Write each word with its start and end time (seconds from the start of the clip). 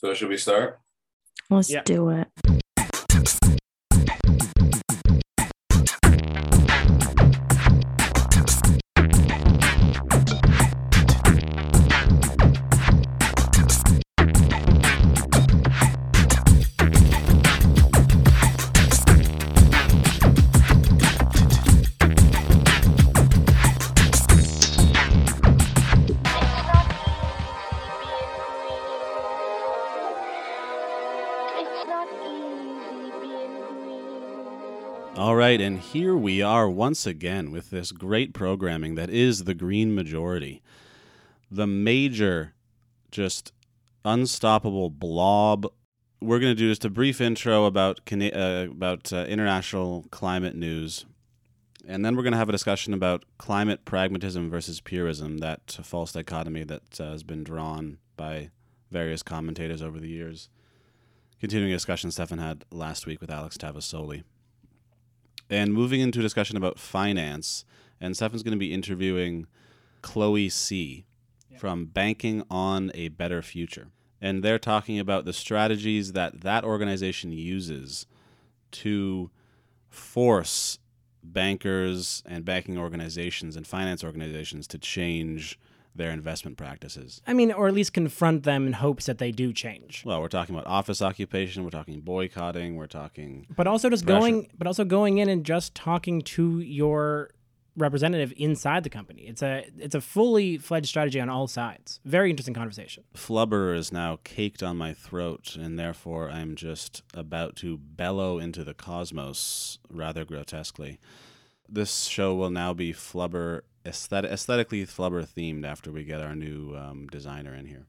So 0.00 0.14
should 0.14 0.30
we 0.30 0.38
start? 0.38 0.80
Let's 1.50 1.70
Yeah. 1.70 1.82
do 1.84 2.08
it. 2.08 2.28
Here 35.92 36.14
we 36.14 36.40
are 36.40 36.70
once 36.70 37.04
again 37.04 37.50
with 37.50 37.70
this 37.70 37.90
great 37.90 38.32
programming 38.32 38.94
that 38.94 39.10
is 39.10 39.42
the 39.42 39.54
Green 39.54 39.92
Majority. 39.92 40.62
The 41.50 41.66
major, 41.66 42.54
just 43.10 43.52
unstoppable 44.04 44.88
blob. 44.88 45.66
We're 46.20 46.38
going 46.38 46.52
to 46.52 46.58
do 46.58 46.68
just 46.68 46.84
a 46.84 46.90
brief 46.90 47.20
intro 47.20 47.64
about 47.64 48.00
uh, 48.12 48.68
about 48.70 49.12
uh, 49.12 49.24
international 49.28 50.06
climate 50.12 50.54
news, 50.54 51.06
and 51.84 52.04
then 52.04 52.14
we're 52.14 52.22
going 52.22 52.34
to 52.34 52.38
have 52.38 52.48
a 52.48 52.52
discussion 52.52 52.94
about 52.94 53.24
climate 53.36 53.84
pragmatism 53.84 54.48
versus 54.48 54.80
purism, 54.80 55.38
that 55.38 55.76
false 55.82 56.12
dichotomy 56.12 56.62
that 56.62 57.00
uh, 57.00 57.10
has 57.10 57.24
been 57.24 57.42
drawn 57.42 57.98
by 58.16 58.50
various 58.92 59.24
commentators 59.24 59.82
over 59.82 59.98
the 59.98 60.08
years. 60.08 60.50
Continuing 61.40 61.72
a 61.72 61.76
discussion 61.76 62.12
Stefan 62.12 62.38
had 62.38 62.64
last 62.70 63.06
week 63.06 63.20
with 63.20 63.30
Alex 63.30 63.56
Tavasoli 63.56 64.22
and 65.50 65.74
moving 65.74 66.00
into 66.00 66.20
a 66.20 66.22
discussion 66.22 66.56
about 66.56 66.78
finance. 66.78 67.64
And 68.00 68.16
Stefan's 68.16 68.42
going 68.42 68.52
to 68.52 68.58
be 68.58 68.72
interviewing 68.72 69.46
Chloe 70.00 70.48
C. 70.48 71.04
from 71.58 71.86
Banking 71.86 72.44
on 72.50 72.90
a 72.94 73.08
Better 73.08 73.42
Future. 73.42 73.88
And 74.22 74.42
they're 74.42 74.58
talking 74.58 74.98
about 74.98 75.24
the 75.24 75.32
strategies 75.32 76.12
that 76.12 76.40
that 76.42 76.64
organization 76.64 77.32
uses 77.32 78.06
to 78.72 79.30
force 79.88 80.78
bankers 81.22 82.22
and 82.26 82.44
banking 82.44 82.78
organizations 82.78 83.56
and 83.56 83.66
finance 83.66 84.04
organizations 84.04 84.66
to 84.68 84.78
change 84.78 85.58
their 85.94 86.10
investment 86.10 86.56
practices. 86.56 87.20
I 87.26 87.32
mean, 87.32 87.52
or 87.52 87.68
at 87.68 87.74
least 87.74 87.92
confront 87.92 88.44
them 88.44 88.66
in 88.66 88.74
hopes 88.74 89.06
that 89.06 89.18
they 89.18 89.32
do 89.32 89.52
change. 89.52 90.02
Well, 90.06 90.20
we're 90.20 90.28
talking 90.28 90.54
about 90.54 90.66
office 90.66 91.02
occupation, 91.02 91.64
we're 91.64 91.70
talking 91.70 92.00
boycotting, 92.00 92.76
we're 92.76 92.86
talking 92.86 93.46
But 93.56 93.66
also 93.66 93.90
just 93.90 94.04
Pressure. 94.06 94.20
going, 94.20 94.50
but 94.56 94.66
also 94.66 94.84
going 94.84 95.18
in 95.18 95.28
and 95.28 95.44
just 95.44 95.74
talking 95.74 96.22
to 96.22 96.60
your 96.60 97.30
representative 97.76 98.32
inside 98.36 98.84
the 98.84 98.90
company. 98.90 99.22
It's 99.22 99.42
a 99.42 99.64
it's 99.78 99.94
a 99.94 100.00
fully 100.00 100.58
fledged 100.58 100.86
strategy 100.88 101.20
on 101.20 101.28
all 101.28 101.46
sides. 101.46 102.00
Very 102.04 102.30
interesting 102.30 102.54
conversation. 102.54 103.04
flubber 103.16 103.76
is 103.76 103.92
now 103.92 104.18
caked 104.24 104.62
on 104.62 104.76
my 104.76 104.92
throat, 104.92 105.56
and 105.56 105.78
therefore 105.78 106.30
I'm 106.30 106.56
just 106.56 107.02
about 107.14 107.56
to 107.56 107.78
bellow 107.78 108.38
into 108.38 108.64
the 108.64 108.74
cosmos 108.74 109.78
rather 109.88 110.24
grotesquely. 110.24 110.98
This 111.72 112.04
show 112.04 112.34
will 112.34 112.50
now 112.50 112.72
be 112.74 112.92
flubber 112.92 113.60
aesthet- 113.84 114.24
aesthetically 114.24 114.84
flubber 114.86 115.24
themed 115.26 115.64
after 115.64 115.92
we 115.92 116.04
get 116.04 116.20
our 116.20 116.34
new 116.34 116.74
um, 116.76 117.06
designer 117.08 117.54
in 117.54 117.66
here. 117.66 117.86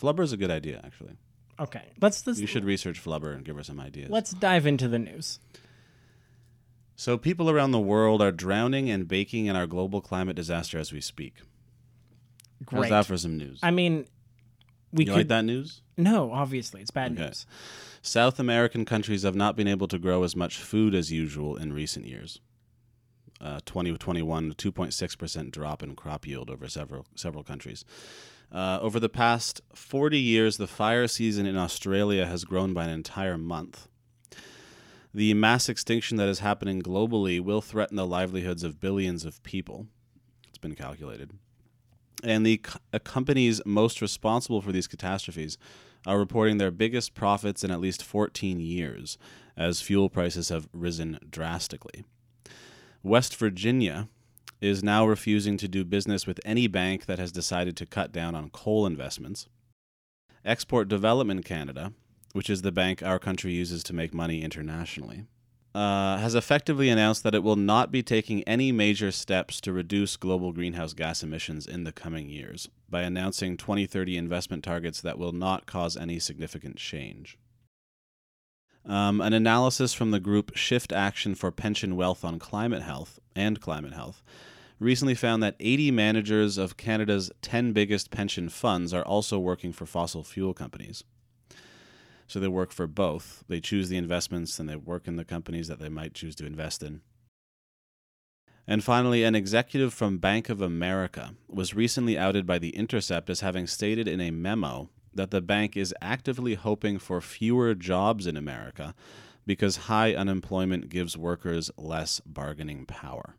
Flubber 0.00 0.22
is 0.22 0.32
a 0.32 0.36
good 0.36 0.50
idea, 0.50 0.80
actually. 0.84 1.16
Okay, 1.60 1.82
let's 2.00 2.26
let's 2.26 2.40
You 2.40 2.46
should 2.46 2.64
research 2.64 3.02
flubber 3.04 3.34
and 3.34 3.44
give 3.44 3.56
her 3.56 3.62
some 3.62 3.78
ideas. 3.78 4.10
let's 4.10 4.32
dive 4.32 4.66
into 4.66 4.88
the 4.88 4.98
news. 4.98 5.38
So, 6.96 7.18
people 7.18 7.50
around 7.50 7.72
the 7.72 7.80
world 7.80 8.22
are 8.22 8.32
drowning 8.32 8.88
and 8.88 9.06
baking 9.08 9.46
in 9.46 9.56
our 9.56 9.66
global 9.66 10.00
climate 10.00 10.36
disaster 10.36 10.78
as 10.78 10.92
we 10.92 11.00
speak. 11.00 11.34
How's 12.70 12.80
Great. 12.82 12.90
that 12.90 13.06
for 13.06 13.16
some 13.16 13.36
news? 13.36 13.58
I 13.62 13.70
mean, 13.72 14.06
we 14.92 15.04
you 15.04 15.10
could 15.10 15.16
like 15.18 15.28
that 15.28 15.44
news? 15.44 15.82
no, 15.96 16.32
obviously 16.32 16.80
it's 16.80 16.90
bad 16.92 17.12
Okay. 17.12 17.26
news. 17.26 17.46
South 18.00 18.38
American 18.40 18.84
countries 18.84 19.22
have 19.24 19.34
not 19.34 19.56
been 19.56 19.68
able 19.68 19.88
to 19.88 19.98
grow 19.98 20.22
as 20.22 20.34
much 20.36 20.58
food 20.58 20.94
as 20.94 21.10
usual 21.12 21.56
in 21.56 21.72
recent 21.72 22.06
years. 22.06 22.40
Uh, 23.40 23.60
2021, 23.66 24.54
2.6% 24.54 25.50
drop 25.50 25.82
in 25.82 25.96
crop 25.96 26.26
yield 26.26 26.48
over 26.48 26.68
several 26.68 27.04
several 27.14 27.42
countries. 27.42 27.84
Uh, 28.52 28.78
over 28.80 29.00
the 29.00 29.08
past 29.08 29.60
40 29.74 30.18
years, 30.18 30.56
the 30.56 30.68
fire 30.68 31.08
season 31.08 31.44
in 31.44 31.56
Australia 31.56 32.26
has 32.26 32.44
grown 32.44 32.72
by 32.72 32.84
an 32.84 32.90
entire 32.90 33.36
month. 33.36 33.88
The 35.12 35.34
mass 35.34 35.68
extinction 35.68 36.16
that 36.18 36.28
is 36.28 36.38
happening 36.38 36.82
globally 36.82 37.40
will 37.40 37.60
threaten 37.60 37.96
the 37.96 38.06
livelihoods 38.06 38.62
of 38.62 38.80
billions 38.80 39.24
of 39.24 39.42
people. 39.42 39.86
It's 40.48 40.58
been 40.58 40.74
calculated. 40.74 41.30
And 42.22 42.46
the 42.46 42.60
uh, 42.92 42.98
companies 43.00 43.60
most 43.66 44.00
responsible 44.00 44.60
for 44.60 44.72
these 44.72 44.86
catastrophes 44.86 45.58
are 46.06 46.18
reporting 46.18 46.58
their 46.58 46.70
biggest 46.70 47.14
profits 47.14 47.64
in 47.64 47.70
at 47.70 47.80
least 47.80 48.02
14 48.02 48.60
years, 48.60 49.18
as 49.56 49.80
fuel 49.80 50.08
prices 50.08 50.48
have 50.48 50.68
risen 50.72 51.18
drastically. 51.30 52.04
West 53.04 53.36
Virginia 53.36 54.08
is 54.62 54.82
now 54.82 55.06
refusing 55.06 55.58
to 55.58 55.68
do 55.68 55.84
business 55.84 56.26
with 56.26 56.40
any 56.42 56.66
bank 56.66 57.04
that 57.04 57.18
has 57.18 57.30
decided 57.30 57.76
to 57.76 57.84
cut 57.84 58.12
down 58.12 58.34
on 58.34 58.48
coal 58.48 58.86
investments. 58.86 59.46
Export 60.42 60.88
Development 60.88 61.44
Canada, 61.44 61.92
which 62.32 62.48
is 62.48 62.62
the 62.62 62.72
bank 62.72 63.02
our 63.02 63.18
country 63.18 63.52
uses 63.52 63.82
to 63.82 63.92
make 63.92 64.14
money 64.14 64.42
internationally, 64.42 65.26
uh, 65.74 66.16
has 66.16 66.34
effectively 66.34 66.88
announced 66.88 67.22
that 67.24 67.34
it 67.34 67.42
will 67.42 67.56
not 67.56 67.92
be 67.92 68.02
taking 68.02 68.42
any 68.44 68.72
major 68.72 69.10
steps 69.10 69.60
to 69.60 69.70
reduce 69.70 70.16
global 70.16 70.50
greenhouse 70.52 70.94
gas 70.94 71.22
emissions 71.22 71.66
in 71.66 71.84
the 71.84 71.92
coming 71.92 72.30
years 72.30 72.70
by 72.88 73.02
announcing 73.02 73.58
2030 73.58 74.16
investment 74.16 74.64
targets 74.64 75.02
that 75.02 75.18
will 75.18 75.32
not 75.32 75.66
cause 75.66 75.94
any 75.94 76.18
significant 76.18 76.76
change. 76.76 77.36
Um, 78.86 79.20
an 79.20 79.32
analysis 79.32 79.94
from 79.94 80.10
the 80.10 80.20
group 80.20 80.54
Shift 80.56 80.92
Action 80.92 81.34
for 81.34 81.50
Pension 81.50 81.96
Wealth 81.96 82.24
on 82.24 82.38
Climate 82.38 82.82
Health 82.82 83.18
and 83.34 83.60
Climate 83.60 83.94
Health 83.94 84.22
recently 84.78 85.14
found 85.14 85.42
that 85.42 85.56
80 85.58 85.90
managers 85.90 86.58
of 86.58 86.76
Canada's 86.76 87.30
10 87.40 87.72
biggest 87.72 88.10
pension 88.10 88.48
funds 88.48 88.92
are 88.92 89.04
also 89.04 89.38
working 89.38 89.72
for 89.72 89.86
fossil 89.86 90.22
fuel 90.22 90.52
companies. 90.52 91.02
So 92.26 92.40
they 92.40 92.48
work 92.48 92.72
for 92.72 92.86
both. 92.86 93.44
They 93.48 93.60
choose 93.60 93.88
the 93.88 93.96
investments 93.96 94.58
and 94.58 94.68
they 94.68 94.76
work 94.76 95.06
in 95.06 95.16
the 95.16 95.24
companies 95.24 95.68
that 95.68 95.78
they 95.78 95.88
might 95.88 96.14
choose 96.14 96.34
to 96.36 96.46
invest 96.46 96.82
in. 96.82 97.00
And 98.66 98.82
finally, 98.82 99.24
an 99.24 99.34
executive 99.34 99.92
from 99.92 100.18
Bank 100.18 100.48
of 100.48 100.62
America 100.62 101.34
was 101.48 101.74
recently 101.74 102.16
outed 102.16 102.46
by 102.46 102.58
The 102.58 102.74
Intercept 102.74 103.28
as 103.28 103.40
having 103.40 103.66
stated 103.66 104.08
in 104.08 104.20
a 104.20 104.30
memo 104.30 104.88
that 105.14 105.30
the 105.30 105.40
bank 105.40 105.76
is 105.76 105.94
actively 106.00 106.54
hoping 106.54 106.98
for 106.98 107.20
fewer 107.20 107.74
jobs 107.74 108.26
in 108.26 108.36
America 108.36 108.94
because 109.46 109.76
high 109.76 110.14
unemployment 110.14 110.88
gives 110.88 111.16
workers 111.16 111.70
less 111.76 112.20
bargaining 112.20 112.86
power. 112.86 113.36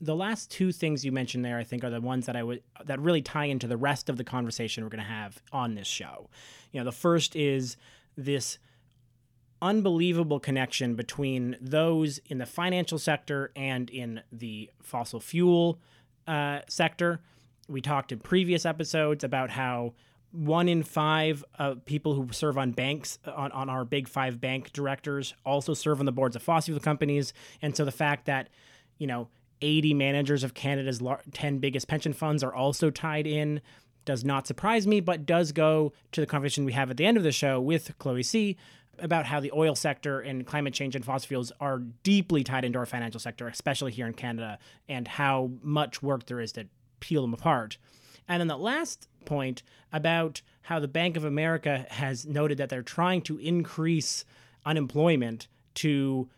The 0.00 0.14
last 0.14 0.50
two 0.50 0.70
things 0.70 1.04
you 1.04 1.12
mentioned 1.12 1.44
there, 1.44 1.56
I 1.56 1.64
think, 1.64 1.82
are 1.82 1.90
the 1.90 2.00
ones 2.00 2.26
that 2.26 2.36
I 2.36 2.42
would 2.42 2.62
that 2.84 3.00
really 3.00 3.22
tie 3.22 3.46
into 3.46 3.66
the 3.66 3.76
rest 3.76 4.10
of 4.10 4.18
the 4.18 4.24
conversation 4.24 4.84
we're 4.84 4.90
going 4.90 5.02
to 5.02 5.08
have 5.08 5.40
on 5.50 5.74
this 5.76 5.86
show. 5.86 6.28
You 6.72 6.80
know, 6.80 6.84
the 6.84 6.92
first 6.92 7.36
is 7.36 7.76
this 8.16 8.58
unbelievable 9.62 10.40
connection 10.40 10.94
between 10.94 11.56
those 11.58 12.18
in 12.26 12.36
the 12.36 12.44
financial 12.44 12.98
sector 12.98 13.50
and 13.56 13.88
in 13.88 14.20
the 14.30 14.70
fossil 14.82 15.20
fuel 15.20 15.80
uh, 16.26 16.60
sector. 16.68 17.20
We 17.68 17.80
talked 17.80 18.12
in 18.12 18.18
previous 18.18 18.66
episodes 18.66 19.24
about 19.24 19.50
how 19.50 19.94
one 20.32 20.68
in 20.68 20.82
five 20.82 21.44
uh, 21.58 21.76
people 21.84 22.14
who 22.14 22.28
serve 22.32 22.58
on 22.58 22.72
banks 22.72 23.18
on, 23.24 23.52
on 23.52 23.70
our 23.70 23.84
big 23.84 24.08
five 24.08 24.40
bank 24.40 24.72
directors 24.72 25.32
also 25.46 25.74
serve 25.74 26.00
on 26.00 26.06
the 26.06 26.12
boards 26.12 26.34
of 26.34 26.42
fossil 26.42 26.72
fuel 26.72 26.80
companies. 26.80 27.32
And 27.62 27.76
so 27.76 27.84
the 27.84 27.92
fact 27.92 28.26
that 28.26 28.48
you 28.98 29.06
know 29.06 29.28
80 29.60 29.94
managers 29.94 30.44
of 30.44 30.54
canada's 30.54 31.00
lar- 31.00 31.22
10 31.32 31.58
biggest 31.58 31.88
pension 31.88 32.12
funds 32.12 32.42
are 32.42 32.54
also 32.54 32.90
tied 32.90 33.26
in 33.26 33.60
does 34.04 34.24
not 34.24 34.46
surprise 34.46 34.86
me 34.86 35.00
but 35.00 35.26
does 35.26 35.52
go 35.52 35.92
to 36.12 36.20
the 36.20 36.26
conversation 36.26 36.64
we 36.64 36.72
have 36.72 36.90
at 36.90 36.96
the 36.96 37.06
end 37.06 37.16
of 37.16 37.22
the 37.22 37.32
show 37.32 37.60
with 37.60 37.96
chloe 37.98 38.22
c 38.22 38.56
about 38.98 39.26
how 39.26 39.40
the 39.40 39.50
oil 39.52 39.74
sector 39.74 40.20
and 40.20 40.46
climate 40.46 40.72
change 40.72 40.94
and 40.94 41.04
fossil 41.04 41.26
fuels 41.26 41.52
are 41.60 41.78
deeply 42.02 42.44
tied 42.44 42.64
into 42.64 42.78
our 42.78 42.86
financial 42.86 43.20
sector 43.20 43.48
especially 43.48 43.92
here 43.92 44.06
in 44.06 44.12
canada 44.12 44.58
and 44.88 45.08
how 45.08 45.50
much 45.62 46.02
work 46.02 46.26
there 46.26 46.40
is 46.40 46.52
to 46.52 46.66
peel 47.04 47.22
them 47.22 47.34
apart 47.34 47.76
and 48.28 48.40
then 48.40 48.48
the 48.48 48.56
last 48.56 49.08
point 49.24 49.62
about 49.92 50.42
how 50.62 50.78
the 50.78 50.88
Bank 50.88 51.16
of 51.16 51.24
America 51.24 51.86
has 51.90 52.26
noted 52.26 52.58
that 52.58 52.68
they're 52.68 52.82
trying 52.82 53.22
to 53.22 53.38
increase 53.38 54.24
unemployment 54.64 55.48
to 55.74 56.28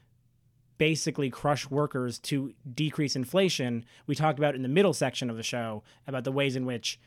basically 0.78 1.30
crush 1.30 1.70
workers 1.70 2.18
to 2.18 2.52
decrease 2.74 3.16
inflation. 3.16 3.84
We 4.06 4.14
talked 4.14 4.38
about 4.38 4.54
in 4.54 4.62
the 4.62 4.68
middle 4.68 4.92
section 4.92 5.30
of 5.30 5.36
the 5.36 5.42
show 5.42 5.82
about 6.06 6.24
the 6.24 6.32
ways 6.32 6.56
in 6.56 6.66
which 6.66 6.98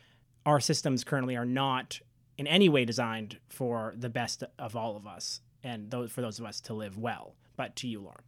our 0.46 0.60
systems 0.60 1.04
currently 1.04 1.36
are 1.36 1.46
not 1.46 2.00
in 2.38 2.48
any 2.48 2.70
way 2.70 2.86
designed 2.86 3.38
for 3.50 3.94
the 3.98 4.10
best 4.10 4.44
of 4.58 4.76
all 4.76 4.96
of 4.96 5.06
us 5.06 5.42
and 5.62 5.92
those 5.92 6.12
for 6.12 6.22
those 6.22 6.40
of 6.40 6.46
us 6.46 6.62
to 6.62 6.74
live 6.74 6.98
well. 6.98 7.36
But 7.58 7.76
to 7.78 7.88
you, 7.88 8.00
Lauren. 8.02 8.24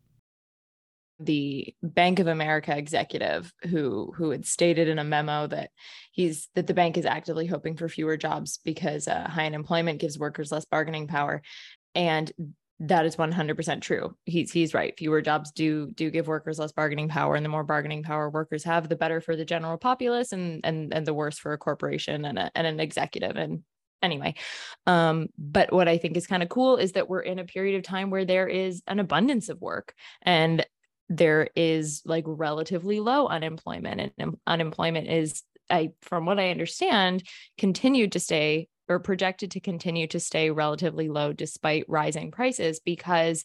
The 1.26 1.74
Bank 1.84 2.20
of 2.20 2.28
America 2.28 2.76
executive 2.76 3.54
who 3.70 4.14
who 4.16 4.32
had 4.32 4.46
stated 4.46 4.88
in 4.88 5.00
a 5.00 5.04
memo 5.04 5.48
that 5.48 5.72
he's 6.12 6.50
that 6.56 6.68
the 6.68 6.74
bank 6.74 6.98
is 6.98 7.06
actively 7.06 7.46
hoping 7.46 7.78
for 7.78 7.88
fewer 7.88 8.18
jobs 8.18 8.60
because 8.64 9.08
uh, 9.08 9.28
high 9.30 9.46
unemployment 9.46 10.00
gives 10.00 10.20
workers 10.20 10.52
less 10.52 10.66
bargaining 10.66 11.08
power, 11.08 11.42
and 11.96 12.32
that 12.84 13.06
is 13.06 13.16
100% 13.16 13.82
true. 13.82 14.16
He's 14.26 14.52
he's 14.52 14.74
right. 14.74 14.94
Fewer 14.98 15.22
jobs 15.22 15.52
do 15.52 15.92
do 15.92 16.10
give 16.10 16.28
workers 16.28 16.60
less 16.60 16.72
bargaining 16.72 17.10
power, 17.10 17.36
and 17.36 17.46
the 17.46 17.50
more 17.50 17.64
bargaining 17.64 18.04
power 18.04 18.30
workers 18.30 18.64
have, 18.64 18.90
the 18.90 18.96
better 18.96 19.22
for 19.22 19.36
the 19.36 19.46
general 19.46 19.78
populace, 19.78 20.32
and 20.32 20.62
and 20.64 20.94
and 20.94 21.06
the 21.06 21.14
worse 21.14 21.38
for 21.38 21.54
a 21.54 21.58
corporation 21.58 22.26
and 22.26 22.40
a, 22.40 22.52
and 22.56 22.66
an 22.66 22.80
executive. 22.80 23.36
And 23.36 23.64
anyway 24.04 24.34
um 24.88 25.28
but 25.38 25.72
what 25.72 25.88
i 25.88 25.98
think 25.98 26.18
is 26.18 26.26
kind 26.26 26.42
of 26.42 26.50
cool 26.50 26.78
is 26.78 26.94
that 26.94 27.08
we're 27.08 27.22
in 27.22 27.38
a 27.38 27.46
period 27.46 27.76
of 27.78 27.84
time 27.84 28.10
where 28.10 28.26
there 28.26 28.48
is 28.48 28.82
an 28.88 29.00
abundance 29.00 29.48
of 29.48 29.62
work 29.62 29.94
and 30.24 30.66
there 31.12 31.50
is 31.58 32.02
like 32.06 32.24
relatively 32.26 33.02
low 33.02 33.28
unemployment 33.28 34.00
and 34.00 34.12
um, 34.22 34.40
unemployment 34.48 35.10
is 35.10 35.44
i 35.70 35.90
from 36.02 36.26
what 36.26 36.40
i 36.40 36.50
understand 36.50 37.22
continued 37.58 38.14
to 38.14 38.20
stay 38.20 38.70
or 38.88 38.98
projected 39.00 39.52
to 39.52 39.60
continue 39.60 40.08
to 40.08 40.22
stay 40.22 40.52
relatively 40.52 41.10
low 41.10 41.34
despite 41.34 41.84
rising 41.90 42.32
prices 42.32 42.80
because 42.80 43.44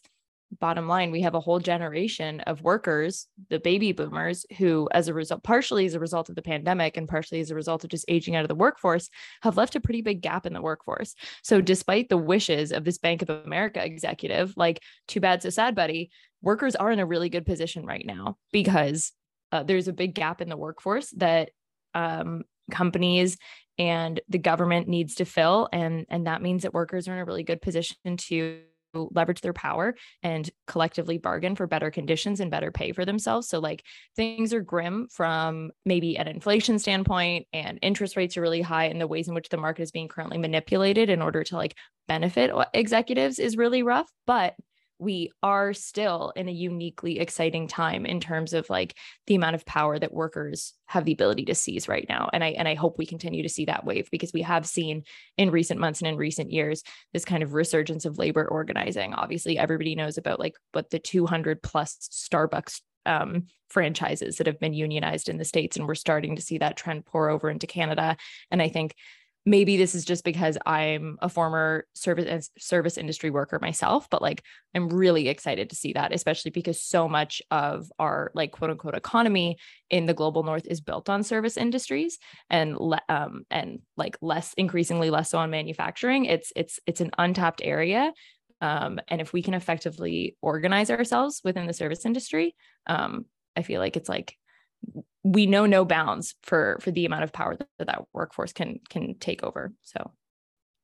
bottom 0.59 0.87
line 0.87 1.11
we 1.11 1.21
have 1.21 1.35
a 1.35 1.39
whole 1.39 1.59
generation 1.59 2.39
of 2.41 2.61
workers 2.61 3.27
the 3.49 3.59
baby 3.59 3.91
boomers 3.91 4.45
who 4.57 4.87
as 4.93 5.07
a 5.07 5.13
result 5.13 5.43
partially 5.43 5.85
as 5.85 5.93
a 5.93 5.99
result 5.99 6.29
of 6.29 6.35
the 6.35 6.41
pandemic 6.41 6.95
and 6.95 7.09
partially 7.09 7.39
as 7.39 7.51
a 7.51 7.55
result 7.55 7.83
of 7.83 7.89
just 7.89 8.05
aging 8.07 8.35
out 8.35 8.43
of 8.43 8.47
the 8.47 8.55
workforce 8.55 9.09
have 9.41 9.57
left 9.57 9.75
a 9.75 9.81
pretty 9.81 10.01
big 10.01 10.21
gap 10.21 10.45
in 10.45 10.53
the 10.53 10.61
workforce. 10.61 11.15
So 11.43 11.59
despite 11.59 12.07
the 12.07 12.17
wishes 12.17 12.71
of 12.71 12.85
this 12.85 12.97
bank 12.97 13.21
of 13.21 13.29
america 13.29 13.83
executive 13.83 14.53
like 14.55 14.81
too 15.07 15.19
bad 15.19 15.43
so 15.43 15.49
sad 15.49 15.75
buddy 15.75 16.11
workers 16.41 16.75
are 16.75 16.91
in 16.91 16.99
a 16.99 17.05
really 17.05 17.29
good 17.29 17.45
position 17.45 17.85
right 17.85 18.05
now 18.05 18.37
because 18.51 19.11
uh, 19.51 19.63
there's 19.63 19.87
a 19.87 19.93
big 19.93 20.13
gap 20.13 20.41
in 20.41 20.49
the 20.49 20.57
workforce 20.57 21.09
that 21.17 21.49
um, 21.93 22.43
companies 22.71 23.37
and 23.77 24.19
the 24.27 24.37
government 24.37 24.87
needs 24.87 25.15
to 25.15 25.25
fill 25.25 25.69
and 25.71 26.05
and 26.09 26.27
that 26.27 26.41
means 26.41 26.63
that 26.63 26.73
workers 26.73 27.07
are 27.07 27.13
in 27.13 27.19
a 27.19 27.25
really 27.25 27.43
good 27.43 27.61
position 27.61 28.17
to 28.17 28.59
leverage 28.93 29.41
their 29.41 29.53
power 29.53 29.95
and 30.23 30.49
collectively 30.65 31.17
bargain 31.17 31.55
for 31.55 31.67
better 31.67 31.91
conditions 31.91 32.39
and 32.39 32.51
better 32.51 32.71
pay 32.71 32.91
for 32.91 33.05
themselves. 33.05 33.47
So 33.47 33.59
like 33.59 33.83
things 34.15 34.53
are 34.53 34.61
grim 34.61 35.07
from 35.11 35.71
maybe 35.85 36.17
an 36.17 36.27
inflation 36.27 36.79
standpoint 36.79 37.47
and 37.53 37.79
interest 37.81 38.15
rates 38.15 38.37
are 38.37 38.41
really 38.41 38.61
high 38.61 38.85
and 38.85 38.99
the 38.99 39.07
ways 39.07 39.27
in 39.27 39.33
which 39.33 39.49
the 39.49 39.57
market 39.57 39.83
is 39.83 39.91
being 39.91 40.07
currently 40.07 40.37
manipulated 40.37 41.09
in 41.09 41.21
order 41.21 41.43
to 41.43 41.55
like 41.55 41.75
benefit 42.07 42.51
executives 42.73 43.39
is 43.39 43.57
really 43.57 43.83
rough. 43.83 44.09
But 44.25 44.55
we 44.99 45.31
are 45.43 45.73
still 45.73 46.33
in 46.35 46.47
a 46.47 46.51
uniquely 46.51 47.19
exciting 47.19 47.67
time 47.67 48.05
in 48.05 48.19
terms 48.19 48.53
of 48.53 48.69
like 48.69 48.95
the 49.27 49.35
amount 49.35 49.55
of 49.55 49.65
power 49.65 49.99
that 49.99 50.13
workers 50.13 50.73
have 50.87 51.05
the 51.05 51.13
ability 51.13 51.45
to 51.45 51.55
seize 51.55 51.87
right 51.87 52.05
now 52.09 52.29
and 52.33 52.43
i 52.43 52.49
and 52.49 52.67
i 52.67 52.73
hope 52.73 52.97
we 52.97 53.05
continue 53.05 53.43
to 53.43 53.49
see 53.49 53.65
that 53.65 53.85
wave 53.85 54.09
because 54.11 54.33
we 54.33 54.41
have 54.41 54.65
seen 54.65 55.03
in 55.37 55.51
recent 55.51 55.79
months 55.79 56.01
and 56.01 56.07
in 56.07 56.17
recent 56.17 56.51
years 56.51 56.83
this 57.13 57.25
kind 57.25 57.43
of 57.43 57.53
resurgence 57.53 58.05
of 58.05 58.17
labor 58.17 58.47
organizing. 58.47 59.13
Obviously 59.13 59.57
everybody 59.57 59.95
knows 59.95 60.17
about 60.17 60.39
like 60.39 60.55
what 60.71 60.89
the 60.89 60.99
200 60.99 61.61
plus 61.61 61.97
starbucks 62.11 62.81
um, 63.05 63.47
franchises 63.69 64.37
that 64.37 64.47
have 64.47 64.59
been 64.59 64.73
unionized 64.73 65.29
in 65.29 65.37
the 65.37 65.45
states 65.45 65.77
and 65.77 65.87
we're 65.87 65.95
starting 65.95 66.35
to 66.35 66.41
see 66.41 66.57
that 66.57 66.77
trend 66.77 67.05
pour 67.05 67.29
over 67.29 67.49
into 67.49 67.67
canada 67.67 68.17
and 68.51 68.61
i 68.61 68.67
think 68.67 68.95
maybe 69.47 69.77
this 69.77 69.95
is 69.95 70.03
just 70.03 70.25
because 70.25 70.57
I'm 70.65 71.17
a 71.21 71.29
former 71.29 71.85
service 71.95 72.49
service 72.57 72.97
industry 72.97 73.29
worker 73.29 73.57
myself, 73.61 74.09
but 74.09 74.21
like 74.21 74.43
I'm 74.75 74.89
really 74.89 75.29
excited 75.29 75.69
to 75.69 75.75
see 75.75 75.93
that, 75.93 76.13
especially 76.13 76.51
because 76.51 76.83
so 76.83 77.07
much 77.07 77.41
of 77.49 77.89
our 77.97 78.29
like 78.35 78.51
quote 78.51 78.71
unquote 78.71 78.93
economy 78.95 79.57
in 79.89 80.05
the 80.05 80.13
global 80.13 80.43
north 80.43 80.67
is 80.67 80.81
built 80.81 81.07
on 81.07 81.23
service 81.23 81.55
industries 81.55 82.19
and 82.49 82.75
le- 82.75 83.01
um 83.07 83.45
and 83.49 83.79
like 83.95 84.17
less 84.21 84.53
increasingly 84.57 85.09
less 85.09 85.29
so 85.29 85.37
on 85.37 85.49
manufacturing. 85.49 86.25
It's 86.25 86.51
it's 86.57 86.81
it's 86.85 86.99
an 86.99 87.11
untapped 87.17 87.61
area. 87.63 88.11
Um, 88.59 88.99
and 89.07 89.21
if 89.21 89.31
we 89.31 89.41
can 89.41 89.53
effectively 89.53 90.35
organize 90.41 90.91
ourselves 90.91 91.39
within 91.45 91.67
the 91.67 91.73
service 91.73 92.05
industry, 92.05 92.53
um, 92.85 93.25
I 93.55 93.61
feel 93.61 93.79
like 93.79 93.95
it's 93.95 94.09
like 94.09 94.35
we 95.23 95.45
know 95.45 95.65
no 95.65 95.83
bounds 95.83 96.35
for 96.43 96.77
for 96.81 96.91
the 96.91 97.05
amount 97.05 97.23
of 97.23 97.33
power 97.33 97.55
that 97.57 97.85
that 97.85 98.05
workforce 98.13 98.53
can 98.53 98.79
can 98.89 99.15
take 99.19 99.43
over 99.43 99.73
so 99.83 100.11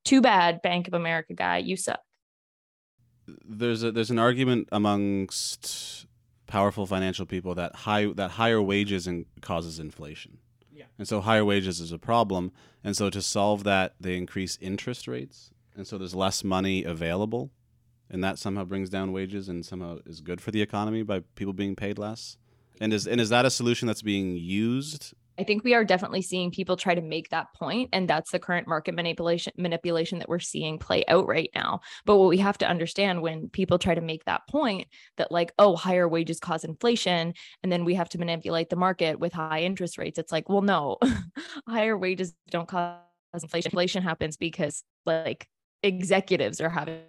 too 0.06 0.22
bad 0.22 0.62
bank 0.62 0.88
of 0.88 0.94
america 0.94 1.34
guy 1.34 1.58
you 1.58 1.78
suck 1.78 2.02
there's 3.46 3.84
a 3.84 3.92
there's 3.92 4.12
an 4.12 4.20
argument 4.20 4.68
amongst 4.72 6.08
powerful 6.48 6.86
financial 6.86 7.26
people 7.26 7.56
that 7.56 7.76
high 7.78 8.06
that 8.14 8.32
higher 8.32 8.62
wages 8.62 9.08
and 9.08 9.26
causes 9.42 9.80
inflation. 9.80 10.38
Yeah. 10.72 10.86
And 10.98 11.08
so 11.08 11.22
higher 11.22 11.46
wages 11.46 11.80
is 11.80 11.92
a 11.92 12.00
problem, 12.00 12.52
and 12.84 12.96
so 12.96 13.10
to 13.10 13.22
solve 13.22 13.64
that, 13.64 13.96
they 14.00 14.18
increase 14.18 14.58
interest 14.62 15.08
rates, 15.08 15.52
and 15.76 15.88
so 15.88 15.98
there's 15.98 16.16
less 16.16 16.44
money 16.44 16.84
available, 16.84 17.52
and 18.10 18.24
that 18.24 18.40
somehow 18.40 18.66
brings 18.66 18.90
down 18.90 19.12
wages 19.12 19.50
and 19.50 19.66
somehow 19.66 20.00
is 20.06 20.22
good 20.22 20.42
for 20.42 20.52
the 20.52 20.62
economy 20.62 21.04
by 21.04 21.22
people 21.36 21.54
being 21.54 21.76
paid 21.76 21.98
less. 21.98 22.38
And 22.82 22.94
is 22.94 23.08
and 23.08 23.22
is 23.22 23.30
that 23.30 23.46
a 23.46 23.50
solution 23.50 23.88
that's 23.88 24.02
being 24.02 24.36
used? 24.36 25.14
I 25.40 25.44
think 25.44 25.64
we 25.64 25.74
are 25.74 25.84
definitely 25.84 26.22
seeing 26.22 26.52
people 26.52 26.78
try 26.78 26.94
to 26.94 27.02
make 27.02 27.30
that 27.30 27.54
point, 27.56 27.90
and 27.92 28.08
that's 28.08 28.32
the 28.32 28.40
current 28.40 28.68
market 28.68 28.94
manipulation 28.94 29.54
manipulation 29.58 30.20
that 30.20 30.30
we're 30.30 30.40
seeing 30.40 30.78
play 30.78 31.04
out 31.08 31.28
right 31.28 31.50
now. 31.56 31.82
But 32.06 32.18
what 32.18 32.30
we 32.30 32.38
have 32.38 32.58
to 32.60 32.68
understand 32.68 33.22
when 33.22 33.50
people 33.50 33.80
try 33.80 33.96
to 33.96 34.02
make 34.02 34.26
that 34.26 34.48
point 34.48 34.88
that 35.18 35.32
like, 35.32 35.52
oh, 35.58 35.76
higher 35.76 36.08
wages 36.08 36.40
cause 36.40 36.64
inflation, 36.64 37.34
and 37.64 37.72
then 37.72 37.84
we 37.84 37.96
have 37.96 38.10
to 38.10 38.20
manipulate 38.20 38.70
the 38.70 38.76
market 38.76 39.20
with 39.20 39.34
high 39.34 39.62
interest 39.62 39.98
rates. 39.98 40.20
It's 40.20 40.32
like, 40.32 40.50
well, 40.50 40.62
no, 40.62 40.98
higher 41.68 41.98
wages 41.98 42.34
don't 42.52 42.68
cause 42.68 43.00
inflation. 43.34 43.70
Inflation 43.70 44.04
happens 44.04 44.38
because 44.38 44.84
like 45.06 45.48
executives 45.82 46.62
are 46.62 46.70
having 46.70 47.02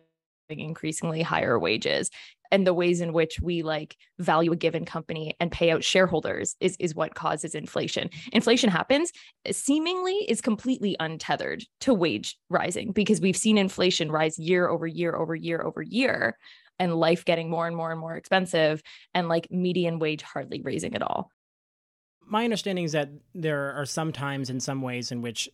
increasingly 0.49 1.23
higher 1.23 1.58
wages 1.58 2.11
and 2.55 2.67
the 2.67 2.75
ways 2.75 3.00
in 3.00 3.12
which 3.12 3.41
we 3.41 3.62
like 3.62 3.96
value 4.20 4.52
a 4.52 4.56
given 4.56 4.85
company 4.85 5.35
and 5.41 5.50
pay 5.50 5.73
out 5.73 5.82
shareholders 5.82 6.55
is 6.61 6.76
is 6.79 6.94
what 6.94 7.14
causes 7.14 7.55
inflation. 7.55 8.08
Inflation 8.32 8.70
happens 8.70 9.11
uh, 9.49 9.52
seemingly 9.52 10.14
is 10.29 10.41
completely 10.41 10.94
untethered 11.00 11.64
to 11.81 11.93
wage 11.93 12.37
rising 12.50 12.93
because 12.93 13.20
we've 13.20 13.37
seen 13.37 13.58
inflation 13.58 14.11
rise 14.11 14.39
year 14.39 14.69
over 14.69 14.86
year 14.86 15.17
over 15.17 15.34
year 15.34 15.63
over 15.63 15.82
year 15.82 16.39
and 16.79 16.94
life 16.94 17.24
getting 17.24 17.51
more 17.51 17.67
and 17.67 17.77
more 17.77 17.91
and 17.91 18.01
more 18.01 18.17
expensive 18.17 18.82
and 19.15 19.29
like 19.29 19.48
median 19.51 19.98
wage 19.98 20.22
hardly 20.22 20.60
raising 20.63 20.94
at 20.94 21.03
all. 21.03 21.31
My 22.27 22.44
understanding 22.44 22.84
is 22.84 22.93
that 22.93 23.10
there 23.34 23.72
are 23.72 23.84
some 23.84 24.13
times 24.13 24.48
in 24.48 24.60
some 24.60 24.81
ways 24.81 25.10
in 25.10 25.20
which 25.22 25.48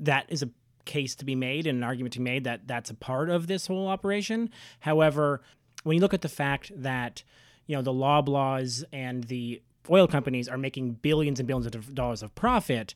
that 0.00 0.26
is 0.30 0.42
a 0.42 0.50
case 0.84 1.14
to 1.16 1.24
be 1.24 1.34
made 1.34 1.66
and 1.66 1.78
an 1.78 1.84
argument 1.84 2.12
to 2.14 2.18
be 2.18 2.24
made 2.24 2.44
that 2.44 2.66
that's 2.66 2.90
a 2.90 2.94
part 2.94 3.30
of 3.30 3.46
this 3.46 3.66
whole 3.66 3.88
operation. 3.88 4.50
However, 4.80 5.42
when 5.84 5.96
you 5.96 6.00
look 6.00 6.14
at 6.14 6.22
the 6.22 6.28
fact 6.28 6.72
that 6.74 7.22
you 7.66 7.76
know 7.76 7.82
the 7.82 7.92
Loblaws 7.92 8.84
and 8.92 9.24
the 9.24 9.62
oil 9.90 10.06
companies 10.06 10.48
are 10.48 10.58
making 10.58 10.94
billions 10.94 11.40
and 11.40 11.46
billions 11.46 11.66
of 11.74 11.94
dollars 11.94 12.22
of 12.22 12.34
profit, 12.34 12.94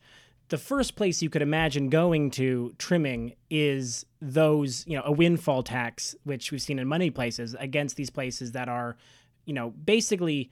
the 0.48 0.58
first 0.58 0.96
place 0.96 1.22
you 1.22 1.30
could 1.30 1.42
imagine 1.42 1.88
going 1.88 2.30
to 2.32 2.74
trimming 2.78 3.34
is 3.50 4.06
those 4.20 4.84
you 4.86 4.96
know 4.96 5.02
a 5.04 5.12
windfall 5.12 5.62
tax, 5.62 6.14
which 6.24 6.52
we've 6.52 6.62
seen 6.62 6.78
in 6.78 6.88
many 6.88 7.10
places 7.10 7.56
against 7.58 7.96
these 7.96 8.10
places 8.10 8.52
that 8.52 8.68
are 8.68 8.96
you 9.44 9.54
know 9.54 9.70
basically 9.70 10.50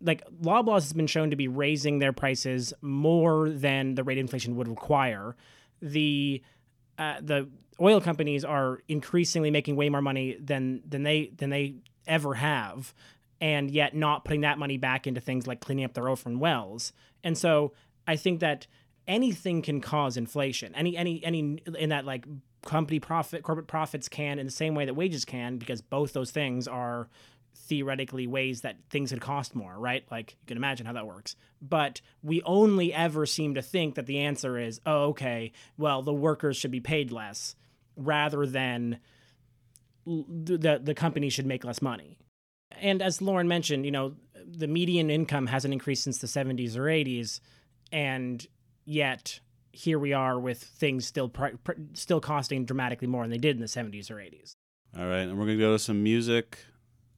like 0.00 0.22
Loblaws 0.42 0.82
has 0.82 0.92
been 0.92 1.06
shown 1.06 1.30
to 1.30 1.36
be 1.36 1.48
raising 1.48 1.98
their 1.98 2.12
prices 2.12 2.72
more 2.82 3.48
than 3.48 3.94
the 3.94 4.04
rate 4.04 4.18
inflation 4.18 4.56
would 4.56 4.68
require. 4.68 5.36
The 5.80 6.42
uh, 6.98 7.16
the 7.20 7.48
oil 7.80 8.00
companies 8.00 8.44
are 8.44 8.80
increasingly 8.88 9.50
making 9.50 9.76
way 9.76 9.88
more 9.88 10.02
money 10.02 10.36
than 10.40 10.82
than 10.86 11.02
they 11.02 11.32
than 11.36 11.50
they 11.50 11.76
ever 12.06 12.34
have, 12.34 12.94
and 13.40 13.70
yet 13.70 13.94
not 13.94 14.24
putting 14.24 14.42
that 14.42 14.58
money 14.58 14.78
back 14.78 15.06
into 15.06 15.20
things 15.20 15.46
like 15.46 15.60
cleaning 15.60 15.84
up 15.84 15.94
their 15.94 16.08
orphan 16.08 16.38
wells. 16.38 16.92
And 17.22 17.36
so 17.36 17.72
I 18.06 18.16
think 18.16 18.40
that 18.40 18.66
anything 19.06 19.62
can 19.62 19.80
cause 19.80 20.16
inflation. 20.16 20.74
Any 20.74 20.96
any 20.96 21.24
any 21.24 21.58
in 21.78 21.90
that 21.90 22.04
like 22.04 22.26
company 22.62 22.98
profit 22.98 23.42
corporate 23.42 23.68
profits 23.68 24.08
can 24.08 24.38
in 24.38 24.46
the 24.46 24.52
same 24.52 24.74
way 24.74 24.84
that 24.84 24.94
wages 24.94 25.24
can 25.24 25.56
because 25.56 25.80
both 25.80 26.12
those 26.12 26.32
things 26.32 26.66
are 26.66 27.08
theoretically 27.64 28.26
ways 28.26 28.60
that 28.62 28.76
things 28.90 29.10
could 29.10 29.20
cost 29.20 29.54
more, 29.54 29.78
right? 29.78 30.04
Like 30.10 30.32
you 30.32 30.46
can 30.46 30.56
imagine 30.56 30.86
how 30.86 30.92
that 30.92 31.06
works. 31.06 31.36
But 31.60 32.00
we 32.22 32.42
only 32.42 32.92
ever 32.92 33.26
seem 33.26 33.54
to 33.54 33.62
think 33.62 33.94
that 33.94 34.06
the 34.06 34.18
answer 34.18 34.58
is, 34.58 34.80
oh, 34.86 35.06
okay, 35.06 35.52
well, 35.76 36.02
the 36.02 36.12
workers 36.12 36.56
should 36.56 36.70
be 36.70 36.80
paid 36.80 37.10
less 37.10 37.56
rather 37.96 38.46
than 38.46 39.00
the 40.06 40.80
the 40.82 40.94
company 40.94 41.30
should 41.30 41.46
make 41.46 41.64
less 41.64 41.82
money. 41.82 42.18
And 42.80 43.02
as 43.02 43.22
Lauren 43.22 43.48
mentioned, 43.48 43.84
you 43.84 43.90
know, 43.90 44.14
the 44.46 44.66
median 44.66 45.10
income 45.10 45.46
hasn't 45.46 45.72
increased 45.72 46.04
since 46.04 46.18
the 46.18 46.26
70s 46.26 46.76
or 46.76 46.84
80s 46.84 47.40
and 47.92 48.46
yet 48.84 49.40
here 49.72 49.98
we 49.98 50.12
are 50.12 50.38
with 50.38 50.62
things 50.62 51.06
still 51.06 51.28
pri- 51.28 51.54
pr- 51.64 51.72
still 51.92 52.20
costing 52.20 52.64
dramatically 52.64 53.08
more 53.08 53.24
than 53.24 53.30
they 53.30 53.38
did 53.38 53.56
in 53.56 53.60
the 53.60 53.66
70s 53.66 54.10
or 54.10 54.14
80s. 54.14 54.54
All 54.96 55.06
right, 55.06 55.20
and 55.20 55.32
we're 55.38 55.44
going 55.44 55.58
to 55.58 55.62
go 55.62 55.72
to 55.72 55.78
some 55.78 56.02
music 56.02 56.58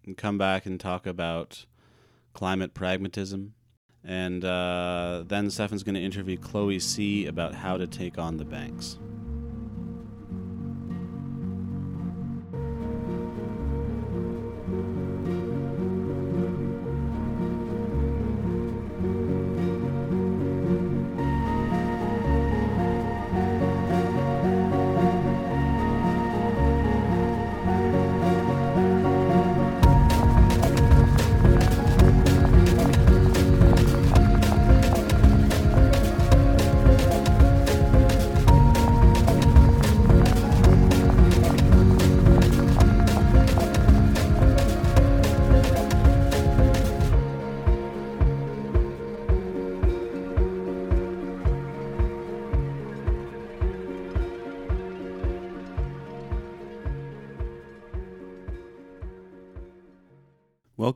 and 0.09 0.17
come 0.17 0.39
back 0.39 0.67
and 0.67 0.81
talk 0.81 1.07
about 1.07 1.67
climate 2.33 2.75
pragmatism. 2.75 3.55
And 4.03 4.45
uh, 4.45 5.25
then 5.27 5.51
Stefan's 5.51 5.83
going 5.83 5.97
to 5.97 6.01
interview 6.01 6.39
Chloe 6.39 6.81
C 6.81 7.27
about 7.27 7.55
how 7.55 7.77
to 7.77 7.87
take 7.87 8.19
on 8.19 8.39
the 8.39 8.45
banks. 8.45 8.99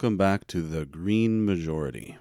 Welcome 0.03 0.17
back 0.17 0.49
to 0.49 0.63
the 0.63 0.85
Green 0.85 1.45
Majority, 1.45 2.17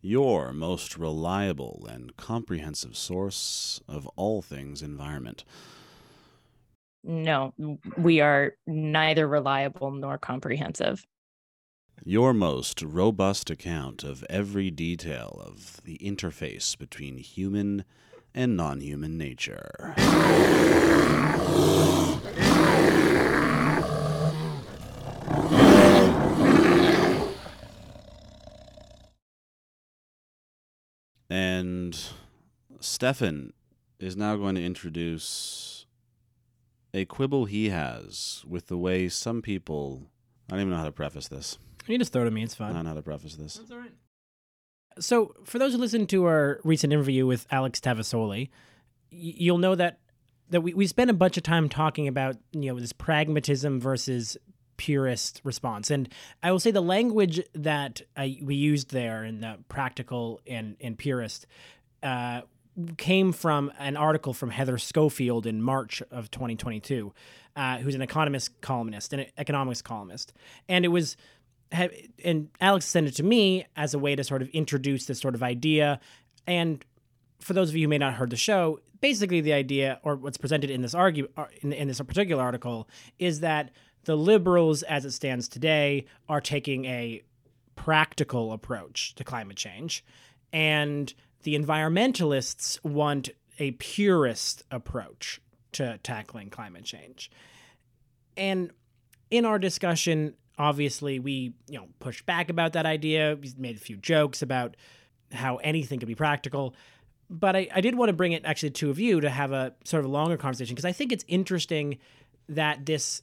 your 0.00 0.54
most 0.54 0.96
reliable 0.96 1.86
and 1.86 2.16
comprehensive 2.16 2.96
source 2.96 3.78
of 3.86 4.06
all 4.16 4.40
things 4.40 4.80
environment. 4.80 5.44
No, 7.04 7.52
we 7.98 8.22
are 8.22 8.54
neither 8.66 9.28
reliable 9.28 9.90
nor 9.90 10.16
comprehensive. 10.16 11.04
Your 12.02 12.32
most 12.32 12.80
robust 12.80 13.50
account 13.50 14.02
of 14.02 14.24
every 14.30 14.70
detail 14.70 15.38
of 15.44 15.82
the 15.84 15.98
interface 15.98 16.74
between 16.78 17.18
human 17.18 17.84
and 18.34 18.56
non 18.56 18.80
human 18.80 19.18
nature. 19.18 19.94
And 31.28 31.98
Stefan 32.80 33.52
is 33.98 34.16
now 34.16 34.36
going 34.36 34.54
to 34.54 34.64
introduce 34.64 35.86
a 36.94 37.04
quibble 37.04 37.46
he 37.46 37.70
has 37.70 38.44
with 38.48 38.68
the 38.68 38.76
way 38.78 39.08
some 39.08 39.42
people. 39.42 40.02
I 40.48 40.52
don't 40.52 40.60
even 40.60 40.70
know 40.70 40.78
how 40.78 40.84
to 40.84 40.92
preface 40.92 41.28
this. 41.28 41.58
You 41.86 41.98
just 41.98 42.12
throw 42.12 42.22
it 42.22 42.26
at 42.26 42.32
me, 42.32 42.42
it's 42.42 42.54
fine. 42.54 42.70
I 42.70 42.74
don't 42.74 42.84
know 42.84 42.90
how 42.90 42.96
to 42.96 43.02
preface 43.02 43.36
this. 43.36 43.54
That's 43.54 43.70
all 43.70 43.78
right. 43.78 43.92
So, 44.98 45.34
for 45.44 45.58
those 45.58 45.72
who 45.72 45.78
listened 45.78 46.08
to 46.10 46.24
our 46.24 46.58
recent 46.64 46.92
interview 46.92 47.26
with 47.26 47.46
Alex 47.50 47.80
Tavasoli, 47.80 48.48
y- 49.12 49.34
you'll 49.36 49.58
know 49.58 49.74
that 49.74 49.98
that 50.50 50.62
we, 50.62 50.72
we 50.74 50.86
spent 50.86 51.10
a 51.10 51.14
bunch 51.14 51.36
of 51.36 51.42
time 51.42 51.68
talking 51.68 52.08
about 52.08 52.36
you 52.52 52.72
know 52.72 52.80
this 52.80 52.92
pragmatism 52.92 53.78
versus 53.78 54.36
purist 54.76 55.40
response, 55.44 55.90
and 55.90 56.08
I 56.42 56.52
will 56.52 56.60
say 56.60 56.70
the 56.70 56.80
language 56.80 57.40
that 57.54 58.02
I, 58.16 58.38
we 58.42 58.54
used 58.54 58.90
there 58.90 59.24
in 59.24 59.40
the 59.40 59.58
practical 59.68 60.40
and 60.46 60.76
and 60.80 60.96
purist 60.98 61.46
uh, 62.02 62.42
came 62.96 63.32
from 63.32 63.72
an 63.78 63.96
article 63.96 64.34
from 64.34 64.50
Heather 64.50 64.78
Scoffield 64.78 65.46
in 65.46 65.62
March 65.62 66.02
of 66.10 66.30
2022, 66.30 67.12
uh, 67.56 67.78
who's 67.78 67.94
an 67.94 68.02
economist 68.02 68.60
columnist, 68.60 69.12
an 69.12 69.26
economics 69.38 69.82
columnist, 69.82 70.32
and 70.68 70.84
it 70.84 70.88
was 70.88 71.16
and 72.24 72.48
Alex 72.60 72.86
sent 72.86 73.08
it 73.08 73.14
to 73.16 73.22
me 73.22 73.66
as 73.76 73.94
a 73.94 73.98
way 73.98 74.14
to 74.14 74.22
sort 74.22 74.42
of 74.42 74.48
introduce 74.50 75.06
this 75.06 75.20
sort 75.20 75.34
of 75.34 75.42
idea. 75.42 76.00
And 76.46 76.84
for 77.40 77.54
those 77.54 77.70
of 77.70 77.76
you 77.76 77.82
who 77.82 77.88
may 77.88 77.98
not 77.98 78.10
have 78.10 78.18
heard 78.18 78.30
the 78.30 78.36
show, 78.36 78.80
basically 79.00 79.40
the 79.40 79.52
idea, 79.52 80.00
or 80.02 80.16
what's 80.16 80.36
presented 80.36 80.70
in 80.70 80.82
this 80.82 80.94
argument, 80.94 81.32
in, 81.60 81.72
in 81.72 81.88
this 81.88 82.00
particular 82.00 82.42
article, 82.42 82.88
is 83.18 83.40
that 83.40 83.70
the 84.06 84.16
liberals, 84.16 84.82
as 84.84 85.04
it 85.04 85.10
stands 85.10 85.48
today, 85.48 86.06
are 86.28 86.40
taking 86.40 86.86
a 86.86 87.22
practical 87.74 88.52
approach 88.52 89.14
to 89.16 89.24
climate 89.24 89.56
change, 89.56 90.04
and 90.52 91.12
the 91.42 91.58
environmentalists 91.58 92.82
want 92.82 93.28
a 93.58 93.72
purist 93.72 94.62
approach 94.70 95.40
to 95.72 95.98
tackling 96.02 96.50
climate 96.50 96.84
change. 96.84 97.30
And 98.36 98.70
in 99.30 99.44
our 99.44 99.58
discussion, 99.58 100.34
obviously 100.58 101.18
we 101.18 101.52
you 101.68 101.78
know 101.78 101.88
pushed 101.98 102.24
back 102.26 102.48
about 102.48 102.72
that 102.74 102.86
idea. 102.86 103.36
We 103.40 103.52
made 103.58 103.76
a 103.76 103.80
few 103.80 103.96
jokes 103.96 104.40
about 104.40 104.76
how 105.32 105.56
anything 105.56 105.98
could 105.98 106.08
be 106.08 106.14
practical. 106.14 106.74
But 107.28 107.56
I, 107.56 107.68
I 107.74 107.80
did 107.80 107.96
want 107.96 108.08
to 108.08 108.12
bring 108.12 108.32
it 108.32 108.44
actually 108.44 108.70
to 108.70 108.90
of 108.90 109.00
you 109.00 109.20
to 109.20 109.28
have 109.28 109.50
a 109.50 109.74
sort 109.84 110.04
of 110.04 110.10
a 110.10 110.12
longer 110.12 110.36
conversation 110.36 110.74
because 110.74 110.84
I 110.84 110.92
think 110.92 111.10
it's 111.10 111.24
interesting 111.26 111.98
that 112.48 112.86
this 112.86 113.22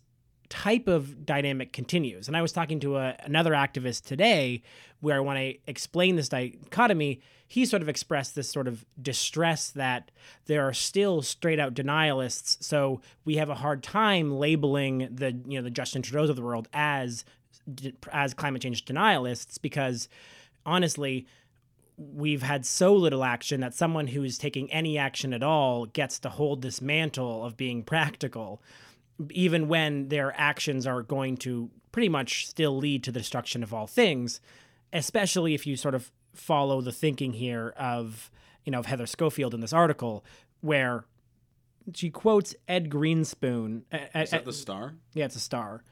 type 0.53 0.87
of 0.87 1.25
dynamic 1.25 1.73
continues. 1.73 2.27
And 2.27 2.37
I 2.37 2.43
was 2.43 2.51
talking 2.51 2.79
to 2.81 2.97
a, 2.97 3.15
another 3.23 3.53
activist 3.53 4.03
today 4.03 4.61
where 4.99 5.23
when 5.23 5.35
I 5.35 5.57
explained 5.65 6.19
this 6.19 6.29
dichotomy, 6.29 7.21
he 7.47 7.65
sort 7.65 7.81
of 7.81 7.89
expressed 7.89 8.35
this 8.35 8.51
sort 8.51 8.67
of 8.67 8.85
distress 9.01 9.71
that 9.71 10.11
there 10.45 10.63
are 10.63 10.71
still 10.71 11.23
straight 11.23 11.59
out 11.59 11.73
denialists. 11.73 12.63
So 12.63 13.01
we 13.25 13.37
have 13.37 13.49
a 13.49 13.55
hard 13.55 13.81
time 13.81 14.37
labeling 14.37 15.09
the 15.11 15.35
you 15.47 15.57
know 15.57 15.63
the 15.63 15.71
Justin 15.71 16.03
Trudeau's 16.03 16.29
of 16.29 16.35
the 16.35 16.43
world 16.43 16.67
as 16.71 17.25
as 18.11 18.35
climate 18.35 18.61
change 18.61 18.85
denialists 18.85 19.59
because 19.59 20.07
honestly 20.67 21.25
we've 21.97 22.43
had 22.43 22.63
so 22.65 22.93
little 22.93 23.23
action 23.23 23.61
that 23.61 23.73
someone 23.73 24.07
who's 24.07 24.37
taking 24.37 24.71
any 24.71 24.99
action 24.99 25.33
at 25.33 25.41
all 25.41 25.85
gets 25.87 26.19
to 26.19 26.29
hold 26.29 26.61
this 26.61 26.79
mantle 26.79 27.43
of 27.43 27.57
being 27.57 27.81
practical 27.83 28.61
even 29.29 29.67
when 29.67 30.09
their 30.09 30.33
actions 30.39 30.87
are 30.87 31.01
going 31.01 31.37
to 31.37 31.69
pretty 31.91 32.09
much 32.09 32.47
still 32.47 32.77
lead 32.77 33.03
to 33.03 33.11
the 33.11 33.19
destruction 33.19 33.63
of 33.63 33.73
all 33.73 33.87
things, 33.87 34.41
especially 34.91 35.53
if 35.53 35.67
you 35.67 35.75
sort 35.75 35.95
of 35.95 36.11
follow 36.33 36.81
the 36.81 36.91
thinking 36.91 37.33
here 37.33 37.73
of, 37.77 38.31
you 38.65 38.71
know, 38.71 38.79
of 38.79 38.87
Heather 38.87 39.05
Scoffield 39.05 39.53
in 39.53 39.59
this 39.59 39.73
article, 39.73 40.25
where 40.61 41.05
she 41.93 42.09
quotes 42.09 42.55
Ed 42.67 42.89
Greenspoon. 42.89 43.83
Is 44.15 44.31
that 44.31 44.45
the 44.45 44.53
star? 44.53 44.95
Yeah, 45.13 45.25
it's 45.25 45.35
a 45.35 45.39
star. 45.39 45.83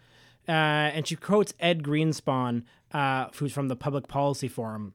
Uh, 0.48 0.52
and 0.52 1.08
she 1.08 1.16
quotes 1.16 1.54
Ed 1.60 1.84
Greenspon, 1.84 2.64
uh, 2.94 3.28
who's 3.36 3.54
from 3.54 3.68
the 3.68 3.76
Public 3.76 4.08
Policy 4.08 4.48
Forum, 4.48 4.94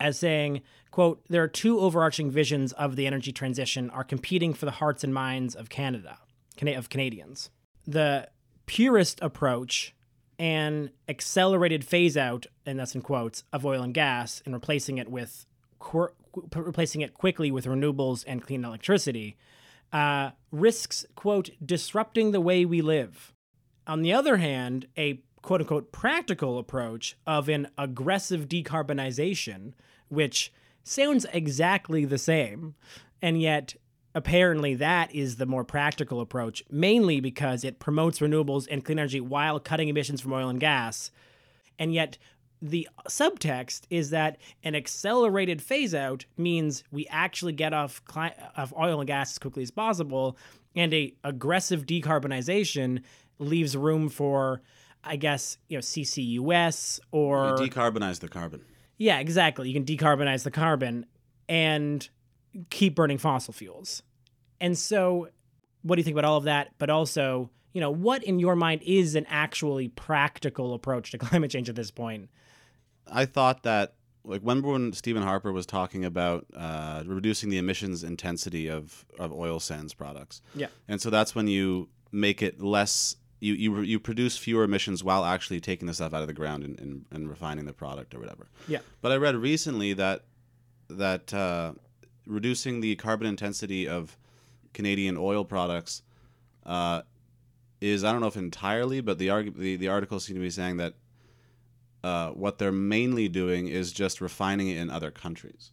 as 0.00 0.18
saying, 0.18 0.62
quote, 0.90 1.22
there 1.28 1.42
are 1.42 1.48
two 1.48 1.78
overarching 1.78 2.30
visions 2.30 2.72
of 2.72 2.96
the 2.96 3.06
energy 3.06 3.32
transition 3.32 3.90
are 3.90 4.02
competing 4.02 4.52
for 4.52 4.64
the 4.64 4.72
hearts 4.72 5.04
and 5.04 5.14
minds 5.14 5.54
of 5.54 5.68
Canada, 5.68 6.18
Cana- 6.29 6.29
of 6.68 6.88
Canadians. 6.88 7.50
The 7.86 8.28
purist 8.66 9.18
approach 9.22 9.94
and 10.38 10.90
accelerated 11.08 11.84
phase 11.84 12.16
out, 12.16 12.46
and 12.64 12.78
that's 12.78 12.94
in 12.94 13.02
quotes, 13.02 13.44
of 13.52 13.66
oil 13.66 13.82
and 13.82 13.92
gas 13.92 14.42
and 14.44 14.54
replacing 14.54 14.98
it 14.98 15.08
with 15.08 15.46
qu- 15.78 16.12
replacing 16.54 17.00
it 17.00 17.14
quickly 17.14 17.50
with 17.50 17.66
renewables 17.66 18.24
and 18.26 18.42
clean 18.42 18.64
electricity 18.64 19.36
uh, 19.92 20.30
risks, 20.52 21.04
quote, 21.14 21.50
disrupting 21.64 22.30
the 22.30 22.40
way 22.40 22.64
we 22.64 22.80
live. 22.80 23.32
On 23.86 24.02
the 24.02 24.12
other 24.12 24.36
hand, 24.36 24.86
a 24.96 25.20
quote 25.42 25.60
unquote 25.60 25.90
practical 25.92 26.58
approach 26.58 27.16
of 27.26 27.48
an 27.48 27.68
aggressive 27.76 28.48
decarbonization, 28.48 29.72
which 30.08 30.52
sounds 30.84 31.26
exactly 31.32 32.04
the 32.04 32.18
same, 32.18 32.74
and 33.20 33.40
yet 33.40 33.74
apparently 34.14 34.74
that 34.74 35.14
is 35.14 35.36
the 35.36 35.46
more 35.46 35.64
practical 35.64 36.20
approach, 36.20 36.62
mainly 36.70 37.20
because 37.20 37.64
it 37.64 37.78
promotes 37.78 38.18
renewables 38.18 38.66
and 38.70 38.84
clean 38.84 38.98
energy 38.98 39.20
while 39.20 39.60
cutting 39.60 39.88
emissions 39.88 40.20
from 40.20 40.32
oil 40.32 40.48
and 40.48 40.60
gas. 40.60 41.10
And 41.78 41.94
yet, 41.94 42.18
the 42.62 42.88
subtext 43.08 43.82
is 43.88 44.10
that 44.10 44.36
an 44.62 44.74
accelerated 44.74 45.62
phase 45.62 45.94
out 45.94 46.26
means 46.36 46.84
we 46.90 47.06
actually 47.08 47.52
get 47.54 47.72
off 47.72 48.04
cli- 48.04 48.34
of 48.56 48.74
oil 48.78 49.00
and 49.00 49.06
gas 49.06 49.30
as 49.30 49.38
quickly 49.38 49.62
as 49.62 49.70
possible, 49.70 50.36
and 50.76 50.92
a 50.92 51.14
aggressive 51.24 51.86
decarbonization 51.86 53.02
leaves 53.38 53.76
room 53.76 54.08
for, 54.10 54.60
I 55.02 55.16
guess, 55.16 55.56
you 55.68 55.78
know, 55.78 55.80
CCUS 55.80 57.00
or 57.12 57.56
You 57.58 57.70
decarbonize 57.70 58.20
the 58.20 58.28
carbon. 58.28 58.60
yeah, 58.98 59.18
exactly. 59.20 59.70
You 59.70 59.74
can 59.74 59.84
decarbonize 59.86 60.42
the 60.44 60.50
carbon, 60.50 61.06
and 61.48 62.06
keep 62.70 62.94
burning 62.94 63.18
fossil 63.18 63.52
fuels. 63.52 64.02
And 64.60 64.76
so, 64.76 65.28
what 65.82 65.96
do 65.96 66.00
you 66.00 66.04
think 66.04 66.14
about 66.14 66.26
all 66.26 66.36
of 66.36 66.44
that? 66.44 66.74
But 66.78 66.90
also, 66.90 67.50
you 67.72 67.80
know, 67.80 67.90
what 67.90 68.22
in 68.24 68.38
your 68.38 68.56
mind 68.56 68.82
is 68.84 69.14
an 69.14 69.26
actually 69.28 69.88
practical 69.88 70.74
approach 70.74 71.10
to 71.12 71.18
climate 71.18 71.50
change 71.50 71.68
at 71.68 71.76
this 71.76 71.90
point? 71.90 72.28
I 73.10 73.24
thought 73.24 73.62
that 73.64 73.94
like 74.24 74.42
remember 74.42 74.68
when 74.68 74.92
Stephen 74.92 75.22
Harper 75.22 75.52
was 75.52 75.66
talking 75.66 76.04
about 76.04 76.46
uh, 76.54 77.02
reducing 77.06 77.48
the 77.48 77.58
emissions 77.58 78.04
intensity 78.04 78.68
of, 78.68 79.04
of 79.18 79.32
oil 79.32 79.60
sands 79.60 79.94
products. 79.94 80.42
Yeah. 80.54 80.66
And 80.88 81.00
so 81.00 81.10
that's 81.10 81.34
when 81.34 81.48
you 81.48 81.88
make 82.12 82.42
it 82.42 82.60
less 82.60 83.16
you, 83.40 83.54
you 83.54 83.80
you 83.80 83.98
produce 83.98 84.36
fewer 84.36 84.64
emissions 84.64 85.02
while 85.02 85.24
actually 85.24 85.60
taking 85.60 85.86
the 85.86 85.94
stuff 85.94 86.12
out 86.12 86.20
of 86.20 86.26
the 86.26 86.34
ground 86.34 86.62
and, 86.62 86.78
and, 86.78 87.06
and 87.10 87.28
refining 87.28 87.64
the 87.64 87.72
product 87.72 88.14
or 88.14 88.18
whatever. 88.18 88.48
Yeah. 88.68 88.80
But 89.00 89.12
I 89.12 89.16
read 89.16 89.34
recently 89.34 89.94
that 89.94 90.24
that 90.90 91.32
uh, 91.32 91.72
reducing 92.26 92.80
the 92.80 92.96
carbon 92.96 93.26
intensity 93.26 93.88
of 93.88 94.16
Canadian 94.72 95.16
oil 95.16 95.44
products 95.44 96.02
uh, 96.66 97.02
is 97.80 98.04
I 98.04 98.12
don't 98.12 98.20
know 98.20 98.26
if 98.26 98.36
entirely, 98.36 99.00
but 99.00 99.18
the, 99.18 99.28
argu- 99.28 99.56
the 99.56 99.76
the 99.76 99.88
articles 99.88 100.24
seem 100.24 100.36
to 100.36 100.40
be 100.40 100.50
saying 100.50 100.76
that 100.76 100.94
uh, 102.04 102.30
what 102.30 102.58
they're 102.58 102.72
mainly 102.72 103.28
doing 103.28 103.68
is 103.68 103.92
just 103.92 104.20
refining 104.20 104.68
it 104.68 104.76
in 104.78 104.90
other 104.90 105.10
countries. 105.10 105.72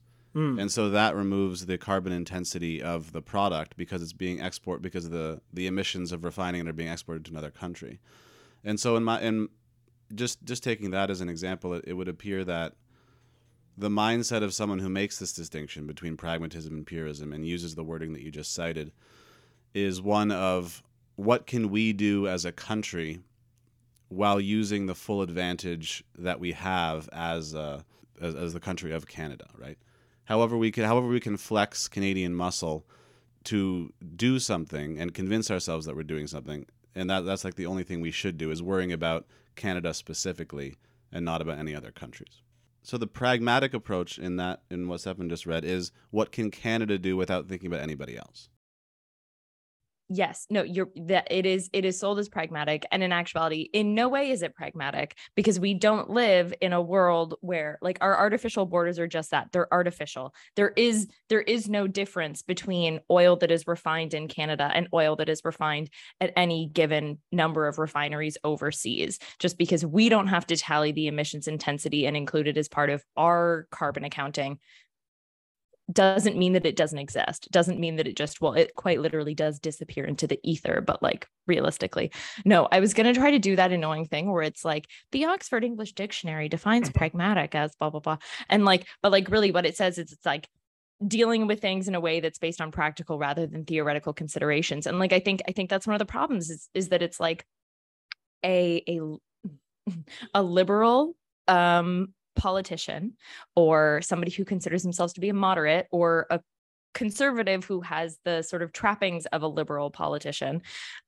And 0.59 0.71
so 0.71 0.89
that 0.91 1.15
removes 1.15 1.65
the 1.65 1.79
carbon 1.79 2.13
intensity 2.13 2.79
of 2.81 3.11
the 3.11 3.23
product 3.23 3.75
because 3.75 4.03
it's 4.03 4.13
being 4.13 4.39
export 4.39 4.83
because 4.83 5.05
of 5.05 5.11
the 5.11 5.41
the 5.51 5.65
emissions 5.65 6.11
of 6.11 6.23
refining 6.23 6.61
it 6.61 6.67
are 6.67 6.73
being 6.73 6.89
exported 6.91 7.25
to 7.25 7.31
another 7.31 7.49
country. 7.49 7.99
And 8.63 8.79
so 8.79 8.95
in 8.97 9.03
my 9.03 9.19
in 9.19 9.49
just 10.13 10.43
just 10.43 10.63
taking 10.63 10.91
that 10.91 11.09
as 11.09 11.21
an 11.21 11.29
example, 11.29 11.73
it, 11.73 11.85
it 11.87 11.93
would 11.93 12.07
appear 12.07 12.43
that 12.43 12.73
the 13.77 13.89
mindset 13.89 14.43
of 14.43 14.53
someone 14.53 14.79
who 14.79 14.89
makes 14.89 15.19
this 15.19 15.33
distinction 15.33 15.85
between 15.85 16.17
pragmatism 16.17 16.73
and 16.73 16.85
purism 16.85 17.31
and 17.31 17.45
uses 17.45 17.75
the 17.75 17.83
wording 17.83 18.13
that 18.13 18.23
you 18.23 18.31
just 18.31 18.53
cited 18.53 18.91
is 19.73 20.01
one 20.01 20.31
of 20.31 20.81
what 21.15 21.45
can 21.45 21.69
we 21.69 21.93
do 21.93 22.27
as 22.27 22.43
a 22.43 22.51
country 22.51 23.19
while 24.09 24.39
using 24.39 24.85
the 24.85 24.95
full 24.95 25.21
advantage 25.21 26.03
that 26.17 26.39
we 26.39 26.53
have 26.53 27.09
as 27.11 27.53
uh, 27.53 27.81
as, 28.19 28.33
as 28.33 28.53
the 28.53 28.59
country 28.59 28.91
of 28.91 29.07
Canada, 29.07 29.45
right? 29.55 29.77
However, 30.25 30.57
we 30.57 30.71
can 30.71 30.85
however 30.85 31.07
we 31.07 31.19
can 31.19 31.37
flex 31.37 31.87
Canadian 31.87 32.33
muscle 32.33 32.85
to 33.45 33.93
do 34.15 34.39
something 34.39 34.99
and 34.99 35.13
convince 35.13 35.51
ourselves 35.51 35.85
that 35.85 35.95
we're 35.95 36.03
doing 36.03 36.27
something, 36.27 36.65
and 36.95 37.09
that 37.09 37.25
that's 37.25 37.43
like 37.43 37.55
the 37.55 37.65
only 37.65 37.83
thing 37.83 38.01
we 38.01 38.11
should 38.11 38.37
do 38.37 38.49
is 38.49 38.63
worrying 38.63 38.91
about 38.91 39.25
Canada 39.55 39.93
specifically 39.93 40.75
and 41.11 41.23
not 41.23 41.41
about 41.41 41.59
any 41.59 41.75
other 41.75 41.91
countries. 41.91 42.41
So 42.87 42.97
the 42.97 43.05
pragmatic 43.05 43.73
approach 43.73 44.17
in 44.17 44.37
that 44.37 44.61
in 44.71 44.87
what 44.87 45.01
Stefan 45.01 45.27
just 45.27 45.45
read 45.45 45.65
is 45.65 45.91
what 46.09 46.31
can 46.31 46.49
Canada 46.49 46.97
do 46.97 47.17
without 47.17 47.49
thinking 47.49 47.67
about 47.67 47.81
anybody 47.81 48.15
else? 48.15 48.47
Yes 50.09 50.45
no 50.49 50.63
you're 50.63 50.89
that 50.95 51.27
it 51.29 51.45
is 51.45 51.69
it 51.73 51.85
is 51.85 51.99
sold 51.99 52.19
as 52.19 52.29
pragmatic 52.29 52.85
and 52.91 53.03
in 53.03 53.11
actuality 53.11 53.69
in 53.73 53.93
no 53.93 54.07
way 54.07 54.31
is 54.31 54.41
it 54.41 54.55
pragmatic 54.55 55.15
because 55.35 55.59
we 55.59 55.73
don't 55.73 56.09
live 56.09 56.53
in 56.61 56.73
a 56.73 56.81
world 56.81 57.35
where 57.41 57.77
like 57.81 57.97
our 58.01 58.17
artificial 58.17 58.65
borders 58.65 58.99
are 58.99 59.07
just 59.07 59.31
that 59.31 59.51
they're 59.51 59.71
artificial. 59.73 60.33
There 60.55 60.73
is 60.75 61.07
there 61.29 61.41
is 61.41 61.69
no 61.69 61.87
difference 61.87 62.41
between 62.41 62.99
oil 63.11 63.35
that 63.37 63.51
is 63.51 63.67
refined 63.67 64.13
in 64.13 64.27
canada 64.27 64.71
and 64.73 64.87
oil 64.93 65.15
that 65.17 65.29
is 65.29 65.41
refined 65.43 65.89
at 66.21 66.33
any 66.35 66.67
given 66.67 67.19
number 67.31 67.67
of 67.67 67.79
refineries 67.79 68.37
overseas 68.43 69.19
just 69.39 69.57
because 69.57 69.85
we 69.85 70.09
don't 70.09 70.27
have 70.27 70.47
to 70.47 70.57
tally 70.57 70.91
the 70.91 71.07
emissions 71.07 71.47
intensity 71.47 72.05
and 72.05 72.17
include 72.17 72.47
it 72.47 72.57
as 72.57 72.67
part 72.67 72.89
of 72.89 73.03
our 73.15 73.67
carbon 73.71 74.03
accounting 74.03 74.59
doesn't 75.91 76.37
mean 76.37 76.53
that 76.53 76.65
it 76.65 76.75
doesn't 76.75 76.97
exist. 76.99 77.49
Doesn't 77.51 77.79
mean 77.79 77.95
that 77.95 78.07
it 78.07 78.15
just 78.15 78.41
well 78.41 78.53
it 78.53 78.75
quite 78.75 78.99
literally 78.99 79.33
does 79.33 79.59
disappear 79.59 80.05
into 80.05 80.27
the 80.27 80.39
ether 80.43 80.81
but 80.81 81.01
like 81.01 81.27
realistically. 81.45 82.11
No 82.45 82.67
i 82.71 82.79
was 82.79 82.93
going 82.93 83.11
to 83.11 83.19
try 83.19 83.31
to 83.31 83.39
do 83.39 83.55
that 83.55 83.71
annoying 83.71 84.05
thing 84.05 84.31
where 84.31 84.43
it's 84.43 84.65
like 84.65 84.87
the 85.11 85.25
oxford 85.25 85.63
english 85.63 85.93
dictionary 85.93 86.49
defines 86.49 86.89
pragmatic 86.89 87.55
as 87.55 87.75
blah 87.75 87.89
blah 87.89 87.99
blah. 88.01 88.17
And 88.49 88.65
like 88.65 88.87
but 89.01 89.11
like 89.11 89.29
really 89.29 89.51
what 89.51 89.65
it 89.65 89.77
says 89.77 89.97
is 89.97 90.11
it's 90.11 90.25
like 90.25 90.47
dealing 91.05 91.47
with 91.47 91.61
things 91.61 91.87
in 91.87 91.95
a 91.95 91.99
way 91.99 92.19
that's 92.19 92.39
based 92.39 92.59
on 92.59 92.71
practical 92.71 93.19
rather 93.19 93.45
than 93.45 93.65
theoretical 93.65 94.13
considerations. 94.13 94.87
And 94.87 94.99
like 94.99 95.13
i 95.13 95.19
think 95.19 95.41
i 95.47 95.51
think 95.51 95.69
that's 95.69 95.87
one 95.87 95.95
of 95.95 95.99
the 95.99 96.05
problems 96.05 96.49
is 96.49 96.69
is 96.73 96.89
that 96.89 97.01
it's 97.01 97.19
like 97.19 97.45
a 98.43 98.83
a 98.87 99.91
a 100.33 100.43
liberal 100.43 101.15
um 101.47 102.13
politician 102.37 103.13
or 103.55 104.01
somebody 104.01 104.31
who 104.31 104.45
considers 104.45 104.83
themselves 104.83 105.13
to 105.13 105.21
be 105.21 105.29
a 105.29 105.33
moderate 105.33 105.87
or 105.91 106.27
a 106.29 106.39
conservative 106.93 107.65
who 107.65 107.81
has 107.81 108.17
the 108.25 108.41
sort 108.41 108.63
of 108.63 108.71
trappings 108.71 109.25
of 109.27 109.43
a 109.43 109.47
liberal 109.47 109.91
politician 109.91 110.61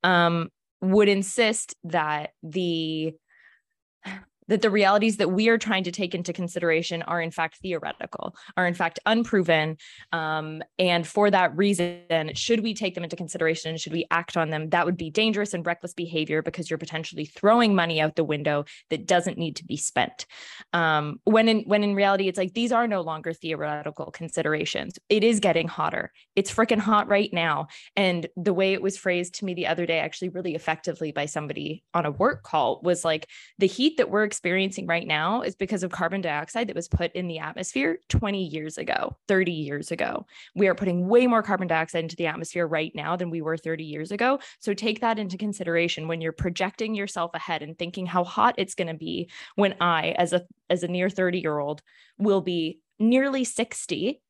um, 0.03 0.49
would 0.81 1.09
insist 1.09 1.75
that 1.83 2.31
the 2.43 3.13
that 4.49 4.61
the 4.61 4.69
realities 4.69 5.17
that 5.17 5.31
we 5.31 5.47
are 5.47 5.57
trying 5.57 5.83
to 5.83 5.91
take 5.91 6.13
into 6.13 6.33
consideration 6.33 7.01
are 7.03 7.21
in 7.21 7.31
fact 7.31 7.57
theoretical, 7.61 8.35
are 8.57 8.67
in 8.67 8.73
fact 8.73 8.99
unproven. 9.05 9.77
Um, 10.11 10.61
and 10.77 11.07
for 11.07 11.31
that 11.31 11.55
reason, 11.55 12.31
should 12.33 12.61
we 12.61 12.73
take 12.73 12.95
them 12.95 13.03
into 13.03 13.15
consideration 13.15 13.69
and 13.69 13.79
should 13.79 13.93
we 13.93 14.05
act 14.11 14.35
on 14.35 14.49
them, 14.49 14.69
that 14.69 14.85
would 14.85 14.97
be 14.97 15.09
dangerous 15.09 15.53
and 15.53 15.65
reckless 15.65 15.93
behavior 15.93 16.41
because 16.41 16.69
you're 16.69 16.77
potentially 16.77 17.25
throwing 17.25 17.75
money 17.75 18.01
out 18.01 18.15
the 18.15 18.23
window 18.23 18.65
that 18.89 19.05
doesn't 19.05 19.37
need 19.37 19.55
to 19.55 19.65
be 19.65 19.77
spent. 19.77 20.25
Um, 20.73 21.19
when 21.23 21.47
in 21.47 21.59
when 21.61 21.83
in 21.83 21.95
reality, 21.95 22.27
it's 22.27 22.37
like 22.37 22.53
these 22.53 22.71
are 22.71 22.87
no 22.87 23.01
longer 23.01 23.33
theoretical 23.33 24.11
considerations. 24.11 24.97
It 25.09 25.23
is 25.23 25.39
getting 25.39 25.67
hotter. 25.67 26.11
It's 26.35 26.53
freaking 26.53 26.79
hot 26.79 27.07
right 27.07 27.31
now. 27.31 27.67
And 27.95 28.27
the 28.35 28.53
way 28.53 28.73
it 28.73 28.81
was 28.81 28.97
phrased 28.97 29.35
to 29.35 29.45
me 29.45 29.53
the 29.53 29.67
other 29.67 29.85
day, 29.85 29.99
actually 29.99 30.29
really 30.29 30.55
effectively 30.55 31.11
by 31.11 31.27
somebody 31.27 31.83
on 31.93 32.05
a 32.05 32.11
work 32.11 32.43
call, 32.43 32.81
was 32.83 33.05
like 33.05 33.27
the 33.59 33.67
heat 33.67 33.97
that 33.97 34.09
we're 34.09 34.23
experiencing 34.39 34.87
right 34.87 35.05
now 35.05 35.41
is 35.41 35.53
because 35.53 35.83
of 35.83 35.91
carbon 35.91 36.21
dioxide 36.21 36.69
that 36.69 36.75
was 36.75 36.87
put 36.87 37.11
in 37.11 37.27
the 37.27 37.39
atmosphere 37.39 37.99
20 38.07 38.41
years 38.41 38.77
ago, 38.77 39.17
30 39.27 39.51
years 39.51 39.91
ago. 39.91 40.25
We 40.55 40.69
are 40.69 40.75
putting 40.75 41.09
way 41.09 41.27
more 41.27 41.43
carbon 41.43 41.67
dioxide 41.67 42.05
into 42.05 42.15
the 42.15 42.27
atmosphere 42.27 42.65
right 42.65 42.93
now 42.95 43.17
than 43.17 43.31
we 43.31 43.41
were 43.41 43.57
30 43.57 43.83
years 43.83 44.13
ago. 44.13 44.39
So 44.59 44.73
take 44.73 45.01
that 45.01 45.19
into 45.19 45.37
consideration 45.37 46.07
when 46.07 46.21
you're 46.21 46.31
projecting 46.31 46.95
yourself 46.95 47.31
ahead 47.33 47.61
and 47.61 47.77
thinking 47.77 48.05
how 48.05 48.23
hot 48.23 48.55
it's 48.57 48.75
going 48.75 48.87
to 48.87 48.93
be 48.93 49.29
when 49.55 49.75
I 49.81 50.11
as 50.17 50.31
a 50.31 50.45
as 50.69 50.83
a 50.83 50.87
near 50.87 51.09
30 51.09 51.39
year 51.39 51.59
old 51.59 51.81
will 52.17 52.39
be 52.39 52.79
nearly 52.97 53.43
60 53.43 54.21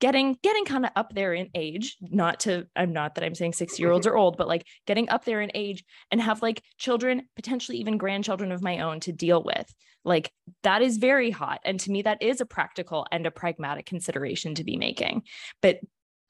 getting 0.00 0.36
getting 0.42 0.64
kind 0.64 0.84
of 0.84 0.92
up 0.96 1.14
there 1.14 1.32
in 1.32 1.48
age 1.54 1.96
not 2.00 2.40
to 2.40 2.66
i'm 2.76 2.92
not 2.92 3.14
that 3.14 3.24
i'm 3.24 3.34
saying 3.34 3.52
60 3.52 3.82
year 3.82 3.90
olds 3.90 4.06
are 4.06 4.16
old 4.16 4.36
but 4.36 4.48
like 4.48 4.66
getting 4.86 5.08
up 5.08 5.24
there 5.24 5.40
in 5.40 5.50
age 5.54 5.84
and 6.10 6.20
have 6.20 6.42
like 6.42 6.62
children 6.76 7.22
potentially 7.34 7.78
even 7.78 7.96
grandchildren 7.96 8.52
of 8.52 8.62
my 8.62 8.80
own 8.80 9.00
to 9.00 9.12
deal 9.12 9.42
with 9.42 9.72
like 10.06 10.32
that 10.62 10.82
is 10.82 10.98
very 10.98 11.30
hot 11.30 11.60
and 11.64 11.80
to 11.80 11.90
me 11.90 12.02
that 12.02 12.22
is 12.22 12.40
a 12.40 12.46
practical 12.46 13.06
and 13.10 13.26
a 13.26 13.30
pragmatic 13.30 13.86
consideration 13.86 14.54
to 14.54 14.64
be 14.64 14.76
making. 14.76 15.22
But 15.60 15.80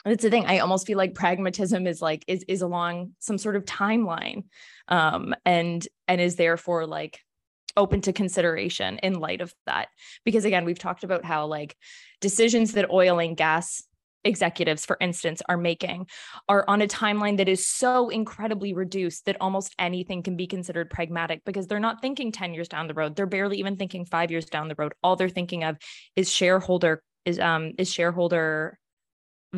that's 0.05 0.23
the 0.23 0.31
thing 0.31 0.47
i 0.47 0.61
almost 0.61 0.87
feel 0.87 0.97
like 0.97 1.15
pragmatism 1.15 1.85
is 1.87 2.01
like 2.01 2.25
is 2.29 2.45
is 2.47 2.63
along 2.63 3.11
some 3.19 3.39
sort 3.39 3.57
of 3.57 3.65
timeline 3.65 4.45
um 4.87 5.35
and 5.45 5.89
and 6.07 6.21
is 6.21 6.37
therefore 6.37 6.87
like 6.87 7.19
open 7.77 8.01
to 8.03 8.13
consideration 8.13 8.99
in 8.99 9.21
light 9.21 9.41
of 9.41 9.53
that. 9.67 9.89
Because 10.25 10.45
again 10.45 10.65
we've 10.65 10.79
talked 10.79 11.05
about 11.05 11.25
how 11.25 11.47
like 11.47 11.77
decisions 12.21 12.73
that 12.73 12.91
oil 12.91 13.19
and 13.19 13.37
gas 13.37 13.83
executives 14.25 14.85
for 14.85 14.97
instance 15.01 15.41
are 15.49 15.57
making 15.57 16.07
are 16.49 16.65
on 16.69 16.83
a 16.83 16.87
timeline 16.87 17.37
that 17.37 17.49
is 17.49 17.67
so 17.67 18.09
incredibly 18.09 18.75
reduced 18.75 19.25
that 19.25 19.37
almost 19.41 19.75
anything 19.79 20.23
can 20.23 20.37
be 20.37 20.47
considered 20.47 20.91
pragmatic 20.91 21.43
because 21.47 21.67
they're 21.67 21.79
not 21.79 22.03
thinking 22.03 22.33
10 22.33 22.53
years 22.53 22.69
down 22.69 22.89
the 22.89 22.95
road. 22.95 23.15
They're 23.15 23.27
barely 23.27 23.59
even 23.59 23.77
thinking 23.77 24.05
5 24.05 24.31
years 24.31 24.47
down 24.47 24.69
the 24.69 24.75
road. 24.77 24.95
All 25.03 25.17
they're 25.17 25.29
thinking 25.29 25.65
of 25.65 25.77
is 26.17 26.31
shareholder 26.31 27.03
is 27.25 27.39
um 27.39 27.73
is 27.79 27.93
shareholder 27.93 28.79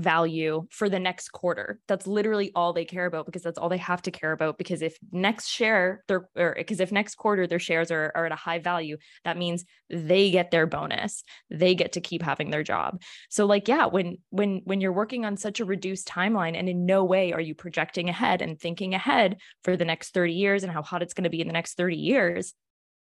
value 0.01 0.67
for 0.71 0.89
the 0.89 0.99
next 0.99 1.31
quarter. 1.31 1.81
That's 1.89 2.07
literally 2.07 2.53
all 2.55 2.73
they 2.73 2.85
care 2.85 3.07
about 3.07 3.27
because 3.27 3.43
that's 3.43 3.59
all 3.59 3.69
they 3.69 3.79
have 3.79 4.03
to 4.03 4.11
care 4.11 4.33
about. 4.33 4.59
Because 4.59 4.83
if 4.83 4.97
next 5.13 5.49
share 5.49 6.05
their 6.09 6.29
or 6.37 6.55
because 6.57 6.81
if 6.81 6.93
next 6.93 7.17
quarter 7.17 7.47
their 7.47 7.59
shares 7.59 7.91
are, 7.91 8.13
are 8.15 8.27
at 8.27 8.33
a 8.33 8.37
high 8.37 8.59
value, 8.59 8.97
that 9.25 9.37
means 9.37 9.65
they 9.91 10.31
get 10.31 10.51
their 10.51 10.67
bonus. 10.67 11.23
They 11.51 11.75
get 11.75 11.93
to 11.93 12.01
keep 12.01 12.23
having 12.23 12.51
their 12.51 12.63
job. 12.63 13.03
So 13.29 13.47
like 13.47 13.69
yeah, 13.69 13.87
when 13.87 14.19
when 14.31 14.63
when 14.65 14.81
you're 14.81 14.93
working 14.93 15.25
on 15.25 15.37
such 15.37 15.61
a 15.61 15.65
reduced 15.65 16.09
timeline 16.09 16.57
and 16.57 16.69
in 16.69 16.87
no 16.87 17.05
way 17.05 17.33
are 17.33 17.41
you 17.41 17.55
projecting 17.55 18.09
ahead 18.09 18.43
and 18.43 18.59
thinking 18.59 18.95
ahead 18.95 19.37
for 19.65 19.77
the 19.77 19.85
next 19.85 20.15
30 20.15 20.33
years 20.33 20.63
and 20.63 20.73
how 20.73 20.83
hot 20.83 21.03
it's 21.03 21.15
going 21.15 21.25
to 21.25 21.31
be 21.31 21.41
in 21.41 21.47
the 21.47 21.53
next 21.53 21.77
30 21.77 21.97
years, 21.97 22.55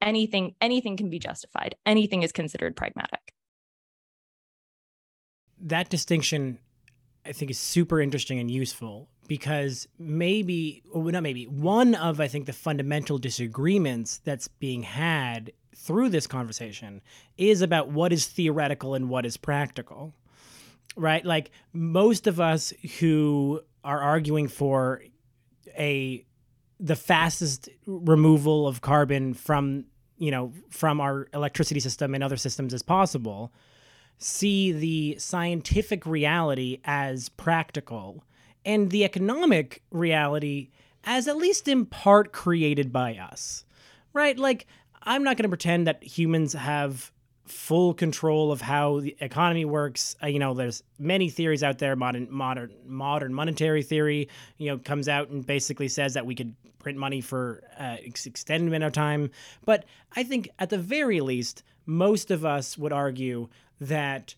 anything 0.00 0.54
anything 0.60 0.96
can 0.96 1.10
be 1.10 1.18
justified. 1.18 1.74
Anything 1.86 2.22
is 2.22 2.32
considered 2.32 2.76
pragmatic. 2.76 3.20
That 5.60 5.88
distinction 5.88 6.58
I 7.26 7.32
think 7.32 7.50
is 7.50 7.58
super 7.58 8.00
interesting 8.00 8.38
and 8.38 8.50
useful 8.50 9.08
because 9.26 9.88
maybe, 9.98 10.82
not 10.94 11.22
maybe, 11.22 11.44
one 11.46 11.94
of 11.94 12.20
I 12.20 12.28
think 12.28 12.46
the 12.46 12.52
fundamental 12.52 13.18
disagreements 13.18 14.18
that's 14.24 14.48
being 14.48 14.82
had 14.82 15.52
through 15.74 16.10
this 16.10 16.26
conversation 16.26 17.00
is 17.38 17.62
about 17.62 17.88
what 17.90 18.12
is 18.12 18.26
theoretical 18.26 18.94
and 18.94 19.08
what 19.08 19.26
is 19.26 19.36
practical. 19.36 20.12
right? 20.96 21.24
Like 21.24 21.50
most 21.72 22.26
of 22.26 22.40
us 22.40 22.72
who 22.98 23.60
are 23.82 24.00
arguing 24.00 24.48
for 24.48 25.02
a 25.78 26.24
the 26.80 26.96
fastest 26.96 27.68
removal 27.86 28.66
of 28.66 28.80
carbon 28.80 29.34
from 29.34 29.84
you 30.18 30.30
know 30.30 30.52
from 30.70 31.00
our 31.00 31.28
electricity 31.32 31.80
system 31.80 32.14
and 32.14 32.22
other 32.22 32.36
systems 32.36 32.74
as 32.74 32.82
possible 32.82 33.52
see 34.18 34.72
the 34.72 35.16
scientific 35.18 36.06
reality 36.06 36.80
as 36.84 37.28
practical 37.28 38.24
and 38.64 38.90
the 38.90 39.04
economic 39.04 39.82
reality 39.90 40.70
as 41.04 41.28
at 41.28 41.36
least 41.36 41.68
in 41.68 41.84
part 41.84 42.32
created 42.32 42.92
by 42.92 43.16
us 43.16 43.64
right 44.12 44.38
like 44.38 44.66
i'm 45.02 45.22
not 45.22 45.36
going 45.36 45.44
to 45.44 45.48
pretend 45.48 45.86
that 45.86 46.02
humans 46.02 46.52
have 46.52 47.12
full 47.46 47.92
control 47.92 48.52
of 48.52 48.60
how 48.60 49.00
the 49.00 49.16
economy 49.20 49.64
works. 49.64 50.16
Uh, 50.22 50.26
you 50.26 50.38
know, 50.38 50.54
there's 50.54 50.82
many 50.98 51.28
theories 51.28 51.62
out 51.62 51.78
there. 51.78 51.94
Modern 51.96 52.26
modern 52.30 52.72
modern 52.86 53.34
monetary 53.34 53.82
theory, 53.82 54.28
you 54.58 54.70
know, 54.70 54.78
comes 54.78 55.08
out 55.08 55.28
and 55.28 55.46
basically 55.46 55.88
says 55.88 56.14
that 56.14 56.24
we 56.24 56.34
could 56.34 56.54
print 56.78 56.98
money 56.98 57.20
for 57.20 57.62
uh, 57.78 57.96
ex- 58.04 58.26
extended 58.26 58.68
amount 58.68 58.84
of 58.84 58.92
time. 58.92 59.30
But 59.64 59.84
I 60.16 60.22
think 60.22 60.48
at 60.58 60.70
the 60.70 60.78
very 60.78 61.20
least, 61.20 61.62
most 61.86 62.30
of 62.30 62.44
us 62.44 62.78
would 62.78 62.92
argue 62.92 63.48
that 63.80 64.34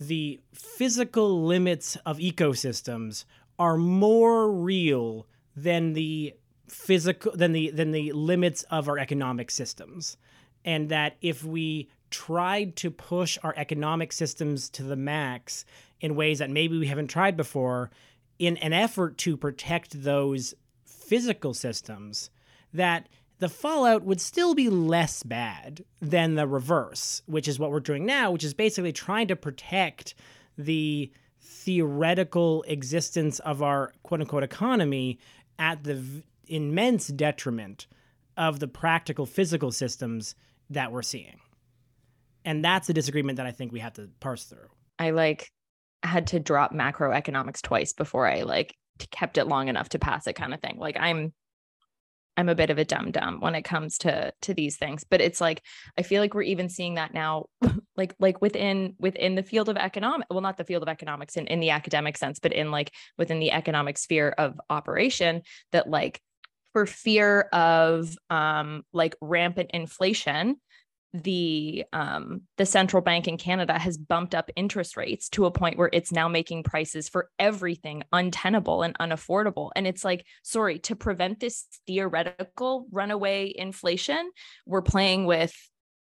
the 0.00 0.40
physical 0.52 1.44
limits 1.44 1.96
of 2.06 2.18
ecosystems 2.18 3.24
are 3.58 3.76
more 3.76 4.50
real 4.50 5.26
than 5.56 5.92
the 5.92 6.34
physical 6.68 7.32
than 7.34 7.52
the 7.52 7.70
than 7.70 7.90
the 7.90 8.12
limits 8.12 8.62
of 8.64 8.88
our 8.88 8.98
economic 8.98 9.50
systems. 9.50 10.16
And 10.64 10.88
that 10.90 11.16
if 11.20 11.44
we 11.44 11.88
tried 12.10 12.76
to 12.76 12.90
push 12.90 13.38
our 13.42 13.54
economic 13.56 14.12
systems 14.12 14.68
to 14.70 14.82
the 14.82 14.96
max 14.96 15.64
in 16.00 16.14
ways 16.14 16.38
that 16.38 16.50
maybe 16.50 16.78
we 16.78 16.86
haven't 16.86 17.08
tried 17.08 17.36
before 17.36 17.90
in 18.38 18.56
an 18.58 18.72
effort 18.72 19.18
to 19.18 19.36
protect 19.36 20.02
those 20.02 20.54
physical 20.84 21.54
systems 21.54 22.30
that 22.72 23.08
the 23.38 23.48
fallout 23.48 24.02
would 24.02 24.20
still 24.20 24.54
be 24.54 24.68
less 24.68 25.22
bad 25.22 25.84
than 26.00 26.34
the 26.34 26.46
reverse, 26.46 27.22
which 27.26 27.46
is 27.46 27.58
what 27.58 27.70
we're 27.70 27.80
doing 27.80 28.04
now, 28.04 28.30
which 28.30 28.44
is 28.44 28.54
basically 28.54 28.92
trying 28.92 29.28
to 29.28 29.36
protect 29.36 30.14
the 30.56 31.10
theoretical 31.40 32.64
existence 32.66 33.38
of 33.40 33.62
our 33.62 33.92
quote 34.02 34.20
unquote 34.20 34.42
economy 34.42 35.18
at 35.58 35.84
the 35.84 35.94
v- 35.94 36.22
immense 36.46 37.08
detriment 37.08 37.86
of 38.36 38.60
the 38.60 38.68
practical 38.68 39.26
physical 39.26 39.70
systems 39.70 40.34
that 40.70 40.90
we're 40.90 41.02
seeing. 41.02 41.38
And 42.44 42.64
that's 42.64 42.88
a 42.88 42.94
disagreement 42.94 43.36
that 43.36 43.46
I 43.46 43.50
think 43.50 43.72
we 43.72 43.80
have 43.80 43.92
to 43.94 44.08
parse 44.20 44.44
through. 44.44 44.68
I 44.98 45.10
like 45.10 45.50
had 46.02 46.28
to 46.28 46.40
drop 46.40 46.72
macroeconomics 46.72 47.62
twice 47.62 47.92
before 47.92 48.26
I 48.26 48.42
like 48.42 48.74
kept 49.10 49.38
it 49.38 49.46
long 49.46 49.68
enough 49.68 49.90
to 49.90 49.98
pass 49.98 50.26
it 50.26 50.34
kind 50.34 50.54
of 50.54 50.60
thing. 50.60 50.76
Like 50.78 50.96
I'm 50.98 51.32
I'm 52.38 52.48
a 52.48 52.54
bit 52.54 52.70
of 52.70 52.78
a 52.78 52.84
dumb 52.84 53.10
dumb 53.10 53.40
when 53.40 53.56
it 53.56 53.62
comes 53.62 53.98
to 53.98 54.32
to 54.42 54.54
these 54.54 54.76
things, 54.76 55.02
but 55.02 55.20
it's 55.20 55.40
like 55.40 55.60
I 55.98 56.02
feel 56.02 56.22
like 56.22 56.34
we're 56.34 56.42
even 56.42 56.68
seeing 56.68 56.94
that 56.94 57.12
now 57.12 57.46
like 57.96 58.14
like 58.20 58.40
within 58.40 58.94
within 59.00 59.34
the 59.34 59.42
field 59.42 59.68
of 59.68 59.76
economic 59.76 60.28
well 60.30 60.40
not 60.40 60.56
the 60.56 60.64
field 60.64 60.84
of 60.84 60.88
economics 60.88 61.36
in 61.36 61.48
in 61.48 61.58
the 61.58 61.70
academic 61.70 62.16
sense, 62.16 62.38
but 62.38 62.52
in 62.52 62.70
like 62.70 62.92
within 63.18 63.40
the 63.40 63.50
economic 63.50 63.98
sphere 63.98 64.32
of 64.38 64.58
operation 64.70 65.42
that 65.72 65.90
like 65.90 66.20
for 66.72 66.86
fear 66.86 67.40
of 67.52 68.16
um 68.30 68.84
like 68.92 69.16
rampant 69.20 69.72
inflation 69.74 70.60
the 71.14 71.84
um 71.92 72.42
the 72.58 72.66
central 72.66 73.02
bank 73.02 73.26
in 73.26 73.38
Canada 73.38 73.78
has 73.78 73.96
bumped 73.96 74.34
up 74.34 74.50
interest 74.56 74.96
rates 74.96 75.28
to 75.30 75.46
a 75.46 75.50
point 75.50 75.78
where 75.78 75.90
it's 75.92 76.12
now 76.12 76.28
making 76.28 76.62
prices 76.62 77.08
for 77.08 77.30
everything 77.38 78.02
untenable 78.12 78.82
and 78.82 78.96
unaffordable. 78.98 79.70
And 79.74 79.86
it's 79.86 80.04
like 80.04 80.26
sorry 80.42 80.78
to 80.80 80.96
prevent 80.96 81.40
this 81.40 81.66
theoretical 81.86 82.86
runaway 82.90 83.52
inflation 83.54 84.30
we're 84.66 84.82
playing 84.82 85.24
with 85.24 85.54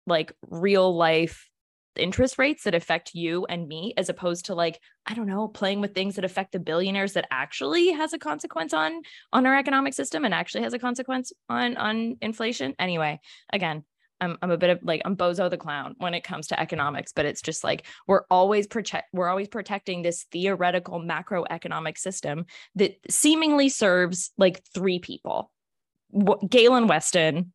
like 0.07 0.33
real 0.49 0.95
life 0.95 1.49
interest 1.95 2.37
rates 2.37 2.63
that 2.63 2.75
affect 2.75 3.13
you 3.13 3.45
and 3.45 3.67
me 3.67 3.93
as 3.95 4.09
opposed 4.09 4.45
to 4.45 4.55
like 4.55 4.79
i 5.05 5.13
don't 5.13 5.27
know 5.27 5.47
playing 5.47 5.79
with 5.79 5.93
things 5.93 6.15
that 6.15 6.25
affect 6.25 6.51
the 6.51 6.59
billionaires 6.59 7.13
that 7.13 7.25
actually 7.31 7.91
has 7.91 8.11
a 8.13 8.19
consequence 8.19 8.73
on 8.73 9.01
on 9.31 9.45
our 9.45 9.57
economic 9.57 9.93
system 9.93 10.25
and 10.25 10.33
actually 10.33 10.63
has 10.63 10.73
a 10.73 10.79
consequence 10.79 11.31
on 11.49 11.77
on 11.77 12.17
inflation. 12.21 12.75
Anyway 12.79 13.19
again 13.51 13.83
I'm, 14.25 14.37
I'm 14.41 14.51
a 14.51 14.57
bit 14.57 14.69
of 14.69 14.79
like 14.83 15.01
I'm 15.05 15.15
Bozo 15.15 15.49
the 15.49 15.57
clown 15.57 15.95
when 15.99 16.13
it 16.13 16.23
comes 16.23 16.47
to 16.47 16.59
economics, 16.59 17.13
but 17.13 17.25
it's 17.25 17.41
just 17.41 17.63
like 17.63 17.85
we're 18.07 18.25
always 18.29 18.67
protect 18.67 19.07
we're 19.13 19.29
always 19.29 19.47
protecting 19.47 20.01
this 20.01 20.25
theoretical 20.31 20.99
macroeconomic 20.99 21.97
system 21.97 22.45
that 22.75 22.97
seemingly 23.09 23.69
serves 23.69 24.31
like 24.37 24.63
three 24.73 24.99
people: 24.99 25.51
w- 26.11 26.47
Galen 26.47 26.87
Weston, 26.87 27.53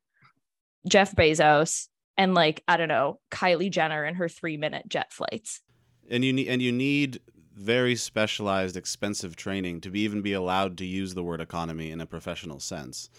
Jeff 0.88 1.14
Bezos, 1.14 1.88
and 2.16 2.34
like 2.34 2.62
I 2.66 2.76
don't 2.76 2.88
know 2.88 3.20
Kylie 3.30 3.70
Jenner 3.70 4.04
and 4.04 4.16
her 4.16 4.28
three 4.28 4.56
minute 4.56 4.88
jet 4.88 5.12
flights. 5.12 5.60
And 6.08 6.24
you 6.24 6.32
need 6.32 6.48
and 6.48 6.62
you 6.62 6.72
need 6.72 7.20
very 7.52 7.94
specialized, 7.94 8.76
expensive 8.76 9.36
training 9.36 9.82
to 9.82 9.90
be 9.90 10.00
even 10.00 10.22
be 10.22 10.32
allowed 10.32 10.78
to 10.78 10.86
use 10.86 11.12
the 11.12 11.22
word 11.22 11.42
economy 11.42 11.90
in 11.90 12.00
a 12.00 12.06
professional 12.06 12.58
sense 12.58 13.10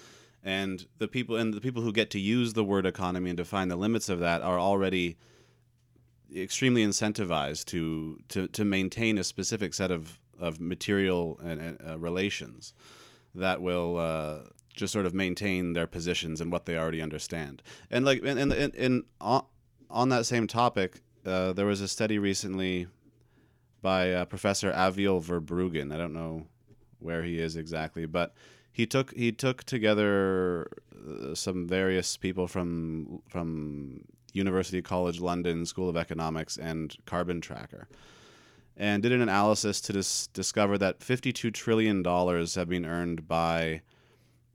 and 0.43 0.87
the 0.97 1.07
people 1.07 1.35
and 1.35 1.53
the 1.53 1.61
people 1.61 1.81
who 1.81 1.91
get 1.91 2.09
to 2.11 2.19
use 2.19 2.53
the 2.53 2.63
word 2.63 2.85
economy 2.85 3.29
and 3.29 3.37
define 3.37 3.67
the 3.67 3.75
limits 3.75 4.09
of 4.09 4.19
that 4.19 4.41
are 4.41 4.59
already 4.59 5.17
extremely 6.35 6.85
incentivized 6.85 7.65
to 7.65 8.19
to, 8.29 8.47
to 8.47 8.65
maintain 8.65 9.17
a 9.17 9.23
specific 9.23 9.73
set 9.73 9.91
of 9.91 10.19
of 10.39 10.59
material 10.59 11.39
and 11.43 11.77
uh, 11.87 11.97
relations 11.99 12.73
that 13.35 13.61
will 13.61 13.97
uh, 13.97 14.39
just 14.75 14.91
sort 14.91 15.05
of 15.05 15.13
maintain 15.13 15.73
their 15.73 15.87
positions 15.87 16.41
and 16.41 16.51
what 16.51 16.65
they 16.65 16.77
already 16.77 17.01
understand. 17.01 17.61
And 17.89 18.05
like 18.05 18.23
and 18.25 18.39
and, 18.39 18.51
and, 18.51 18.75
and 18.75 19.03
on, 19.19 19.45
on 19.89 20.09
that 20.09 20.25
same 20.25 20.47
topic, 20.47 21.01
uh, 21.25 21.53
there 21.53 21.65
was 21.65 21.81
a 21.81 21.87
study 21.87 22.17
recently 22.17 22.87
by 23.81 24.11
uh, 24.11 24.25
Professor 24.25 24.71
Aviel 24.71 25.21
Verbruggen. 25.21 25.93
I 25.93 25.97
don't 25.97 26.13
know 26.13 26.47
where 26.99 27.23
he 27.23 27.39
is 27.39 27.55
exactly, 27.55 28.05
but 28.05 28.33
he 28.71 28.85
took 28.85 29.13
he 29.15 29.31
took 29.31 29.63
together 29.63 30.67
uh, 30.95 31.35
some 31.35 31.67
various 31.67 32.17
people 32.17 32.47
from 32.47 33.21
from 33.27 34.05
University 34.33 34.81
College 34.81 35.19
London 35.19 35.65
School 35.65 35.89
of 35.89 35.97
Economics 35.97 36.57
and 36.57 36.95
Carbon 37.05 37.41
Tracker, 37.41 37.87
and 38.77 39.03
did 39.03 39.11
an 39.11 39.21
analysis 39.21 39.81
to 39.81 39.93
dis- 39.93 40.27
discover 40.27 40.77
that 40.77 41.03
52 41.03 41.51
trillion 41.51 42.01
dollars 42.01 42.55
have 42.55 42.69
been 42.69 42.85
earned 42.85 43.27
by 43.27 43.81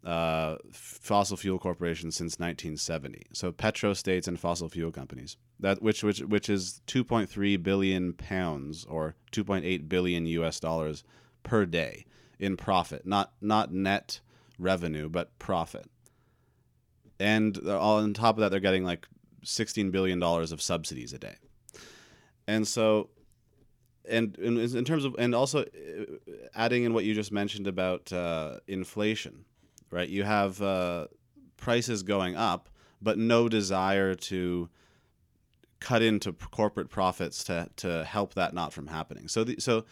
uh, 0.02 0.56
fossil 0.72 1.36
fuel 1.36 1.58
corporations 1.58 2.16
since 2.16 2.38
1970. 2.38 3.26
So 3.32 3.52
petrostates 3.52 4.28
and 4.28 4.38
fossil 4.38 4.68
fuel 4.68 4.92
companies. 4.92 5.36
That 5.60 5.82
which 5.82 6.02
which 6.02 6.20
which 6.20 6.48
is 6.48 6.80
2.3 6.86 7.62
billion 7.62 8.14
pounds 8.14 8.86
or 8.86 9.14
2.8 9.32 9.88
billion 9.88 10.26
U.S. 10.26 10.58
dollars 10.58 11.04
per 11.42 11.66
day 11.66 12.06
in 12.38 12.56
profit, 12.56 13.06
not 13.06 13.32
not 13.40 13.72
net 13.72 14.20
revenue, 14.58 15.08
but 15.08 15.38
profit. 15.38 15.86
And 17.18 17.56
on 17.66 18.14
top 18.14 18.36
of 18.36 18.40
that, 18.40 18.50
they're 18.50 18.60
getting 18.60 18.84
like 18.84 19.06
sixteen 19.42 19.90
billion 19.90 20.18
dollars 20.18 20.52
of 20.52 20.60
subsidies 20.60 21.12
a 21.12 21.18
day. 21.18 21.36
And 22.46 22.68
so, 22.68 23.10
and 24.08 24.36
in, 24.38 24.58
in 24.58 24.84
terms 24.84 25.04
of, 25.04 25.16
and 25.18 25.34
also 25.34 25.62
uh, 25.62 25.64
adding 26.54 26.84
in 26.84 26.94
what 26.94 27.04
you 27.04 27.14
just 27.14 27.32
mentioned 27.32 27.66
about 27.66 28.12
uh, 28.12 28.58
inflation, 28.68 29.44
right? 29.90 30.08
You 30.08 30.22
have 30.24 30.62
uh, 30.62 31.06
prices 31.56 32.02
going 32.02 32.36
up, 32.36 32.68
but 33.02 33.18
no 33.18 33.48
desire 33.48 34.14
to 34.14 34.68
cut 35.80 36.02
into 36.02 36.32
corporate 36.32 36.88
profits 36.88 37.44
to 37.44 37.68
to 37.76 38.04
help 38.04 38.34
that 38.34 38.54
not 38.54 38.72
from 38.72 38.86
happening. 38.86 39.28
So 39.28 39.44
the, 39.44 39.56
so 39.58 39.84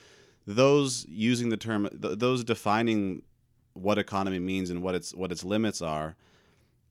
those 0.47 1.07
using 1.09 1.49
the 1.49 1.57
term 1.57 1.89
th- 2.01 2.19
those 2.19 2.45
defining 2.45 3.23
what 3.73 3.99
economy 3.99 4.39
means 4.39 4.71
and 4.71 4.83
what 4.83 4.95
its 4.95 5.15
what 5.15 5.33
its 5.33 5.45
limits 5.45 5.83
are 5.83 6.17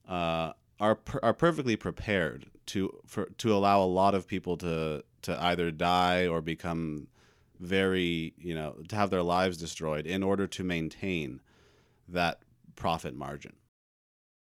uh, 0.08 0.52
are 0.80 0.94
per- 0.96 1.20
are 1.22 1.34
perfectly 1.34 1.76
prepared 1.76 2.46
to 2.66 2.98
for 3.06 3.26
to 3.38 3.54
allow 3.54 3.82
a 3.82 3.86
lot 3.86 4.14
of 4.14 4.26
people 4.26 4.56
to 4.56 5.02
to 5.22 5.42
either 5.44 5.70
die 5.70 6.26
or 6.26 6.40
become 6.40 7.06
very 7.60 8.34
you 8.36 8.54
know 8.54 8.76
to 8.88 8.96
have 8.96 9.10
their 9.10 9.22
lives 9.22 9.56
destroyed 9.56 10.06
in 10.06 10.22
order 10.22 10.46
to 10.46 10.64
maintain 10.64 11.40
that 12.08 12.40
profit 12.76 13.14
margin. 13.14 13.54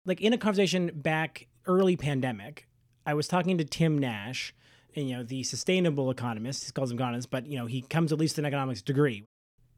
Like 0.06 0.20
in 0.20 0.32
a 0.32 0.38
conversation 0.38 0.90
back 0.94 1.48
early 1.66 1.96
pandemic 1.96 2.68
i 3.06 3.14
was 3.14 3.28
talking 3.28 3.56
to 3.58 3.64
tim 3.64 3.98
nash 3.98 4.54
you 4.94 5.16
know, 5.16 5.22
the 5.22 5.42
sustainable 5.42 6.10
economist, 6.10 6.64
he 6.64 6.72
calls 6.72 6.90
him 6.90 6.98
economist, 6.98 7.30
but, 7.30 7.46
you 7.46 7.58
know, 7.58 7.66
he 7.66 7.82
comes 7.82 8.12
at 8.12 8.18
least 8.18 8.38
an 8.38 8.44
economics 8.44 8.82
degree. 8.82 9.24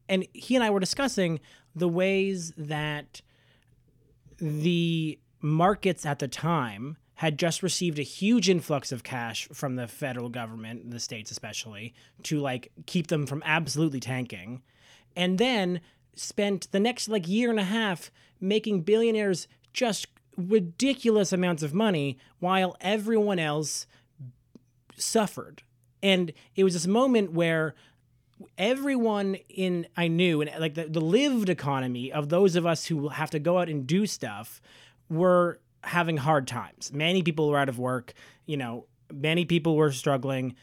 And 0.08 0.26
he 0.32 0.54
and 0.54 0.64
I 0.64 0.70
were 0.70 0.80
discussing 0.80 1.40
the 1.74 1.88
ways 1.88 2.52
that 2.56 3.20
the 4.38 5.18
markets 5.40 6.06
at 6.06 6.18
the 6.18 6.28
time 6.28 6.96
had 7.14 7.38
just 7.38 7.62
received 7.62 7.98
a 7.98 8.02
huge 8.02 8.48
influx 8.48 8.92
of 8.92 9.02
cash 9.02 9.48
from 9.52 9.76
the 9.76 9.88
federal 9.88 10.28
government, 10.28 10.90
the 10.90 11.00
states 11.00 11.30
especially, 11.30 11.94
to 12.22 12.38
like 12.38 12.70
keep 12.84 13.06
them 13.06 13.26
from 13.26 13.42
absolutely 13.44 14.00
tanking. 14.00 14.62
And 15.16 15.38
then 15.38 15.80
spent 16.14 16.70
the 16.72 16.80
next 16.80 17.08
like 17.08 17.26
year 17.26 17.50
and 17.50 17.58
a 17.58 17.64
half 17.64 18.10
making 18.38 18.82
billionaires 18.82 19.48
just 19.72 20.08
ridiculous 20.36 21.32
amounts 21.32 21.62
of 21.62 21.72
money 21.72 22.18
while 22.38 22.76
everyone 22.82 23.38
else 23.38 23.86
suffered. 24.96 25.62
And 26.02 26.32
it 26.54 26.64
was 26.64 26.74
this 26.74 26.86
moment 26.86 27.32
where 27.32 27.74
everyone 28.58 29.36
in 29.48 29.86
I 29.96 30.08
knew 30.08 30.42
and 30.42 30.50
like 30.60 30.74
the, 30.74 30.84
the 30.84 31.00
lived 31.00 31.48
economy 31.48 32.12
of 32.12 32.28
those 32.28 32.54
of 32.54 32.66
us 32.66 32.84
who 32.84 33.08
have 33.08 33.30
to 33.30 33.38
go 33.38 33.58
out 33.58 33.68
and 33.68 33.86
do 33.86 34.06
stuff 34.06 34.60
were 35.08 35.58
having 35.82 36.16
hard 36.16 36.46
times. 36.46 36.92
Many 36.92 37.22
people 37.22 37.48
were 37.48 37.58
out 37.58 37.68
of 37.68 37.78
work, 37.78 38.12
you 38.44 38.56
know, 38.56 38.86
many 39.12 39.44
people 39.44 39.76
were 39.76 39.92
struggling. 39.92 40.54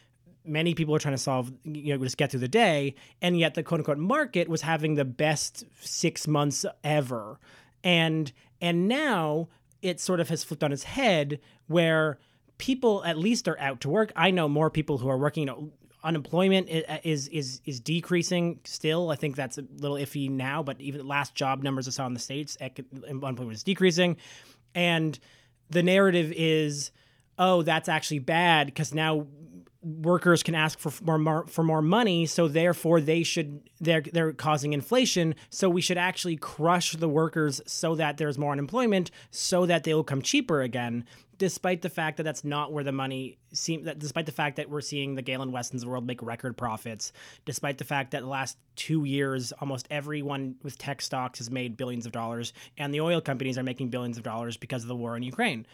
Many 0.46 0.76
people 0.76 0.92
were 0.92 1.00
trying 1.00 1.16
to 1.16 1.22
solve, 1.22 1.54
you 1.64 1.98
know, 1.98 2.04
just 2.04 2.18
get 2.18 2.32
through 2.32 2.42
the 2.42 2.50
day. 2.50 2.96
And 3.22 3.40
yet 3.40 3.54
the 3.54 3.64
quote 3.64 3.80
unquote 3.80 3.98
market 3.98 4.50
was 4.50 4.62
having 4.62 4.96
the 4.96 5.06
best 5.06 5.64
six 5.80 6.28
months 6.28 6.66
ever. 6.84 7.40
And 7.84 8.32
and 8.62 8.88
now 8.88 9.48
it 9.82 10.00
sort 10.00 10.20
of 10.20 10.30
has 10.30 10.44
flipped 10.44 10.64
on 10.64 10.72
its 10.72 10.84
head 10.84 11.40
where 11.68 12.20
people 12.58 13.04
at 13.04 13.18
least 13.18 13.48
are 13.48 13.60
out 13.60 13.82
to 13.82 13.90
work. 13.90 14.12
I 14.16 14.32
know 14.32 14.48
more 14.48 14.70
people 14.70 14.98
who 14.98 15.10
are 15.10 15.18
working, 15.18 15.42
you 15.42 15.48
know, 15.48 15.72
unemployment 16.04 16.70
uh, 16.70 16.98
is 17.04 17.28
is 17.30 17.62
is 17.66 17.80
decreasing 17.80 18.60
still. 18.66 19.10
I 19.10 19.16
think 19.16 19.36
that's 19.36 19.58
a 19.58 19.66
little 19.78 19.98
iffy 19.98 20.30
now, 20.30 20.62
but 20.62 20.80
even 20.82 21.00
the 21.00 21.08
last 21.08 21.34
job 21.34 21.64
numbers 21.64 21.88
I 21.88 21.92
saw 21.92 22.06
in 22.06 22.14
the 22.14 22.20
states, 22.20 22.58
unemployment 22.62 23.54
is 23.54 23.64
decreasing, 23.64 24.18
and 24.76 25.18
the 25.70 25.84
narrative 25.84 26.34
is, 26.36 26.92
oh, 27.40 27.62
that's 27.62 27.90
actually 27.90 28.20
bad 28.20 28.68
because 28.68 28.94
now 28.94 29.28
workers 29.84 30.44
can 30.44 30.56
ask 30.56 30.80
for 30.80 31.18
more 31.18 31.46
for 31.48 31.64
more 31.64 31.82
money, 31.82 32.26
so 32.26 32.48
therefore 32.48 33.02
they 33.02 33.24
should 33.24 33.62
they're 33.80 34.02
they're 34.02 34.34
causing 34.34 34.74
inflation. 34.74 35.36
So 35.50 35.70
we 35.70 35.82
should 35.82 35.98
actually 35.98 36.38
crush 36.38 36.94
the 36.94 37.10
workers 37.10 37.62
so 37.66 37.96
that 37.96 38.18
there's 38.18 38.38
more 38.38 38.54
unemployment, 38.54 39.12
so 39.32 39.66
that 39.66 39.84
they 39.84 39.94
will 39.94 40.04
come 40.04 40.22
cheaper 40.22 40.62
again. 40.62 41.06
Despite 41.38 41.82
the 41.82 41.90
fact 41.90 42.18
that 42.18 42.24
that's 42.24 42.46
not 42.46 42.72
where 42.72 42.84
the 42.84 42.92
money 42.92 43.38
seem 43.52 43.84
that 43.84 44.00
despite 44.00 44.26
the 44.26 44.32
fact 44.32 44.56
that 44.56 44.70
we're 44.70 44.82
seeing 44.82 45.16
the 45.16 45.22
Galen 45.22 45.52
Westons 45.52 45.86
world 45.86 46.08
make 46.08 46.22
record 46.22 46.56
profits, 46.56 47.12
despite 47.44 47.78
the 47.78 47.84
fact 47.84 48.12
that 48.12 48.22
the 48.22 48.28
last 48.28 48.58
two 48.76 49.04
years 49.04 49.52
almost 49.60 49.88
everyone 49.92 50.56
with 50.64 50.78
tech 50.78 51.02
stocks 51.02 51.40
has 51.40 51.52
made 51.52 51.76
billions 51.76 52.06
of 52.06 52.12
dollars, 52.12 52.54
and 52.78 52.94
the 52.94 53.02
oil 53.02 53.20
companies 53.20 53.58
are 53.58 53.64
making 53.64 53.90
billions 53.90 54.18
of 54.18 54.24
dollars 54.24 54.56
because 54.56 54.84
of 54.84 54.88
the 54.88 54.96
war 54.96 55.18
in 55.18 55.24
Ukraine, 55.24 55.66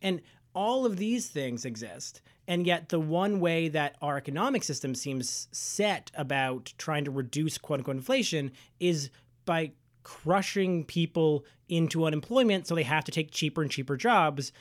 and 0.00 0.20
all 0.54 0.84
of 0.84 0.96
these 0.96 1.28
things 1.28 1.64
exist 1.64 2.20
and 2.48 2.66
yet, 2.66 2.88
the 2.88 2.98
one 2.98 3.40
way 3.40 3.68
that 3.68 3.96
our 4.02 4.16
economic 4.16 4.64
system 4.64 4.94
seems 4.94 5.48
set 5.52 6.10
about 6.14 6.72
trying 6.76 7.04
to 7.04 7.10
reduce 7.10 7.56
quote 7.58 7.80
unquote 7.80 7.96
inflation 7.96 8.52
is 8.80 9.10
by 9.44 9.72
crushing 10.02 10.84
people 10.84 11.44
into 11.68 12.04
unemployment 12.04 12.66
so 12.66 12.74
they 12.74 12.82
have 12.82 13.04
to 13.04 13.12
take 13.12 13.30
cheaper 13.30 13.62
and 13.62 13.70
cheaper 13.70 13.96
jobs 13.96 14.52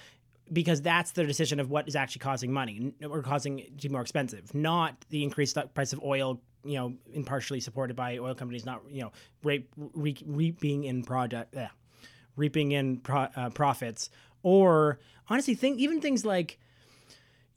because 0.54 0.82
that's 0.82 1.12
the 1.12 1.24
decision 1.24 1.60
of 1.60 1.70
what 1.70 1.88
is 1.88 1.96
actually 1.96 2.20
causing 2.20 2.52
money 2.52 2.94
or 3.10 3.22
causing 3.22 3.60
it 3.60 3.78
to 3.80 3.88
be 3.88 3.92
more 3.92 4.02
expensive, 4.02 4.54
not 4.54 4.96
the 5.10 5.24
increased 5.24 5.58
price 5.74 5.94
of 5.94 6.04
oil, 6.04 6.42
you 6.66 6.76
know, 6.76 6.94
in 7.14 7.24
partially 7.24 7.60
supported 7.60 7.96
by 7.96 8.18
oil 8.18 8.36
companies 8.36 8.66
not, 8.66 8.82
you 8.90 9.02
know, 9.02 9.12
re- 9.44 9.66
re- 9.78 10.24
reaping 10.26 10.84
in 10.84 11.04
project, 11.04 11.56
reaping 12.36 12.74
in 12.74 12.98
pro- 12.98 13.30
uh, 13.36 13.50
profits, 13.50 14.10
or 14.44 15.00
honestly, 15.30 15.56
think 15.56 15.80
even 15.80 16.02
things 16.02 16.26
like 16.26 16.60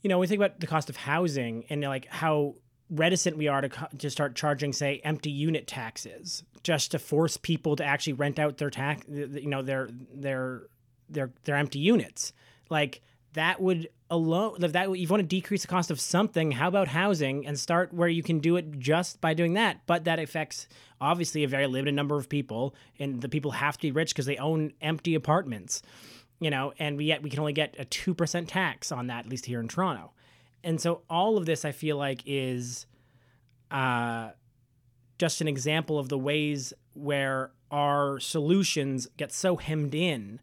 you 0.04 0.10
know, 0.10 0.18
we 0.18 0.26
think 0.26 0.38
about 0.38 0.60
the 0.60 0.66
cost 0.66 0.90
of 0.90 0.96
housing 0.96 1.64
and 1.70 1.82
like 1.82 2.06
how 2.10 2.54
reticent 2.90 3.38
we 3.38 3.48
are 3.48 3.62
to 3.62 3.88
to 3.98 4.10
start 4.10 4.36
charging, 4.36 4.74
say, 4.74 5.00
empty 5.02 5.30
unit 5.30 5.66
taxes, 5.66 6.44
just 6.62 6.90
to 6.90 6.98
force 6.98 7.38
people 7.38 7.74
to 7.76 7.84
actually 7.84 8.12
rent 8.12 8.38
out 8.38 8.58
their 8.58 8.68
tax, 8.68 9.02
you 9.08 9.48
know, 9.48 9.62
their 9.62 9.88
their 10.14 10.68
their 11.08 11.32
their 11.44 11.56
empty 11.56 11.78
units, 11.78 12.34
like 12.68 13.00
that 13.32 13.62
would 13.62 13.88
alone 14.10 14.56
that 14.60 14.76
if 14.76 14.96
you 14.96 15.08
want 15.08 15.22
to 15.22 15.26
decrease 15.26 15.62
the 15.62 15.68
cost 15.68 15.90
of 15.90 15.98
something 15.98 16.52
how 16.52 16.68
about 16.68 16.86
housing 16.86 17.46
and 17.46 17.58
start 17.58 17.92
where 17.92 18.06
you 18.06 18.22
can 18.22 18.38
do 18.38 18.56
it 18.56 18.78
just 18.78 19.22
by 19.22 19.32
doing 19.32 19.54
that? 19.54 19.80
But 19.86 20.04
that 20.04 20.18
affects 20.18 20.68
obviously 21.00 21.44
a 21.44 21.48
very 21.48 21.66
limited 21.66 21.94
number 21.94 22.18
of 22.18 22.28
people 22.28 22.74
and 22.98 23.22
the 23.22 23.30
people 23.30 23.52
have 23.52 23.78
to 23.78 23.82
be 23.82 23.90
rich 23.90 24.10
because 24.10 24.26
they 24.26 24.36
own 24.36 24.74
empty 24.82 25.14
apartments 25.14 25.82
you 26.40 26.50
know, 26.50 26.72
and 26.78 26.96
we 26.96 27.06
yet 27.06 27.22
we 27.22 27.30
can 27.30 27.40
only 27.40 27.52
get 27.52 27.74
a 27.78 27.84
two 27.84 28.14
percent 28.14 28.48
tax 28.48 28.92
on 28.92 29.06
that, 29.08 29.24
at 29.24 29.30
least 29.30 29.46
here 29.46 29.60
in 29.60 29.68
Toronto. 29.68 30.12
And 30.62 30.80
so 30.80 31.02
all 31.10 31.36
of 31.36 31.46
this, 31.46 31.64
I 31.64 31.72
feel 31.72 31.96
like, 31.96 32.22
is 32.24 32.86
uh, 33.70 34.30
just 35.18 35.40
an 35.40 35.48
example 35.48 35.98
of 35.98 36.08
the 36.08 36.18
ways 36.18 36.72
where 36.94 37.50
our 37.70 38.18
solutions 38.20 39.08
get 39.16 39.32
so 39.32 39.56
hemmed 39.56 39.94
in 39.94 40.40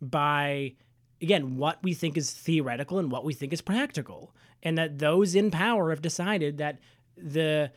by 0.00 0.72
again 1.20 1.56
what 1.56 1.82
we 1.82 1.92
think 1.92 2.16
is 2.16 2.30
theoretical 2.32 2.98
and 2.98 3.10
what 3.10 3.24
we 3.24 3.34
think 3.34 3.52
is 3.52 3.60
practical 3.60 4.34
and 4.62 4.78
that 4.78 4.98
those 4.98 5.34
in 5.34 5.50
power 5.50 5.90
have 5.90 6.00
decided 6.00 6.58
that 6.58 6.78
the 7.16 7.70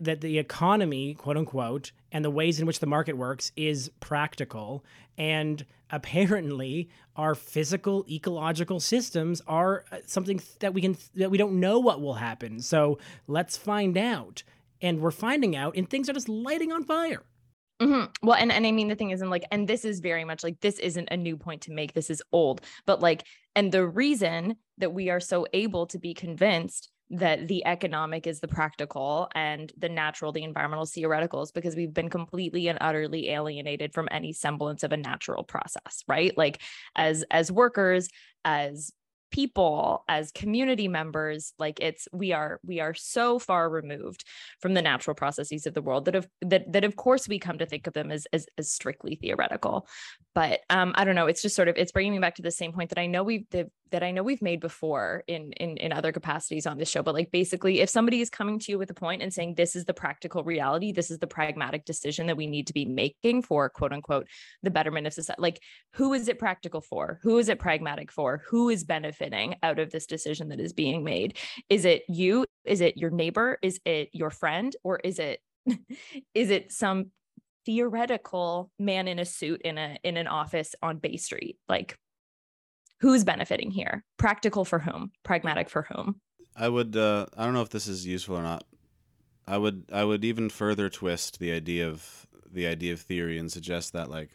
that 0.00 0.20
the 0.20 0.38
economy, 0.38 1.14
quote 1.14 1.36
unquote, 1.36 1.92
and 2.10 2.24
the 2.24 2.30
ways 2.30 2.58
in 2.58 2.66
which 2.66 2.80
the 2.80 2.86
market 2.86 3.16
works 3.16 3.52
is 3.56 3.90
practical. 4.00 4.84
And 5.16 5.64
apparently, 5.90 6.88
our 7.16 7.34
physical 7.34 8.04
ecological 8.08 8.80
systems 8.80 9.42
are 9.46 9.84
uh, 9.90 9.98
something 10.06 10.40
that 10.60 10.74
we 10.74 10.80
can 10.80 10.96
that 11.14 11.30
we 11.30 11.38
don't 11.38 11.60
know 11.60 11.78
what 11.78 12.00
will 12.00 12.14
happen. 12.14 12.60
So 12.60 12.98
let's 13.26 13.56
find 13.56 13.96
out. 13.96 14.42
And 14.80 15.00
we're 15.00 15.10
finding 15.10 15.56
out, 15.56 15.76
and 15.76 15.90
things 15.90 16.08
are 16.08 16.12
just 16.12 16.28
lighting 16.28 16.70
on 16.70 16.84
fire. 16.84 17.24
Mm-hmm. 17.80 18.26
Well, 18.26 18.36
and 18.36 18.50
and 18.50 18.66
I 18.66 18.72
mean 18.72 18.88
the 18.88 18.94
thing 18.96 19.10
isn't 19.10 19.30
like, 19.30 19.44
and 19.50 19.68
this 19.68 19.84
is 19.84 20.00
very 20.00 20.24
much 20.24 20.42
like 20.42 20.60
this 20.60 20.78
isn't 20.78 21.08
a 21.10 21.16
new 21.16 21.36
point 21.36 21.62
to 21.62 21.72
make. 21.72 21.94
This 21.94 22.10
is 22.10 22.22
old, 22.32 22.60
but 22.86 23.00
like, 23.00 23.24
and 23.54 23.70
the 23.70 23.86
reason 23.86 24.56
that 24.78 24.92
we 24.92 25.10
are 25.10 25.20
so 25.20 25.46
able 25.52 25.86
to 25.86 25.98
be 25.98 26.14
convinced 26.14 26.90
that 27.10 27.48
the 27.48 27.64
economic 27.66 28.26
is 28.26 28.40
the 28.40 28.48
practical 28.48 29.28
and 29.34 29.72
the 29.78 29.88
natural, 29.88 30.32
the 30.32 30.42
environmental 30.42 30.84
theoreticals, 30.84 31.52
because 31.52 31.74
we've 31.74 31.94
been 31.94 32.10
completely 32.10 32.68
and 32.68 32.78
utterly 32.80 33.30
alienated 33.30 33.94
from 33.94 34.08
any 34.10 34.32
semblance 34.32 34.82
of 34.82 34.92
a 34.92 34.96
natural 34.96 35.42
process, 35.42 36.04
right? 36.06 36.36
Like 36.36 36.60
as 36.96 37.24
as 37.30 37.50
workers, 37.50 38.08
as 38.44 38.92
people 39.30 40.04
as 40.08 40.32
community 40.32 40.88
members 40.88 41.52
like 41.58 41.80
it's 41.80 42.08
we 42.12 42.32
are 42.32 42.60
we 42.64 42.80
are 42.80 42.94
so 42.94 43.38
far 43.38 43.68
removed 43.68 44.24
from 44.60 44.74
the 44.74 44.82
natural 44.82 45.14
processes 45.14 45.66
of 45.66 45.74
the 45.74 45.82
world 45.82 46.04
that 46.06 46.14
of 46.14 46.26
that 46.40 46.72
that 46.72 46.84
of 46.84 46.96
course 46.96 47.28
we 47.28 47.38
come 47.38 47.58
to 47.58 47.66
think 47.66 47.86
of 47.86 47.94
them 47.94 48.10
as 48.10 48.26
as, 48.32 48.46
as 48.56 48.70
strictly 48.72 49.16
theoretical. 49.16 49.86
But 50.34 50.60
um 50.70 50.92
i 50.94 51.04
don't 51.04 51.14
know 51.14 51.26
it's 51.26 51.42
just 51.42 51.56
sort 51.56 51.68
of 51.68 51.76
it's 51.76 51.92
bringing 51.92 52.12
me 52.12 52.18
back 52.18 52.36
to 52.36 52.42
the 52.42 52.50
same 52.50 52.72
point 52.72 52.90
that 52.90 52.98
i 52.98 53.06
know 53.06 53.24
we've 53.24 53.48
that, 53.50 53.66
that 53.90 54.02
i 54.02 54.10
know 54.10 54.22
we've 54.22 54.42
made 54.42 54.60
before 54.60 55.24
in 55.26 55.52
in 55.52 55.76
in 55.78 55.92
other 55.92 56.12
capacities 56.12 56.66
on 56.66 56.78
this 56.78 56.88
show 56.88 57.02
but 57.02 57.14
like 57.14 57.30
basically 57.32 57.80
if 57.80 57.88
somebody 57.88 58.20
is 58.20 58.30
coming 58.30 58.58
to 58.58 58.72
you 58.72 58.78
with 58.78 58.90
a 58.90 58.94
point 58.94 59.22
and 59.22 59.32
saying 59.32 59.54
this 59.54 59.74
is 59.76 59.84
the 59.84 59.94
practical 59.94 60.44
reality. 60.44 60.92
This 60.92 61.10
is 61.10 61.18
the 61.18 61.26
pragmatic 61.26 61.84
decision 61.84 62.26
that 62.26 62.36
we 62.36 62.46
need 62.46 62.68
to 62.68 62.72
be 62.72 62.84
making 62.84 63.42
for 63.42 63.68
quote 63.68 63.92
unquote 63.92 64.26
the 64.62 64.70
betterment 64.70 65.06
of 65.06 65.12
society 65.12 65.40
like 65.40 65.60
who 65.92 66.12
is 66.12 66.28
it 66.28 66.38
practical 66.38 66.80
for? 66.80 67.18
Who 67.22 67.38
is 67.38 67.48
it 67.48 67.58
pragmatic 67.58 68.12
for? 68.12 68.42
Who 68.48 68.68
is 68.68 68.84
benefiting 69.18 69.56
out 69.62 69.78
of 69.78 69.90
this 69.90 70.06
decision 70.06 70.48
that 70.48 70.60
is 70.60 70.72
being 70.72 71.04
made? 71.04 71.36
Is 71.68 71.84
it 71.84 72.02
you? 72.08 72.44
Is 72.64 72.80
it 72.80 72.96
your 72.96 73.10
neighbor? 73.10 73.58
Is 73.62 73.80
it 73.84 74.10
your 74.12 74.30
friend? 74.30 74.74
Or 74.82 74.98
is 74.98 75.18
it 75.18 75.40
is 76.34 76.50
it 76.50 76.72
some 76.72 77.10
theoretical 77.66 78.70
man 78.78 79.08
in 79.08 79.18
a 79.18 79.24
suit 79.24 79.60
in 79.62 79.78
a 79.78 79.98
in 80.02 80.16
an 80.16 80.26
office 80.26 80.74
on 80.82 80.98
Bay 80.98 81.16
Street? 81.16 81.56
Like 81.68 81.96
who's 83.00 83.24
benefiting 83.24 83.70
here? 83.70 84.04
Practical 84.16 84.64
for 84.64 84.78
whom? 84.78 85.12
Pragmatic 85.24 85.70
for 85.70 85.86
whom? 85.90 86.20
I 86.56 86.68
would 86.68 86.96
uh, 86.96 87.26
i 87.36 87.44
don't 87.44 87.54
know 87.54 87.62
if 87.62 87.70
this 87.70 87.86
is 87.86 88.06
useful 88.06 88.36
or 88.36 88.42
not. 88.42 88.64
I 89.46 89.58
would 89.58 89.84
i 89.92 90.04
would 90.04 90.24
even 90.24 90.50
further 90.50 90.88
twist 90.88 91.38
the 91.38 91.52
idea 91.52 91.88
of 91.88 92.26
the 92.50 92.66
idea 92.66 92.94
of 92.94 93.00
theory 93.00 93.38
and 93.38 93.52
suggest 93.52 93.92
that 93.92 94.10
like 94.10 94.30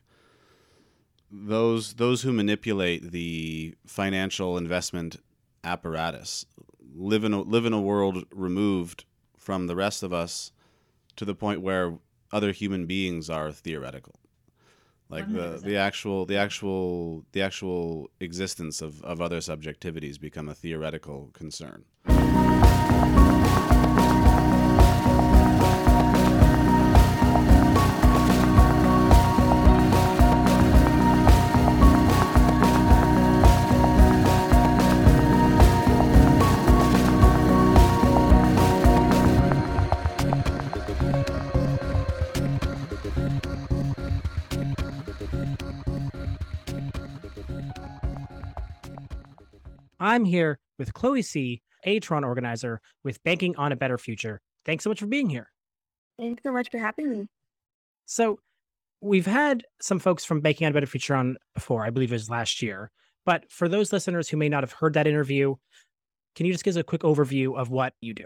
those 1.34 1.96
those 1.96 2.22
who 2.22 2.32
manipulate 2.32 3.12
the 3.12 3.74
financial 3.88 4.56
investment 4.56 5.20
apparatus 5.64 6.46
live 6.96 7.24
in 7.24 7.34
a, 7.34 7.42
live 7.42 7.66
in 7.66 7.74
a 7.74 7.82
world 7.82 8.26
removed 8.32 9.06
from 9.36 9.66
the 9.66 9.76
rest 9.76 10.04
of 10.04 10.14
us 10.14 10.52
to 11.16 11.26
the 11.26 11.34
point 11.34 11.62
where 11.62 11.98
other 12.32 12.52
human 12.52 12.86
beings 12.86 13.32
are 13.32 13.52
theoretical 13.52 14.14
like 15.10 15.28
100%. 15.28 15.34
the 15.34 15.68
the 15.70 15.76
actual 15.76 16.26
the 16.28 16.38
actual 16.38 17.26
the 17.32 17.42
actual 17.42 18.12
existence 18.20 18.82
of, 18.82 19.02
of 19.04 19.20
other 19.20 19.40
subjectivities 19.40 20.20
become 20.20 20.48
a 20.48 20.54
theoretical 20.54 21.32
concern 21.34 21.84
I'm 50.14 50.26
here 50.26 50.60
with 50.78 50.94
Chloe 50.94 51.24
C., 51.24 51.64
a 51.86 52.00
Toronto 52.00 52.28
organizer 52.28 52.82
with 53.04 53.22
Banking 53.24 53.56
on 53.56 53.72
a 53.72 53.76
Better 53.76 53.98
Future. 53.98 54.42
Thanks 54.64 54.84
so 54.84 54.92
much 54.92 55.00
for 55.00 55.08
being 55.08 55.28
here. 55.28 55.50
Thanks 56.20 56.44
so 56.44 56.54
much 56.54 56.70
for 56.70 56.78
having 56.78 57.10
me. 57.10 57.28
So, 58.06 58.38
we've 59.02 59.26
had 59.26 59.64
some 59.82 59.98
folks 59.98 60.24
from 60.24 60.42
Banking 60.42 60.68
on 60.68 60.72
a 60.72 60.74
Better 60.76 60.86
Future 60.86 61.16
on 61.16 61.38
before, 61.56 61.84
I 61.84 61.90
believe 61.90 62.12
it 62.12 62.16
was 62.16 62.30
last 62.30 62.62
year. 62.62 62.92
But 63.26 63.52
for 63.52 63.68
those 63.68 63.92
listeners 63.92 64.30
who 64.30 64.38
may 64.38 64.50
not 64.50 64.62
have 64.62 64.74
heard 64.74 64.94
that 64.94 65.08
interview, 65.08 65.56
can 66.36 66.46
you 66.46 66.52
just 66.52 66.64
give 66.64 66.74
us 66.74 66.80
a 66.80 66.84
quick 66.84 67.02
overview 67.02 67.58
of 67.58 67.72
what 67.72 67.94
you 68.00 68.14
do? 68.14 68.26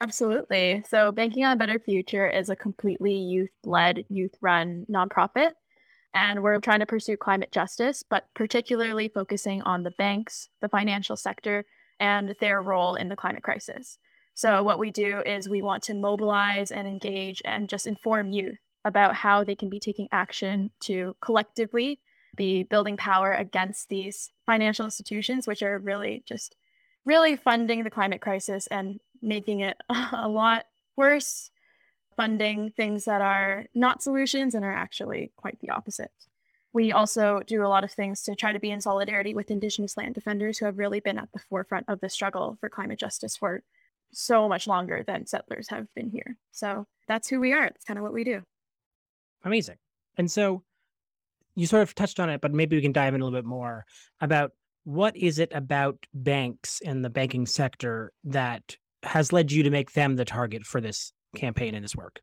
Absolutely. 0.00 0.82
So, 0.88 1.12
Banking 1.12 1.44
on 1.44 1.52
a 1.52 1.56
Better 1.56 1.78
Future 1.78 2.26
is 2.26 2.48
a 2.48 2.56
completely 2.56 3.16
youth 3.16 3.50
led, 3.64 4.06
youth 4.08 4.34
run 4.40 4.86
nonprofit. 4.90 5.50
And 6.12 6.42
we're 6.42 6.58
trying 6.58 6.80
to 6.80 6.86
pursue 6.86 7.16
climate 7.16 7.52
justice, 7.52 8.02
but 8.02 8.26
particularly 8.34 9.08
focusing 9.08 9.62
on 9.62 9.84
the 9.84 9.92
banks, 9.92 10.48
the 10.60 10.68
financial 10.68 11.16
sector, 11.16 11.64
and 12.00 12.34
their 12.40 12.62
role 12.62 12.96
in 12.96 13.08
the 13.08 13.16
climate 13.16 13.42
crisis. 13.42 13.98
So, 14.34 14.62
what 14.62 14.78
we 14.78 14.90
do 14.90 15.22
is 15.24 15.48
we 15.48 15.62
want 15.62 15.82
to 15.84 15.94
mobilize 15.94 16.70
and 16.70 16.88
engage 16.88 17.42
and 17.44 17.68
just 17.68 17.86
inform 17.86 18.32
youth 18.32 18.58
about 18.84 19.14
how 19.14 19.44
they 19.44 19.54
can 19.54 19.68
be 19.68 19.78
taking 19.78 20.08
action 20.10 20.70
to 20.80 21.14
collectively 21.20 22.00
be 22.36 22.62
building 22.62 22.96
power 22.96 23.32
against 23.32 23.88
these 23.88 24.30
financial 24.46 24.84
institutions, 24.84 25.46
which 25.46 25.62
are 25.62 25.78
really 25.78 26.22
just 26.26 26.56
really 27.04 27.36
funding 27.36 27.84
the 27.84 27.90
climate 27.90 28.20
crisis 28.20 28.66
and 28.68 28.98
making 29.20 29.60
it 29.60 29.76
a 30.12 30.28
lot 30.28 30.64
worse, 30.96 31.50
funding 32.20 32.70
things 32.76 33.06
that 33.06 33.22
are 33.22 33.64
not 33.74 34.02
solutions 34.02 34.54
and 34.54 34.62
are 34.62 34.74
actually 34.74 35.32
quite 35.36 35.58
the 35.60 35.70
opposite. 35.70 36.10
We 36.74 36.92
also 36.92 37.40
do 37.46 37.64
a 37.64 37.66
lot 37.66 37.82
of 37.82 37.90
things 37.90 38.22
to 38.24 38.34
try 38.34 38.52
to 38.52 38.60
be 38.60 38.70
in 38.70 38.82
solidarity 38.82 39.32
with 39.32 39.50
Indigenous 39.50 39.96
land 39.96 40.16
defenders 40.16 40.58
who 40.58 40.66
have 40.66 40.76
really 40.76 41.00
been 41.00 41.16
at 41.16 41.30
the 41.32 41.38
forefront 41.38 41.86
of 41.88 41.98
the 42.00 42.10
struggle 42.10 42.58
for 42.60 42.68
climate 42.68 42.98
justice 42.98 43.38
for 43.38 43.62
so 44.12 44.50
much 44.50 44.66
longer 44.66 45.02
than 45.02 45.26
settlers 45.26 45.70
have 45.70 45.86
been 45.94 46.10
here. 46.10 46.36
So 46.52 46.86
that's 47.08 47.26
who 47.26 47.40
we 47.40 47.54
are. 47.54 47.62
That's 47.62 47.86
kind 47.86 47.98
of 47.98 48.02
what 48.02 48.12
we 48.12 48.24
do. 48.24 48.42
Amazing. 49.42 49.76
And 50.18 50.30
so 50.30 50.62
you 51.54 51.66
sort 51.66 51.84
of 51.84 51.94
touched 51.94 52.20
on 52.20 52.28
it, 52.28 52.42
but 52.42 52.52
maybe 52.52 52.76
we 52.76 52.82
can 52.82 52.92
dive 52.92 53.14
in 53.14 53.22
a 53.22 53.24
little 53.24 53.38
bit 53.38 53.48
more 53.48 53.86
about 54.20 54.52
what 54.84 55.16
is 55.16 55.38
it 55.38 55.52
about 55.54 55.96
banks 56.12 56.82
and 56.84 57.02
the 57.02 57.08
banking 57.08 57.46
sector 57.46 58.12
that 58.24 58.76
has 59.04 59.32
led 59.32 59.50
you 59.50 59.62
to 59.62 59.70
make 59.70 59.92
them 59.92 60.16
the 60.16 60.26
target 60.26 60.64
for 60.64 60.82
this 60.82 61.14
campaign 61.34 61.74
and 61.74 61.84
this 61.84 61.96
work? 61.96 62.20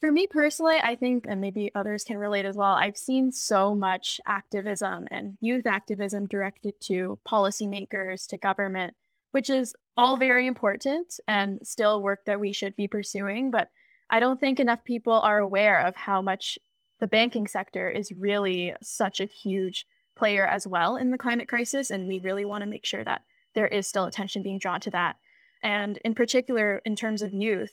For 0.00 0.10
me 0.10 0.26
personally, 0.26 0.78
I 0.82 0.96
think, 0.96 1.26
and 1.28 1.40
maybe 1.40 1.70
others 1.76 2.02
can 2.02 2.18
relate 2.18 2.44
as 2.44 2.56
well, 2.56 2.74
I've 2.74 2.96
seen 2.96 3.30
so 3.30 3.72
much 3.72 4.20
activism 4.26 5.06
and 5.12 5.38
youth 5.40 5.64
activism 5.64 6.26
directed 6.26 6.80
to 6.86 7.20
policymakers, 7.24 8.26
to 8.28 8.36
government, 8.36 8.94
which 9.30 9.48
is 9.48 9.74
all 9.96 10.16
very 10.16 10.48
important 10.48 11.20
and 11.28 11.60
still 11.62 12.02
work 12.02 12.24
that 12.26 12.40
we 12.40 12.52
should 12.52 12.74
be 12.74 12.88
pursuing. 12.88 13.52
But 13.52 13.68
I 14.10 14.18
don't 14.18 14.40
think 14.40 14.58
enough 14.58 14.82
people 14.84 15.12
are 15.12 15.38
aware 15.38 15.78
of 15.86 15.94
how 15.94 16.20
much 16.20 16.58
the 16.98 17.06
banking 17.06 17.46
sector 17.46 17.88
is 17.88 18.12
really 18.12 18.74
such 18.82 19.20
a 19.20 19.26
huge 19.26 19.86
player 20.16 20.46
as 20.46 20.66
well 20.66 20.96
in 20.96 21.10
the 21.10 21.18
climate 21.18 21.48
crisis. 21.48 21.90
And 21.90 22.08
we 22.08 22.18
really 22.18 22.44
want 22.44 22.62
to 22.62 22.70
make 22.70 22.84
sure 22.84 23.04
that 23.04 23.22
there 23.54 23.68
is 23.68 23.86
still 23.86 24.06
attention 24.06 24.42
being 24.42 24.58
drawn 24.58 24.80
to 24.80 24.90
that. 24.90 25.16
And 25.62 25.98
in 26.04 26.14
particular, 26.14 26.82
in 26.84 26.96
terms 26.96 27.22
of 27.22 27.32
youth, 27.32 27.72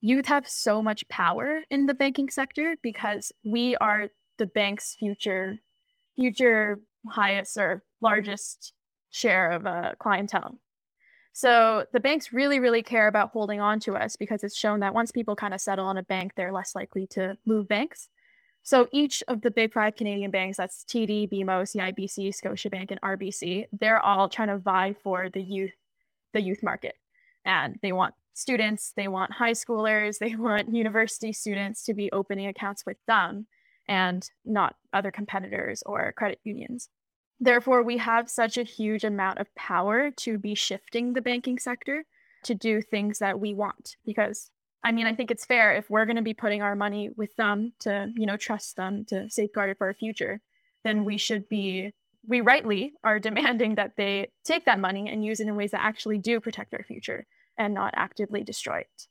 youth 0.00 0.26
have 0.26 0.48
so 0.48 0.82
much 0.82 1.08
power 1.08 1.62
in 1.70 1.86
the 1.86 1.94
banking 1.94 2.30
sector 2.30 2.76
because 2.82 3.32
we 3.44 3.76
are 3.76 4.08
the 4.38 4.46
bank's 4.46 4.94
future, 4.94 5.58
future 6.16 6.80
highest 7.08 7.56
or 7.56 7.82
largest 8.00 8.72
share 9.10 9.50
of 9.50 9.66
uh, 9.66 9.92
clientele. 9.98 10.58
So 11.32 11.86
the 11.92 12.00
banks 12.00 12.32
really, 12.32 12.58
really 12.58 12.82
care 12.82 13.06
about 13.06 13.30
holding 13.30 13.60
on 13.60 13.78
to 13.80 13.94
us 13.94 14.16
because 14.16 14.42
it's 14.42 14.56
shown 14.56 14.80
that 14.80 14.94
once 14.94 15.12
people 15.12 15.36
kind 15.36 15.54
of 15.54 15.60
settle 15.60 15.86
on 15.86 15.96
a 15.96 16.02
bank, 16.02 16.32
they're 16.34 16.52
less 16.52 16.74
likely 16.74 17.06
to 17.08 17.36
move 17.46 17.68
banks. 17.68 18.08
So 18.62 18.88
each 18.92 19.22
of 19.28 19.40
the 19.40 19.50
big 19.50 19.72
five 19.72 19.96
Canadian 19.96 20.30
banks, 20.30 20.56
that's 20.56 20.84
TD, 20.84 21.30
BMO, 21.32 21.62
CIBC, 21.62 22.28
Scotiabank, 22.28 22.90
and 22.90 23.00
RBC, 23.00 23.66
they're 23.78 24.00
all 24.00 24.28
trying 24.28 24.48
to 24.48 24.58
vie 24.58 24.94
for 25.02 25.30
the 25.30 25.40
youth, 25.40 25.72
the 26.34 26.42
youth 26.42 26.62
market. 26.62 26.96
And 27.44 27.78
they 27.80 27.92
want 27.92 28.14
students, 28.34 28.92
they 28.96 29.08
want 29.08 29.32
high 29.32 29.52
schoolers, 29.52 30.18
they 30.18 30.34
want 30.34 30.74
university 30.74 31.32
students 31.32 31.84
to 31.84 31.94
be 31.94 32.10
opening 32.12 32.46
accounts 32.46 32.84
with 32.86 32.96
them 33.06 33.46
and 33.88 34.30
not 34.44 34.76
other 34.92 35.10
competitors 35.10 35.82
or 35.86 36.12
credit 36.16 36.38
unions. 36.44 36.88
Therefore, 37.40 37.82
we 37.82 37.96
have 37.98 38.28
such 38.28 38.58
a 38.58 38.62
huge 38.62 39.02
amount 39.02 39.38
of 39.38 39.54
power 39.54 40.10
to 40.18 40.38
be 40.38 40.54
shifting 40.54 41.12
the 41.12 41.22
banking 41.22 41.58
sector 41.58 42.04
to 42.44 42.54
do 42.54 42.80
things 42.82 43.18
that 43.18 43.40
we 43.40 43.54
want 43.54 43.96
because 44.04 44.50
I 44.82 44.92
mean, 44.92 45.06
I 45.06 45.14
think 45.14 45.30
it's 45.30 45.44
fair 45.44 45.74
if 45.74 45.90
we're 45.90 46.06
going 46.06 46.16
to 46.16 46.22
be 46.22 46.32
putting 46.32 46.62
our 46.62 46.74
money 46.74 47.10
with 47.14 47.36
them 47.36 47.72
to, 47.80 48.10
you 48.16 48.24
know, 48.24 48.38
trust 48.38 48.76
them 48.76 49.04
to 49.08 49.28
safeguard 49.28 49.70
it 49.70 49.78
for 49.78 49.88
our 49.88 49.94
future, 49.94 50.40
then 50.84 51.04
we 51.04 51.18
should 51.18 51.48
be, 51.48 51.92
we 52.26 52.40
rightly 52.40 52.94
are 53.04 53.18
demanding 53.28 53.74
that 53.74 53.96
they 53.96 54.30
take 54.44 54.64
that 54.64 54.80
money 54.80 55.08
and 55.10 55.24
use 55.24 55.40
it 55.40 55.48
in 55.48 55.56
ways 55.56 55.72
that 55.72 55.84
actually 55.84 56.18
do 56.18 56.40
protect 56.40 56.72
our 56.72 56.82
future 56.82 57.26
and 57.60 57.74
not 57.74 57.92
actively 57.94 58.42
destroy 58.42 58.78
it. 58.78 59.06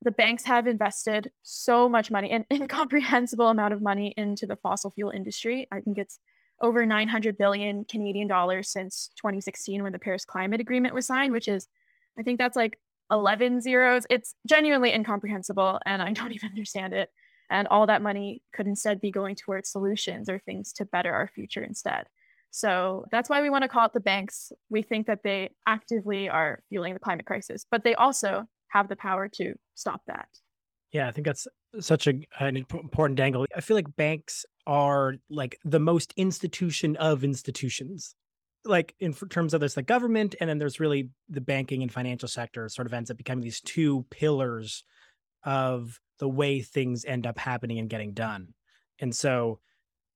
The 0.00 0.10
banks 0.10 0.44
have 0.44 0.66
invested 0.66 1.30
so 1.42 1.88
much 1.88 2.10
money, 2.10 2.30
an 2.30 2.46
incomprehensible 2.52 3.48
amount 3.48 3.74
of 3.74 3.82
money 3.82 4.14
into 4.16 4.46
the 4.46 4.56
fossil 4.56 4.90
fuel 4.90 5.10
industry. 5.10 5.68
I 5.70 5.80
think 5.80 5.98
it's 5.98 6.18
over 6.60 6.86
900 6.86 7.36
billion 7.36 7.84
Canadian 7.84 8.26
dollars 8.26 8.70
since 8.70 9.10
2016 9.16 9.82
when 9.82 9.92
the 9.92 9.98
Paris 9.98 10.24
Climate 10.24 10.60
Agreement 10.60 10.94
was 10.94 11.06
signed, 11.06 11.32
which 11.32 11.48
is, 11.48 11.68
I 12.18 12.22
think 12.22 12.38
that's 12.38 12.56
like 12.56 12.78
11 13.10 13.60
zeros. 13.60 14.06
It's 14.08 14.34
genuinely 14.48 14.92
incomprehensible 14.92 15.78
and 15.84 16.00
I 16.00 16.12
don't 16.14 16.32
even 16.32 16.48
understand 16.48 16.94
it. 16.94 17.10
And 17.50 17.68
all 17.68 17.86
that 17.86 18.00
money 18.00 18.42
could 18.54 18.66
instead 18.66 19.00
be 19.02 19.10
going 19.10 19.34
towards 19.36 19.68
solutions 19.68 20.30
or 20.30 20.38
things 20.38 20.72
to 20.74 20.86
better 20.86 21.12
our 21.12 21.28
future 21.28 21.62
instead. 21.62 22.06
So 22.52 23.06
that's 23.10 23.30
why 23.30 23.40
we 23.40 23.48
want 23.50 23.62
to 23.62 23.68
call 23.68 23.86
it 23.86 23.94
the 23.94 24.00
banks. 24.00 24.52
We 24.68 24.82
think 24.82 25.06
that 25.06 25.22
they 25.24 25.50
actively 25.66 26.28
are 26.28 26.62
fueling 26.68 26.92
the 26.92 27.00
climate 27.00 27.24
crisis, 27.24 27.66
but 27.70 27.82
they 27.82 27.94
also 27.94 28.44
have 28.68 28.88
the 28.88 28.96
power 28.96 29.26
to 29.34 29.54
stop 29.74 30.02
that. 30.06 30.28
Yeah, 30.92 31.08
I 31.08 31.12
think 31.12 31.26
that's 31.26 31.48
such 31.80 32.06
a, 32.06 32.12
an 32.38 32.58
important 32.58 33.18
angle. 33.18 33.46
I 33.56 33.62
feel 33.62 33.74
like 33.74 33.96
banks 33.96 34.44
are 34.66 35.14
like 35.30 35.58
the 35.64 35.80
most 35.80 36.12
institution 36.16 36.94
of 36.96 37.24
institutions 37.24 38.14
like 38.64 38.94
in 39.00 39.12
terms 39.12 39.54
of 39.54 39.60
this 39.60 39.74
the 39.74 39.82
government 39.82 40.36
and 40.40 40.48
then 40.48 40.58
there's 40.58 40.78
really 40.78 41.10
the 41.28 41.40
banking 41.40 41.82
and 41.82 41.90
financial 41.90 42.28
sector 42.28 42.68
sort 42.68 42.86
of 42.86 42.92
ends 42.92 43.10
up 43.10 43.16
becoming 43.16 43.42
these 43.42 43.60
two 43.60 44.06
pillars 44.08 44.84
of 45.44 45.98
the 46.20 46.28
way 46.28 46.60
things 46.60 47.04
end 47.04 47.26
up 47.26 47.38
happening 47.38 47.80
and 47.80 47.90
getting 47.90 48.12
done 48.12 48.54
and 49.00 49.16
so 49.16 49.58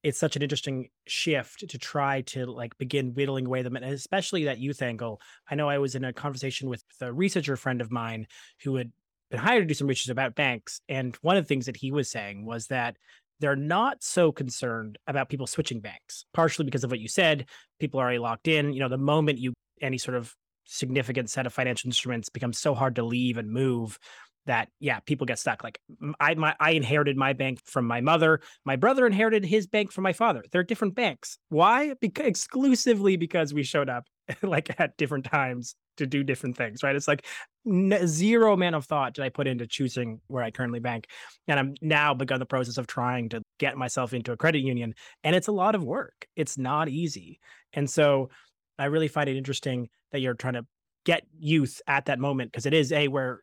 it's 0.02 0.18
such 0.18 0.36
an 0.36 0.42
interesting 0.42 0.88
shift 1.06 1.68
to 1.68 1.78
try 1.78 2.20
to 2.22 2.46
like 2.46 2.76
begin 2.78 3.14
whittling 3.14 3.46
away 3.46 3.62
them 3.62 3.76
and 3.76 3.84
especially 3.84 4.44
that 4.44 4.58
youth 4.58 4.82
angle 4.82 5.20
i 5.50 5.54
know 5.54 5.68
i 5.68 5.78
was 5.78 5.94
in 5.94 6.04
a 6.04 6.12
conversation 6.12 6.68
with 6.68 6.82
a 7.00 7.12
researcher 7.12 7.56
friend 7.56 7.80
of 7.80 7.90
mine 7.90 8.26
who 8.62 8.76
had 8.76 8.92
been 9.30 9.40
hired 9.40 9.62
to 9.62 9.66
do 9.66 9.74
some 9.74 9.88
research 9.88 10.10
about 10.10 10.34
banks 10.34 10.80
and 10.88 11.16
one 11.22 11.36
of 11.36 11.44
the 11.44 11.48
things 11.48 11.66
that 11.66 11.76
he 11.76 11.90
was 11.90 12.10
saying 12.10 12.44
was 12.44 12.68
that 12.68 12.96
they're 13.40 13.56
not 13.56 14.02
so 14.02 14.32
concerned 14.32 14.98
about 15.06 15.28
people 15.28 15.46
switching 15.46 15.80
banks, 15.80 16.24
partially 16.32 16.64
because 16.64 16.84
of 16.84 16.90
what 16.90 17.00
you 17.00 17.08
said. 17.08 17.46
People 17.78 18.00
are 18.00 18.04
already 18.04 18.18
locked 18.18 18.48
in. 18.48 18.72
You 18.72 18.80
know, 18.80 18.88
the 18.88 18.96
moment 18.96 19.38
you 19.38 19.52
any 19.82 19.98
sort 19.98 20.16
of 20.16 20.34
significant 20.64 21.30
set 21.30 21.46
of 21.46 21.52
financial 21.52 21.88
instruments 21.88 22.28
becomes 22.28 22.58
so 22.58 22.74
hard 22.74 22.96
to 22.96 23.04
leave 23.04 23.36
and 23.36 23.50
move 23.50 23.98
that 24.46 24.68
yeah 24.80 25.00
people 25.00 25.26
get 25.26 25.38
stuck 25.38 25.62
like 25.64 25.80
i 26.20 26.34
my 26.34 26.54
i 26.60 26.70
inherited 26.70 27.16
my 27.16 27.32
bank 27.32 27.60
from 27.64 27.86
my 27.86 28.00
mother 28.00 28.40
my 28.64 28.76
brother 28.76 29.06
inherited 29.06 29.44
his 29.44 29.66
bank 29.66 29.92
from 29.92 30.02
my 30.02 30.12
father. 30.12 30.44
They're 30.50 30.62
different 30.62 30.94
banks. 30.94 31.38
Why? 31.48 31.94
Because 32.00 32.26
exclusively 32.26 33.16
because 33.16 33.54
we 33.54 33.62
showed 33.62 33.88
up 33.88 34.06
like 34.42 34.78
at 34.80 34.96
different 34.96 35.24
times 35.24 35.74
to 35.96 36.06
do 36.06 36.22
different 36.22 36.56
things 36.56 36.82
right? 36.82 36.94
It's 36.94 37.08
like 37.08 37.24
n- 37.66 38.06
zero 38.06 38.52
amount 38.52 38.74
of 38.74 38.84
thought 38.84 39.14
did 39.14 39.24
i 39.24 39.28
put 39.28 39.46
into 39.46 39.66
choosing 39.66 40.20
where 40.26 40.42
i 40.42 40.50
currently 40.50 40.78
bank 40.78 41.06
and 41.48 41.58
i'm 41.58 41.74
now 41.80 42.12
begun 42.14 42.38
the 42.38 42.46
process 42.46 42.76
of 42.76 42.86
trying 42.86 43.28
to 43.30 43.42
get 43.58 43.76
myself 43.76 44.12
into 44.12 44.32
a 44.32 44.36
credit 44.36 44.60
union 44.60 44.94
and 45.24 45.34
it's 45.34 45.48
a 45.48 45.52
lot 45.52 45.74
of 45.74 45.84
work. 45.84 46.26
It's 46.36 46.58
not 46.58 46.88
easy. 46.88 47.40
And 47.72 47.88
so 47.88 48.30
i 48.78 48.86
really 48.86 49.08
find 49.08 49.28
it 49.28 49.36
interesting 49.36 49.88
that 50.12 50.20
you're 50.20 50.34
trying 50.34 50.54
to 50.54 50.66
get 51.04 51.22
youth 51.38 51.80
at 51.86 52.06
that 52.06 52.18
moment 52.18 52.50
because 52.50 52.66
it 52.66 52.74
is 52.74 52.92
a 52.92 53.08
where 53.08 53.40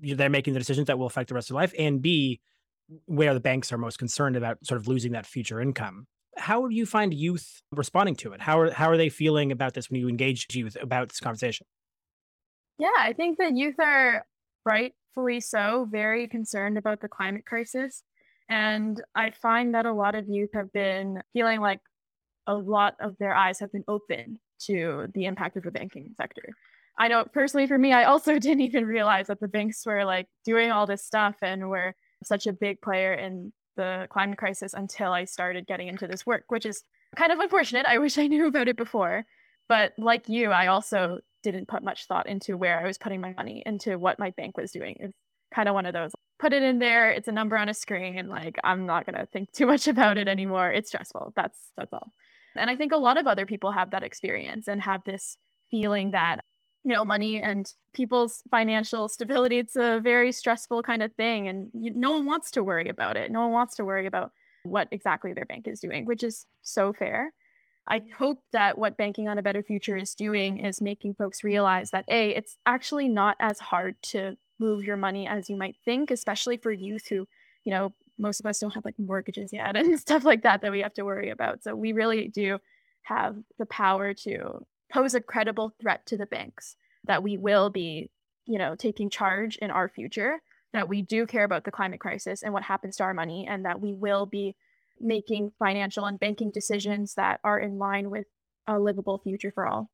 they're 0.00 0.30
making 0.30 0.54
the 0.54 0.60
decisions 0.60 0.86
that 0.86 0.98
will 0.98 1.06
affect 1.06 1.28
the 1.28 1.34
rest 1.34 1.50
of 1.50 1.56
life, 1.56 1.72
and 1.78 2.00
B, 2.00 2.40
where 3.06 3.34
the 3.34 3.40
banks 3.40 3.72
are 3.72 3.78
most 3.78 3.98
concerned 3.98 4.36
about 4.36 4.58
sort 4.64 4.80
of 4.80 4.88
losing 4.88 5.12
that 5.12 5.26
future 5.26 5.60
income. 5.60 6.06
How 6.36 6.66
do 6.66 6.74
you 6.74 6.86
find 6.86 7.12
youth 7.12 7.60
responding 7.72 8.16
to 8.16 8.32
it? 8.32 8.40
How 8.40 8.58
are 8.60 8.70
how 8.70 8.88
are 8.88 8.96
they 8.96 9.08
feeling 9.08 9.52
about 9.52 9.74
this 9.74 9.90
when 9.90 10.00
you 10.00 10.08
engage 10.08 10.46
youth 10.54 10.76
about 10.80 11.08
this 11.10 11.20
conversation? 11.20 11.66
Yeah, 12.78 12.88
I 12.98 13.12
think 13.12 13.38
that 13.38 13.54
youth 13.54 13.78
are 13.78 14.24
rightfully 14.64 15.40
so 15.40 15.86
very 15.90 16.26
concerned 16.26 16.78
about 16.78 17.00
the 17.00 17.08
climate 17.08 17.44
crisis. 17.44 18.02
And 18.48 19.02
I 19.14 19.30
find 19.30 19.74
that 19.74 19.86
a 19.86 19.92
lot 19.92 20.14
of 20.14 20.28
youth 20.28 20.50
have 20.54 20.72
been 20.72 21.22
feeling 21.32 21.60
like 21.60 21.80
a 22.46 22.54
lot 22.54 22.94
of 23.00 23.16
their 23.18 23.34
eyes 23.34 23.60
have 23.60 23.72
been 23.72 23.84
open 23.88 24.40
to 24.66 25.06
the 25.14 25.26
impact 25.26 25.56
of 25.56 25.62
the 25.62 25.70
banking 25.70 26.14
sector. 26.16 26.42
I 26.98 27.08
know 27.08 27.24
personally 27.24 27.66
for 27.66 27.78
me, 27.78 27.92
I 27.92 28.04
also 28.04 28.38
didn't 28.38 28.62
even 28.62 28.86
realize 28.86 29.26
that 29.28 29.40
the 29.40 29.48
banks 29.48 29.84
were 29.86 30.04
like 30.04 30.28
doing 30.44 30.70
all 30.70 30.86
this 30.86 31.04
stuff 31.04 31.36
and 31.42 31.68
were 31.68 31.94
such 32.24 32.46
a 32.46 32.52
big 32.52 32.80
player 32.80 33.14
in 33.14 33.52
the 33.76 34.06
climate 34.10 34.38
crisis 34.38 34.74
until 34.74 35.12
I 35.12 35.24
started 35.24 35.66
getting 35.66 35.88
into 35.88 36.06
this 36.06 36.26
work, 36.26 36.44
which 36.48 36.66
is 36.66 36.84
kind 37.16 37.32
of 37.32 37.38
unfortunate. 37.38 37.86
I 37.86 37.98
wish 37.98 38.18
I 38.18 38.26
knew 38.26 38.46
about 38.46 38.68
it 38.68 38.76
before. 38.76 39.24
But 39.68 39.92
like 39.96 40.28
you, 40.28 40.50
I 40.50 40.66
also 40.66 41.18
didn't 41.42 41.68
put 41.68 41.82
much 41.82 42.06
thought 42.06 42.28
into 42.28 42.56
where 42.56 42.80
I 42.80 42.86
was 42.86 42.98
putting 42.98 43.20
my 43.20 43.32
money, 43.32 43.62
into 43.64 43.98
what 43.98 44.18
my 44.18 44.30
bank 44.30 44.56
was 44.56 44.70
doing. 44.70 44.96
It's 45.00 45.16
kind 45.54 45.68
of 45.68 45.74
one 45.74 45.86
of 45.86 45.94
those 45.94 46.12
put 46.42 46.52
it 46.52 46.62
in 46.64 46.80
there, 46.80 47.10
it's 47.10 47.28
a 47.28 47.32
number 47.32 47.56
on 47.56 47.68
a 47.68 47.74
screen, 47.74 48.18
and 48.18 48.28
like 48.28 48.58
I'm 48.64 48.84
not 48.84 49.06
gonna 49.06 49.26
think 49.32 49.52
too 49.52 49.66
much 49.66 49.86
about 49.94 50.18
it 50.18 50.26
anymore. 50.28 50.70
It's 50.70 50.88
stressful. 50.88 51.32
That's 51.36 51.58
that's 51.76 51.92
all. 51.92 52.12
And 52.56 52.68
I 52.68 52.76
think 52.76 52.92
a 52.92 52.96
lot 52.96 53.16
of 53.16 53.26
other 53.26 53.46
people 53.46 53.72
have 53.72 53.92
that 53.92 54.02
experience 54.02 54.68
and 54.68 54.82
have 54.82 55.04
this 55.04 55.38
feeling 55.70 56.10
that 56.10 56.40
you 56.84 56.92
know 56.92 57.04
money 57.04 57.40
and 57.40 57.72
people's 57.94 58.42
financial 58.50 59.08
stability 59.08 59.58
it's 59.58 59.76
a 59.76 60.00
very 60.02 60.32
stressful 60.32 60.82
kind 60.82 61.02
of 61.02 61.12
thing 61.14 61.48
and 61.48 61.68
you, 61.72 61.92
no 61.94 62.10
one 62.12 62.26
wants 62.26 62.50
to 62.50 62.64
worry 62.64 62.88
about 62.88 63.16
it. 63.16 63.30
No 63.30 63.42
one 63.42 63.52
wants 63.52 63.76
to 63.76 63.84
worry 63.84 64.06
about 64.06 64.32
what 64.64 64.88
exactly 64.90 65.32
their 65.32 65.44
bank 65.44 65.66
is 65.66 65.80
doing 65.80 66.04
which 66.06 66.22
is 66.22 66.46
so 66.62 66.92
fair. 66.92 67.32
I 67.88 68.02
hope 68.16 68.38
that 68.52 68.78
what 68.78 68.96
banking 68.96 69.28
on 69.28 69.38
a 69.38 69.42
better 69.42 69.62
future 69.62 69.96
is 69.96 70.14
doing 70.14 70.58
is 70.64 70.80
making 70.80 71.14
folks 71.14 71.42
realize 71.42 71.90
that 71.90 72.04
a 72.08 72.30
it's 72.30 72.56
actually 72.66 73.08
not 73.08 73.36
as 73.40 73.58
hard 73.58 73.96
to 74.02 74.36
move 74.60 74.84
your 74.84 74.96
money 74.96 75.26
as 75.26 75.50
you 75.50 75.56
might 75.56 75.76
think 75.84 76.10
especially 76.10 76.56
for 76.56 76.70
youth 76.70 77.08
who 77.08 77.26
you 77.64 77.72
know 77.72 77.92
most 78.18 78.40
of 78.40 78.46
us 78.46 78.58
don't 78.58 78.74
have 78.74 78.84
like 78.84 78.98
mortgages 78.98 79.52
yet 79.52 79.76
and 79.76 79.98
stuff 79.98 80.24
like 80.24 80.42
that 80.42 80.62
that 80.62 80.72
we 80.72 80.80
have 80.80 80.94
to 80.94 81.04
worry 81.04 81.30
about. 81.30 81.62
So 81.62 81.74
we 81.74 81.92
really 81.92 82.28
do 82.28 82.58
have 83.02 83.36
the 83.58 83.66
power 83.66 84.14
to 84.14 84.64
pose 84.92 85.14
a 85.14 85.20
credible 85.20 85.72
threat 85.80 86.04
to 86.06 86.16
the 86.16 86.26
banks 86.26 86.76
that 87.04 87.22
we 87.22 87.36
will 87.36 87.70
be, 87.70 88.10
you 88.46 88.58
know, 88.58 88.74
taking 88.74 89.10
charge 89.10 89.56
in 89.56 89.70
our 89.70 89.88
future, 89.88 90.42
that 90.72 90.88
we 90.88 91.02
do 91.02 91.26
care 91.26 91.44
about 91.44 91.64
the 91.64 91.70
climate 91.70 92.00
crisis 92.00 92.42
and 92.42 92.52
what 92.52 92.62
happens 92.62 92.96
to 92.96 93.02
our 93.02 93.14
money, 93.14 93.46
and 93.48 93.64
that 93.64 93.80
we 93.80 93.92
will 93.92 94.26
be 94.26 94.54
making 95.00 95.52
financial 95.58 96.04
and 96.04 96.20
banking 96.20 96.50
decisions 96.50 97.14
that 97.14 97.40
are 97.42 97.58
in 97.58 97.78
line 97.78 98.10
with 98.10 98.26
a 98.66 98.78
livable 98.78 99.18
future 99.18 99.50
for 99.50 99.66
all. 99.66 99.90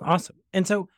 Awesome. 0.00 0.36
And 0.52 0.66
so 0.66 0.88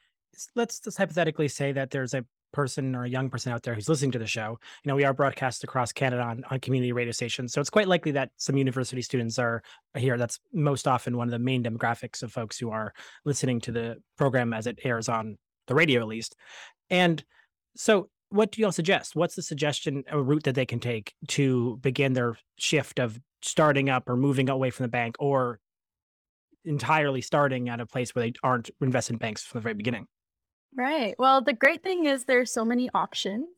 let's 0.55 0.80
just 0.80 0.99
hypothetically 0.99 1.49
say 1.49 1.72
that 1.72 1.90
there's 1.90 2.14
a 2.14 2.24
person 2.53 2.94
or 2.94 3.05
a 3.05 3.09
young 3.09 3.30
person 3.30 3.53
out 3.53 3.62
there 3.62 3.74
who's 3.74 3.88
listening 3.88 4.12
to 4.12 4.18
the 4.18 4.26
show, 4.26 4.59
you 4.84 4.88
know, 4.88 4.96
we 4.96 5.05
are 5.05 5.14
broadcast 5.14 5.64
across 5.64 5.92
Canada 5.92 6.22
on, 6.22 6.44
on 6.51 6.61
community 6.61 6.92
radio 6.92 7.12
stations. 7.12 7.53
So 7.53 7.61
it's 7.61 7.70
quite 7.70 7.88
likely 7.88 8.12
that 8.12 8.30
some 8.36 8.57
university 8.57 9.03
students 9.03 9.38
are 9.38 9.62
here. 9.96 10.16
That's 10.16 10.38
most 10.53 10.88
often 10.88 11.16
one 11.16 11.28
of 11.28 11.32
the 11.32 11.38
main 11.38 11.62
demographics 11.62 12.22
of 12.22 12.32
folks 12.32 12.59
who 12.59 12.70
are 12.70 12.92
listening 13.24 13.61
to 13.62 13.72
the 13.72 13.96
program 14.16 14.53
as 14.53 14.66
it 14.66 14.78
airs 14.84 15.09
on 15.09 15.36
the 15.66 15.74
radio, 15.74 16.01
at 16.01 16.09
least. 16.09 16.34
And 16.90 17.22
so, 17.76 18.09
what 18.30 18.53
do 18.53 18.61
you 18.61 18.66
all 18.66 18.72
suggest? 18.72 19.16
What's 19.16 19.36
the 19.36 19.42
suggestion, 19.42 20.05
a 20.11 20.20
route 20.20 20.44
that 20.44 20.55
they 20.55 20.66
can 20.66 20.80
take 20.80 21.14
to 21.28 21.78
begin 21.80 22.12
their 22.12 22.36
shift 22.59 22.99
of 22.99 23.18
starting 23.40 23.88
up 23.88 24.09
or 24.09 24.16
moving 24.16 24.51
away 24.51 24.70
from 24.70 24.84
the 24.84 24.90
bank 24.90 25.16
or 25.18 25.61
entirely 26.64 27.22
starting 27.22 27.68
at 27.68 27.80
a 27.80 27.86
place 27.86 28.14
where 28.14 28.24
they 28.26 28.32
aren't 28.42 28.70
invested 28.80 29.14
in 29.14 29.18
banks 29.18 29.44
from 29.44 29.59
the 29.59 29.62
very 29.62 29.74
beginning? 29.74 30.07
Right. 30.79 31.16
Well, 31.18 31.43
the 31.43 31.53
great 31.53 31.83
thing 31.83 32.05
is 32.07 32.24
there's 32.24 32.53
so 32.53 32.64
many 32.64 32.89
options. 32.95 33.49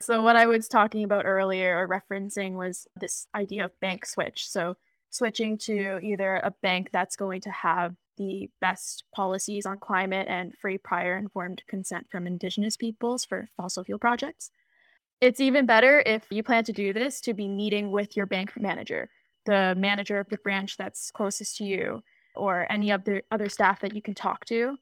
So 0.00 0.22
what 0.22 0.36
I 0.36 0.46
was 0.46 0.66
talking 0.66 1.04
about 1.04 1.26
earlier 1.26 1.78
or 1.78 1.86
referencing 1.86 2.54
was 2.54 2.86
this 2.98 3.26
idea 3.34 3.66
of 3.66 3.78
bank 3.80 4.06
switch. 4.06 4.48
So 4.48 4.78
switching 5.10 5.58
to 5.58 5.98
either 6.02 6.36
a 6.36 6.54
bank 6.62 6.88
that's 6.90 7.16
going 7.16 7.42
to 7.42 7.50
have 7.50 7.96
the 8.16 8.48
best 8.62 9.04
policies 9.14 9.66
on 9.66 9.78
climate 9.78 10.26
and 10.30 10.56
free 10.56 10.78
prior 10.78 11.18
informed 11.18 11.62
consent 11.68 12.06
from 12.10 12.26
indigenous 12.26 12.78
peoples 12.78 13.26
for 13.26 13.50
fossil 13.58 13.84
fuel 13.84 13.98
projects. 13.98 14.50
It's 15.20 15.40
even 15.40 15.66
better 15.66 16.02
if 16.06 16.24
you 16.30 16.42
plan 16.42 16.64
to 16.64 16.72
do 16.72 16.94
this 16.94 17.20
to 17.22 17.34
be 17.34 17.46
meeting 17.46 17.90
with 17.90 18.16
your 18.16 18.24
bank 18.24 18.58
manager, 18.58 19.10
the 19.44 19.74
manager 19.76 20.18
of 20.18 20.30
the 20.30 20.38
branch 20.38 20.78
that's 20.78 21.10
closest 21.10 21.58
to 21.58 21.64
you, 21.64 22.02
or 22.34 22.66
any 22.72 22.90
of 22.90 23.04
the 23.04 23.20
other 23.30 23.50
staff 23.50 23.80
that 23.80 23.94
you 23.94 24.00
can 24.00 24.14
talk 24.14 24.46
to 24.46 24.78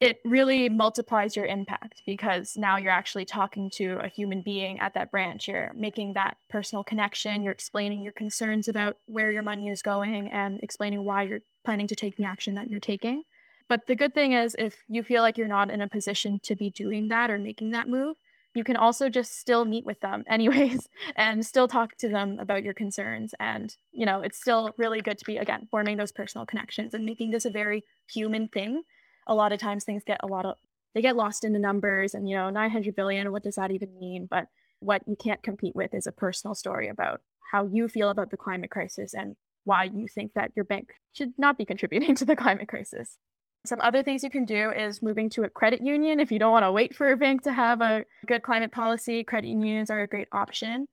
it 0.00 0.18
really 0.24 0.70
multiplies 0.70 1.36
your 1.36 1.44
impact 1.44 2.02
because 2.06 2.56
now 2.56 2.78
you're 2.78 2.90
actually 2.90 3.26
talking 3.26 3.68
to 3.68 3.98
a 4.02 4.08
human 4.08 4.40
being 4.40 4.80
at 4.80 4.94
that 4.94 5.10
branch. 5.10 5.46
You're 5.46 5.72
making 5.74 6.14
that 6.14 6.38
personal 6.48 6.82
connection. 6.82 7.42
You're 7.42 7.52
explaining 7.52 8.02
your 8.02 8.14
concerns 8.14 8.66
about 8.66 8.96
where 9.06 9.30
your 9.30 9.42
money 9.42 9.68
is 9.68 9.82
going 9.82 10.28
and 10.28 10.58
explaining 10.62 11.04
why 11.04 11.24
you're 11.24 11.42
planning 11.66 11.86
to 11.86 11.94
take 11.94 12.16
the 12.16 12.24
action 12.24 12.54
that 12.54 12.70
you're 12.70 12.80
taking. 12.80 13.24
But 13.68 13.86
the 13.86 13.94
good 13.94 14.14
thing 14.14 14.32
is, 14.32 14.56
if 14.58 14.82
you 14.88 15.02
feel 15.02 15.22
like 15.22 15.36
you're 15.36 15.46
not 15.46 15.70
in 15.70 15.82
a 15.82 15.88
position 15.88 16.40
to 16.44 16.56
be 16.56 16.70
doing 16.70 17.08
that 17.08 17.30
or 17.30 17.38
making 17.38 17.70
that 17.72 17.88
move, 17.88 18.16
you 18.54 18.64
can 18.64 18.76
also 18.76 19.08
just 19.08 19.38
still 19.38 19.64
meet 19.64 19.84
with 19.84 20.00
them 20.00 20.24
anyways 20.28 20.88
and 21.16 21.44
still 21.44 21.68
talk 21.68 21.96
to 21.98 22.08
them 22.08 22.38
about 22.38 22.64
your 22.64 22.74
concerns 22.74 23.34
and 23.38 23.76
you 23.92 24.04
know 24.04 24.22
it's 24.22 24.40
still 24.40 24.74
really 24.76 25.00
good 25.00 25.18
to 25.18 25.24
be 25.24 25.36
again 25.36 25.68
forming 25.70 25.96
those 25.96 26.10
personal 26.10 26.44
connections 26.44 26.94
and 26.94 27.04
making 27.04 27.30
this 27.30 27.44
a 27.44 27.50
very 27.50 27.84
human 28.08 28.48
thing 28.48 28.82
a 29.26 29.34
lot 29.34 29.52
of 29.52 29.60
times 29.60 29.84
things 29.84 30.02
get 30.04 30.20
a 30.22 30.26
lot 30.26 30.46
of 30.46 30.56
they 30.94 31.02
get 31.02 31.16
lost 31.16 31.44
in 31.44 31.52
the 31.52 31.58
numbers 31.58 32.14
and 32.14 32.28
you 32.28 32.36
know 32.36 32.50
900 32.50 32.96
billion 32.96 33.32
what 33.32 33.42
does 33.42 33.56
that 33.56 33.70
even 33.70 33.98
mean? 33.98 34.26
But 34.30 34.46
what 34.80 35.02
you 35.06 35.16
can't 35.16 35.42
compete 35.42 35.76
with 35.76 35.94
is 35.94 36.06
a 36.06 36.12
personal 36.12 36.54
story 36.54 36.88
about 36.88 37.20
how 37.52 37.66
you 37.66 37.88
feel 37.88 38.10
about 38.10 38.30
the 38.30 38.36
climate 38.36 38.70
crisis 38.70 39.14
and 39.14 39.36
why 39.64 39.84
you 39.84 40.08
think 40.08 40.32
that 40.34 40.52
your 40.56 40.64
bank 40.64 40.94
should 41.12 41.32
not 41.38 41.58
be 41.58 41.64
contributing 41.70 42.14
to 42.16 42.24
the 42.24 42.36
climate 42.36 42.68
crisis. 42.68 43.18
Some 43.66 43.80
other 43.82 44.02
things 44.02 44.24
you 44.24 44.30
can 44.30 44.46
do 44.46 44.70
is 44.70 45.02
moving 45.02 45.28
to 45.30 45.42
a 45.42 45.50
credit 45.50 45.82
union 45.82 46.18
if 46.18 46.32
you 46.32 46.38
don't 46.38 46.52
want 46.52 46.64
to 46.64 46.72
wait 46.72 46.94
for 46.94 47.12
a 47.12 47.16
bank 47.16 47.42
to 47.42 47.52
have 47.52 47.82
a 47.82 48.06
good 48.26 48.42
climate 48.42 48.72
policy. 48.72 49.22
Credit 49.22 49.48
unions 49.48 49.90
are 49.90 50.00
a 50.00 50.06
great 50.06 50.28
option. 50.32 50.86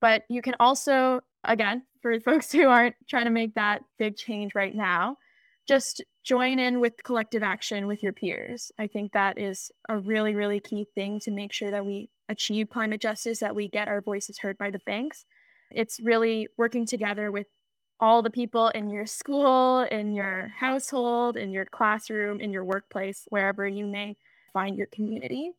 But 0.00 0.22
you 0.28 0.40
can 0.40 0.54
also 0.60 1.20
again 1.44 1.82
for 2.00 2.18
folks 2.20 2.52
who 2.52 2.68
aren't 2.68 2.94
trying 3.08 3.24
to 3.24 3.30
make 3.30 3.54
that 3.54 3.82
big 3.98 4.16
change 4.16 4.54
right 4.54 4.74
now 4.74 5.16
just 5.66 6.02
join 6.24 6.58
in 6.58 6.80
with 6.80 7.02
collective 7.02 7.42
action 7.42 7.86
with 7.86 8.02
your 8.02 8.12
peers. 8.12 8.70
I 8.78 8.86
think 8.86 9.12
that 9.12 9.38
is 9.38 9.70
a 9.88 9.98
really, 9.98 10.34
really 10.34 10.60
key 10.60 10.86
thing 10.94 11.20
to 11.20 11.30
make 11.30 11.52
sure 11.52 11.70
that 11.70 11.84
we 11.84 12.10
achieve 12.28 12.70
climate 12.70 13.00
justice, 13.00 13.40
that 13.40 13.54
we 13.54 13.68
get 13.68 13.88
our 13.88 14.00
voices 14.00 14.38
heard 14.38 14.56
by 14.56 14.70
the 14.70 14.80
banks. 14.86 15.24
It's 15.70 15.98
really 16.00 16.48
working 16.56 16.86
together 16.86 17.32
with 17.32 17.46
all 17.98 18.22
the 18.22 18.30
people 18.30 18.68
in 18.68 18.90
your 18.90 19.06
school, 19.06 19.80
in 19.80 20.12
your 20.12 20.52
household, 20.58 21.36
in 21.36 21.50
your 21.50 21.64
classroom, 21.64 22.40
in 22.40 22.52
your 22.52 22.64
workplace, 22.64 23.24
wherever 23.28 23.66
you 23.66 23.86
may 23.86 24.16
find 24.52 24.76
your 24.76 24.88
community. 24.88 25.52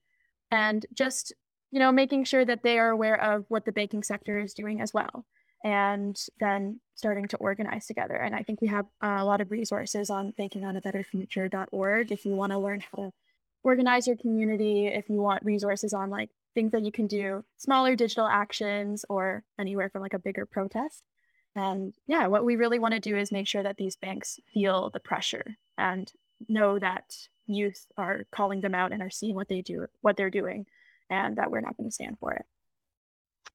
And 0.51 0.85
just, 0.93 1.33
you 1.71 1.79
know, 1.79 1.91
making 1.91 2.25
sure 2.25 2.45
that 2.45 2.63
they 2.63 2.77
are 2.79 2.89
aware 2.89 3.19
of 3.19 3.45
what 3.47 3.65
the 3.65 3.71
banking 3.71 4.03
sector 4.03 4.39
is 4.39 4.53
doing 4.53 4.81
as 4.81 4.93
well 4.93 5.25
and 5.63 6.19
then 6.39 6.79
starting 6.95 7.27
to 7.29 7.37
organize 7.37 7.87
together. 7.87 8.15
And 8.15 8.35
I 8.35 8.43
think 8.43 8.61
we 8.61 8.67
have 8.67 8.85
uh, 9.01 9.17
a 9.19 9.25
lot 9.25 9.41
of 9.41 9.51
resources 9.51 10.09
on 10.09 10.33
bankingonabetterfuture.org 10.37 12.11
if 12.11 12.25
you 12.25 12.33
want 12.33 12.51
to 12.51 12.59
learn 12.59 12.81
how 12.81 13.03
to 13.03 13.11
organize 13.63 14.07
your 14.07 14.17
community, 14.17 14.87
if 14.87 15.09
you 15.09 15.21
want 15.21 15.43
resources 15.43 15.93
on 15.93 16.09
like 16.09 16.29
things 16.53 16.71
that 16.73 16.83
you 16.83 16.91
can 16.91 17.07
do, 17.07 17.43
smaller 17.57 17.95
digital 17.95 18.27
actions 18.27 19.05
or 19.09 19.43
anywhere 19.57 19.89
from 19.89 20.01
like 20.01 20.13
a 20.13 20.19
bigger 20.19 20.45
protest. 20.45 21.03
And 21.55 21.93
yeah, 22.07 22.27
what 22.27 22.45
we 22.45 22.55
really 22.55 22.79
want 22.79 22.93
to 22.93 22.99
do 22.99 23.15
is 23.15 23.31
make 23.31 23.47
sure 23.47 23.63
that 23.63 23.77
these 23.77 23.95
banks 23.95 24.39
feel 24.53 24.89
the 24.89 24.99
pressure 24.99 25.57
and 25.77 26.11
know 26.49 26.79
that 26.79 27.15
youth 27.45 27.85
are 27.97 28.23
calling 28.31 28.61
them 28.61 28.75
out 28.75 28.91
and 28.91 29.01
are 29.01 29.09
seeing 29.09 29.35
what 29.35 29.47
they 29.47 29.61
do, 29.61 29.87
what 30.01 30.17
they're 30.17 30.29
doing, 30.29 30.65
and 31.09 31.37
that 31.37 31.51
we're 31.51 31.61
not 31.61 31.77
going 31.77 31.87
to 31.87 31.93
stand 31.93 32.17
for 32.19 32.33
it. 32.33 32.45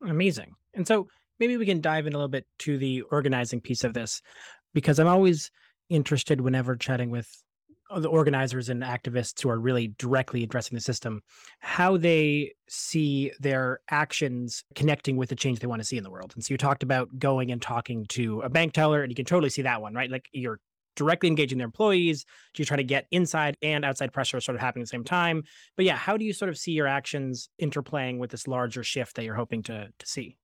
Amazing. 0.06 0.54
And 0.74 0.86
so 0.86 1.08
maybe 1.38 1.56
we 1.56 1.66
can 1.66 1.80
dive 1.80 2.06
in 2.06 2.12
a 2.12 2.16
little 2.16 2.28
bit 2.28 2.46
to 2.60 2.78
the 2.78 3.02
organizing 3.02 3.60
piece 3.60 3.84
of 3.84 3.94
this 3.94 4.22
because 4.74 4.98
I'm 4.98 5.06
always 5.06 5.50
interested 5.88 6.40
whenever 6.40 6.76
chatting 6.76 7.10
with 7.10 7.28
the 7.96 8.08
organizers 8.08 8.68
and 8.68 8.82
activists 8.82 9.40
who 9.40 9.48
are 9.48 9.58
really 9.58 9.94
directly 9.98 10.42
addressing 10.42 10.76
the 10.76 10.80
system, 10.80 11.22
how 11.60 11.96
they 11.96 12.52
see 12.68 13.32
their 13.40 13.80
actions 13.90 14.62
connecting 14.74 15.16
with 15.16 15.30
the 15.30 15.36
change 15.36 15.60
they 15.60 15.66
want 15.66 15.80
to 15.80 15.86
see 15.86 15.96
in 15.96 16.04
the 16.04 16.10
world. 16.10 16.32
And 16.34 16.44
so 16.44 16.52
you 16.52 16.58
talked 16.58 16.82
about 16.82 17.18
going 17.18 17.50
and 17.50 17.62
talking 17.62 18.04
to 18.10 18.40
a 18.42 18.50
bank 18.50 18.74
teller, 18.74 19.02
and 19.02 19.10
you 19.10 19.16
can 19.16 19.24
totally 19.24 19.48
see 19.48 19.62
that 19.62 19.80
one, 19.80 19.94
right? 19.94 20.10
Like 20.10 20.26
you're 20.32 20.60
directly 20.96 21.28
engaging 21.28 21.58
their 21.58 21.64
employees. 21.64 22.24
Do 22.52 22.60
you 22.60 22.66
try 22.66 22.76
to 22.76 22.84
get 22.84 23.06
inside 23.10 23.56
and 23.62 23.84
outside 23.84 24.12
pressure 24.12 24.40
sort 24.40 24.56
of 24.56 24.60
happening 24.60 24.82
at 24.82 24.88
the 24.88 24.90
same 24.90 25.04
time? 25.04 25.44
But 25.76 25.86
yeah, 25.86 25.96
how 25.96 26.16
do 26.16 26.24
you 26.24 26.32
sort 26.32 26.50
of 26.50 26.58
see 26.58 26.72
your 26.72 26.88
actions 26.88 27.48
interplaying 27.62 28.18
with 28.18 28.30
this 28.30 28.46
larger 28.46 28.82
shift 28.82 29.16
that 29.16 29.24
you're 29.24 29.34
hoping 29.34 29.62
to 29.64 29.88
to 29.96 30.06
see? 30.06 30.36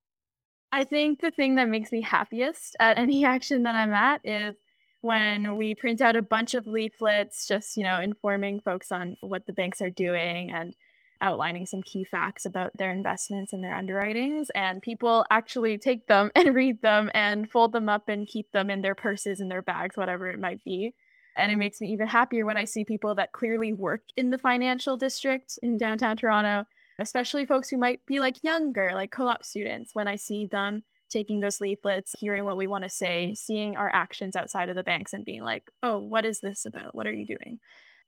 I 0.75 0.83
think 0.83 1.21
the 1.21 1.31
thing 1.31 1.55
that 1.55 1.69
makes 1.69 1.93
me 1.93 2.01
happiest 2.01 2.75
at 2.81 2.97
any 2.97 3.23
action 3.35 3.63
that 3.63 3.75
I'm 3.75 3.93
at 3.93 4.19
is 4.25 4.57
when 4.99 5.55
we 5.55 5.73
print 5.73 6.01
out 6.01 6.17
a 6.17 6.21
bunch 6.21 6.53
of 6.53 6.67
leaflets, 6.67 7.47
just, 7.47 7.77
you 7.77 7.83
know, 7.83 8.01
informing 8.01 8.59
folks 8.59 8.91
on 8.91 9.15
what 9.21 9.45
the 9.45 9.53
banks 9.53 9.81
are 9.81 9.89
doing 9.89 10.51
and 10.51 10.75
outlining 11.21 11.65
some 11.65 11.81
key 11.81 12.03
facts 12.03 12.45
about 12.45 12.75
their 12.75 12.91
investments 12.91 13.53
and 13.53 13.63
their 13.63 13.73
underwritings. 13.73 14.49
And 14.53 14.81
people 14.81 15.25
actually 15.31 15.77
take 15.77 16.07
them 16.07 16.29
and 16.35 16.53
read 16.53 16.81
them 16.81 17.09
and 17.13 17.49
fold 17.49 17.71
them 17.71 17.87
up 17.87 18.09
and 18.09 18.27
keep 18.27 18.51
them 18.51 18.69
in 18.69 18.81
their 18.81 18.95
purses, 18.95 19.39
in 19.39 19.47
their 19.47 19.61
bags, 19.61 19.95
whatever 19.95 20.27
it 20.27 20.41
might 20.41 20.61
be. 20.65 20.93
And 21.37 21.53
it 21.53 21.57
makes 21.57 21.79
me 21.79 21.87
even 21.87 22.07
happier 22.07 22.45
when 22.45 22.57
I 22.57 22.65
see 22.65 22.83
people 22.83 23.15
that 23.15 23.31
clearly 23.31 23.71
work 23.71 24.01
in 24.17 24.29
the 24.29 24.37
financial 24.37 24.97
district 24.97 25.57
in 25.63 25.77
downtown 25.77 26.17
Toronto, 26.17 26.65
especially 26.99 27.45
folks 27.45 27.69
who 27.69 27.77
might 27.77 28.05
be 28.05 28.19
like 28.19 28.43
younger, 28.43 28.91
like 28.93 29.11
co 29.11 29.27
op 29.27 29.43
students, 29.43 29.93
when 29.93 30.07
I 30.07 30.15
see 30.15 30.45
them 30.45 30.83
taking 31.09 31.39
those 31.39 31.61
leaflets, 31.61 32.15
hearing 32.19 32.45
what 32.45 32.57
we 32.57 32.67
want 32.67 32.83
to 32.83 32.89
say, 32.89 33.33
seeing 33.35 33.77
our 33.77 33.89
actions 33.93 34.35
outside 34.35 34.69
of 34.69 34.75
the 34.75 34.83
banks 34.83 35.13
and 35.13 35.25
being 35.25 35.43
like, 35.43 35.63
oh, 35.83 35.99
what 35.99 36.25
is 36.25 36.39
this 36.39 36.65
about? 36.65 36.95
What 36.95 37.07
are 37.07 37.13
you 37.13 37.25
doing? 37.25 37.59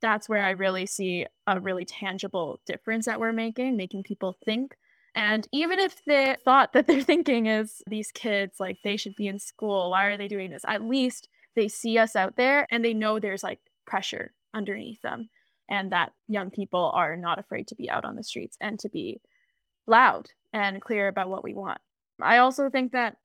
That's 0.01 0.29
where 0.29 0.43
I 0.43 0.51
really 0.51 0.85
see 0.85 1.25
a 1.45 1.59
really 1.59 1.85
tangible 1.85 2.59
difference 2.65 3.05
that 3.05 3.19
we're 3.19 3.33
making, 3.33 3.77
making 3.77 4.03
people 4.03 4.35
think. 4.45 4.75
And 5.15 5.47
even 5.51 5.79
if 5.79 6.03
the 6.05 6.38
thought 6.43 6.73
that 6.73 6.88
they're 6.88 7.01
thinking 7.03 7.47
is 7.47 7.81
these 7.88 8.11
kids, 8.11 8.59
like 8.59 8.77
they 8.83 8.97
should 8.97 9.15
be 9.15 9.27
in 9.27 9.39
school, 9.39 9.91
why 9.91 10.05
are 10.05 10.17
they 10.17 10.27
doing 10.27 10.51
this? 10.51 10.63
At 10.67 10.83
least 10.83 11.27
they 11.55 11.67
see 11.67 11.97
us 11.97 12.15
out 12.15 12.35
there 12.35 12.67
and 12.69 12.83
they 12.85 12.93
know 12.93 13.19
there's 13.19 13.43
like 13.43 13.59
pressure 13.85 14.33
underneath 14.53 15.01
them 15.01 15.29
and 15.70 15.91
that 15.91 16.13
young 16.28 16.49
people 16.49 16.91
are 16.93 17.15
not 17.15 17.39
afraid 17.39 17.68
to 17.68 17.76
be 17.76 17.89
out 17.89 18.05
on 18.05 18.15
the 18.15 18.24
streets 18.24 18.57
and 18.61 18.80
to 18.80 18.89
be 18.89 19.22
loud 19.86 20.30
and 20.53 20.82
clear 20.82 21.07
about 21.07 21.30
what 21.30 21.43
we 21.43 21.53
want. 21.53 21.80
I 22.22 22.38
also 22.38 22.70
think 22.70 22.93
that 22.93 23.18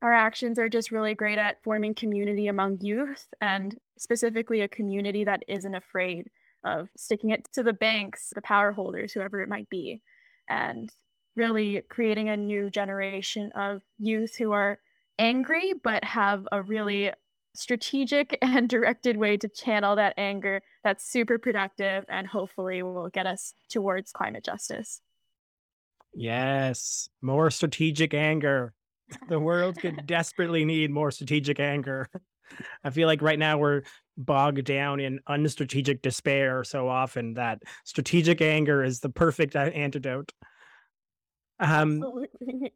our 0.00 0.12
actions 0.12 0.58
are 0.58 0.68
just 0.68 0.92
really 0.92 1.14
great 1.14 1.38
at 1.38 1.62
forming 1.64 1.94
community 1.94 2.46
among 2.46 2.80
youth 2.80 3.26
and 3.40 3.76
specifically 3.98 4.60
a 4.60 4.68
community 4.68 5.24
that 5.24 5.42
isn't 5.48 5.74
afraid 5.74 6.30
of 6.64 6.88
sticking 6.96 7.30
it 7.30 7.48
to 7.54 7.62
the 7.62 7.72
banks, 7.72 8.32
the 8.34 8.42
power 8.42 8.72
holders, 8.72 9.12
whoever 9.12 9.40
it 9.40 9.48
might 9.48 9.68
be, 9.70 10.00
and 10.48 10.92
really 11.36 11.82
creating 11.88 12.28
a 12.28 12.36
new 12.36 12.70
generation 12.70 13.50
of 13.52 13.82
youth 13.98 14.36
who 14.36 14.52
are 14.52 14.78
angry 15.18 15.72
but 15.82 16.04
have 16.04 16.46
a 16.52 16.62
really 16.62 17.10
strategic 17.54 18.38
and 18.42 18.68
directed 18.68 19.16
way 19.16 19.36
to 19.36 19.48
channel 19.48 19.96
that 19.96 20.14
anger 20.16 20.62
that's 20.84 21.08
super 21.10 21.38
productive 21.38 22.04
and 22.08 22.26
hopefully 22.26 22.82
will 22.82 23.08
get 23.08 23.26
us 23.26 23.54
towards 23.70 24.12
climate 24.12 24.44
justice. 24.44 25.00
Yes, 26.14 27.08
more 27.20 27.50
strategic 27.50 28.14
anger. 28.14 28.74
The 29.30 29.40
world 29.40 29.78
could 29.80 30.06
desperately 30.06 30.66
need 30.66 30.90
more 30.90 31.10
strategic 31.10 31.58
anger. 31.60 32.10
I 32.84 32.90
feel 32.90 33.06
like 33.06 33.22
right 33.22 33.38
now 33.38 33.56
we're 33.56 33.84
bogged 34.18 34.64
down 34.64 35.00
in 35.00 35.20
unstrategic 35.26 36.02
despair 36.02 36.62
so 36.62 36.88
often 36.88 37.32
that 37.34 37.62
strategic 37.84 38.42
anger 38.42 38.84
is 38.84 39.00
the 39.00 39.08
perfect 39.08 39.56
antidote. 39.56 40.32
Um, 41.58 42.02
Absolutely. 42.02 42.74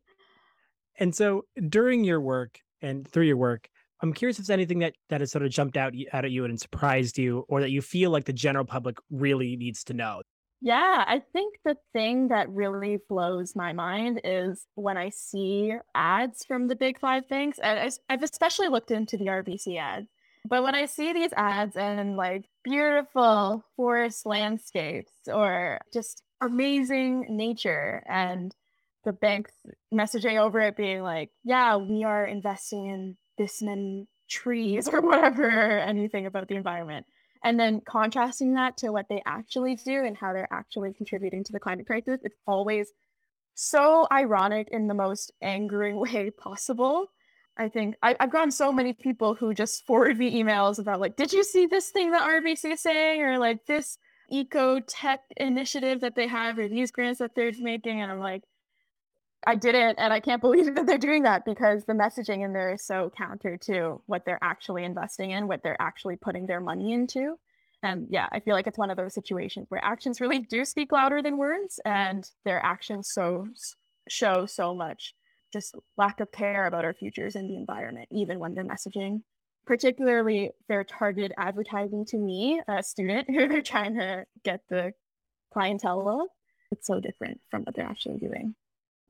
and 0.99 1.14
so 1.14 1.45
during 1.68 2.03
your 2.03 2.20
work 2.23 2.59
and 2.81 3.07
through 3.07 3.27
your 3.27 3.37
work, 3.37 3.68
I'm 4.03 4.13
curious 4.13 4.39
if 4.39 4.47
there's 4.47 4.55
anything 4.55 4.81
that 4.81 4.95
that 5.09 5.21
has 5.21 5.31
sort 5.31 5.45
of 5.45 5.51
jumped 5.51 5.77
out 5.77 5.95
out 6.13 6.25
at 6.25 6.33
you 6.33 6.45
and 6.45 6.61
surprised 6.61 7.19
you, 7.19 7.45
or 7.49 7.61
that 7.61 7.71
you 7.71 7.81
feel 7.81 8.11
like 8.11 8.25
the 8.25 8.33
general 8.33 8.65
public 8.65 8.97
really 9.11 9.57
needs 9.57 9.85
to 9.85 9.95
know. 9.95 10.23
Yeah, 10.61 11.05
I 11.07 11.23
think 11.33 11.57
the 11.65 11.77
thing 11.93 12.29
that 12.29 12.49
really 12.49 12.99
blows 13.09 13.57
my 13.57 13.73
mind 13.73 14.21
is 14.23 14.65
when 14.77 14.97
I 14.97 15.09
see 15.09 15.75
ads 15.95 16.45
from 16.45 16.69
the 16.69 16.77
big 16.77 17.01
five 17.01 17.29
banks. 17.29 17.59
And 17.59 17.93
I've 18.09 18.23
especially 18.23 18.69
looked 18.69 18.93
into 18.93 19.17
the 19.17 19.27
RBC 19.27 19.79
ads, 19.79 20.09
but 20.49 20.63
when 20.63 20.75
I 20.75 20.87
see 20.87 21.13
these 21.13 21.33
ads 21.37 21.77
and 21.77 22.17
like 22.17 22.45
beautiful 22.65 23.65
forest 23.77 24.27
landscapes 24.27 25.13
or 25.27 25.81
just 25.93 26.23
amazing 26.41 27.27
nature 27.29 28.03
and 28.09 28.55
the 29.05 29.13
banks 29.13 29.53
messaging 29.93 30.39
over 30.39 30.61
it 30.61 30.77
being 30.77 31.03
like, 31.03 31.31
yeah, 31.45 31.77
we 31.77 32.05
are 32.05 32.25
investing 32.25 32.87
in 32.87 33.17
this 33.39 33.62
many 33.62 34.09
trees 34.28 34.89
or 34.93 35.01
whatever, 35.01 35.49
anything 35.78 36.26
about 36.26 36.49
the 36.49 36.57
environment. 36.57 37.07
And 37.45 37.59
then 37.59 37.80
contrasting 37.80 38.55
that 38.55 38.76
to 38.78 38.91
what 38.91 39.09
they 39.09 39.22
actually 39.26 39.74
do 39.74 40.05
and 40.05 40.16
how 40.16 40.33
they're 40.33 40.53
actually 40.53 40.93
contributing 40.93 41.43
to 41.45 41.53
the 41.53 41.59
climate 41.59 41.87
crisis 41.87 42.20
it's 42.22 42.37
always 42.47 42.93
so 43.55 44.07
ironic 44.12 44.68
in 44.70 44.87
the 44.87 44.95
most 44.95 45.33
angering 45.43 45.97
way 46.01 46.30
possible. 46.30 47.09
I 47.59 47.68
think 47.68 47.97
I, 48.03 48.16
i've 48.18 48.33
gotten 48.33 48.51
so 48.51 48.72
many 48.72 48.95
people 48.95 49.35
who 49.35 49.53
just 49.53 49.85
forward 49.85 50.18
me 50.18 50.43
emails 50.43 50.78
about 50.78 51.01
like 51.01 51.16
did 51.16 51.35
you 51.35 51.45
see 51.45 51.66
this 51.66 51.91
thing 51.91 52.11
that 52.12 52.26
rbc 52.26 52.64
is 52.64 52.80
saying? 52.80 53.20
or 53.20 53.39
like 53.39 53.66
this 53.66 53.99
eco 54.30 54.80
tech 54.80 55.20
initiative 55.37 56.01
that 56.01 56.14
they 56.14 56.26
have 56.26 56.59
or 56.59 56.66
these 56.66 56.91
grants 56.91 57.18
that 57.18 57.35
they're 57.35 57.53
making 57.61 58.01
and 58.01 58.11
i'm 58.11 58.20
like 58.20 58.43
I 59.45 59.57
didn't, 59.57 59.99
and 59.99 60.12
I 60.12 60.20
can't 60.20 60.40
believe 60.40 60.66
that 60.74 60.86
they're 60.86 60.99
doing 60.99 61.22
that 61.24 61.45
because 61.45 61.84
the 61.84 61.93
messaging 61.93 62.45
in 62.45 62.53
there 62.53 62.72
is 62.72 62.84
so 62.84 63.12
counter 63.16 63.57
to 63.59 64.01
what 64.07 64.24
they're 64.24 64.43
actually 64.43 64.84
investing 64.84 65.30
in, 65.30 65.49
what 65.49 65.62
they're 65.62 65.80
actually 65.80 66.16
putting 66.16 66.47
their 66.47 66.61
money 66.61 66.93
into. 66.93 67.36
And 67.82 68.07
yeah, 68.11 68.28
I 68.30 68.38
feel 68.38 68.55
like 68.55 68.68
it's 68.68 68.78
one 68.78 68.90
of 68.90 68.97
those 68.97 69.14
situations 69.14 69.66
where 69.68 69.84
actions 69.84 70.20
really 70.20 70.38
do 70.38 70.64
speak 70.64 70.93
louder 70.93 71.20
than 71.20 71.36
words, 71.36 71.80
and 71.84 72.28
their 72.45 72.64
actions 72.64 73.11
so 73.12 73.49
show 74.09 74.47
so 74.47 74.74
much 74.74 75.14
just 75.53 75.74
lack 75.99 76.20
of 76.20 76.32
care 76.32 76.66
about 76.66 76.84
our 76.84 76.95
futures 76.95 77.36
and 77.36 77.51
the 77.51 77.57
environment, 77.57 78.09
even 78.11 78.38
when 78.38 78.55
they're 78.55 78.64
messaging. 78.64 79.22
Particularly 79.66 80.51
their 80.68 80.82
targeted 80.82 81.32
advertising 81.36 82.05
to 82.07 82.16
me, 82.16 82.61
a 82.66 82.82
student 82.82 83.26
who 83.28 83.49
they're 83.49 83.62
trying 83.62 83.97
to 83.97 84.24
get 84.45 84.61
the 84.68 84.93
clientele 85.53 86.09
of. 86.09 86.28
It's 86.70 86.86
so 86.86 87.01
different 87.01 87.40
from 87.51 87.62
what 87.62 87.74
they're 87.74 87.84
actually 87.84 88.18
doing 88.18 88.55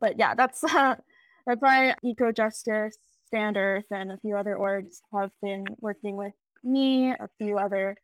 but 0.02 0.18
yeah, 0.18 0.34
that's 0.34 0.62
uh, 0.64 0.96
that's 1.46 1.62
why 1.62 1.94
Eco 2.04 2.30
Justice, 2.32 2.98
Stand 3.26 3.56
Earth, 3.56 3.86
and 3.90 4.12
a 4.12 4.18
few 4.18 4.36
other 4.36 4.56
orgs 4.56 4.96
have 5.14 5.30
been 5.40 5.64
working 5.80 6.16
with 6.16 6.34
me, 6.62 7.12
a 7.12 7.28
few 7.38 7.56
other 7.56 7.96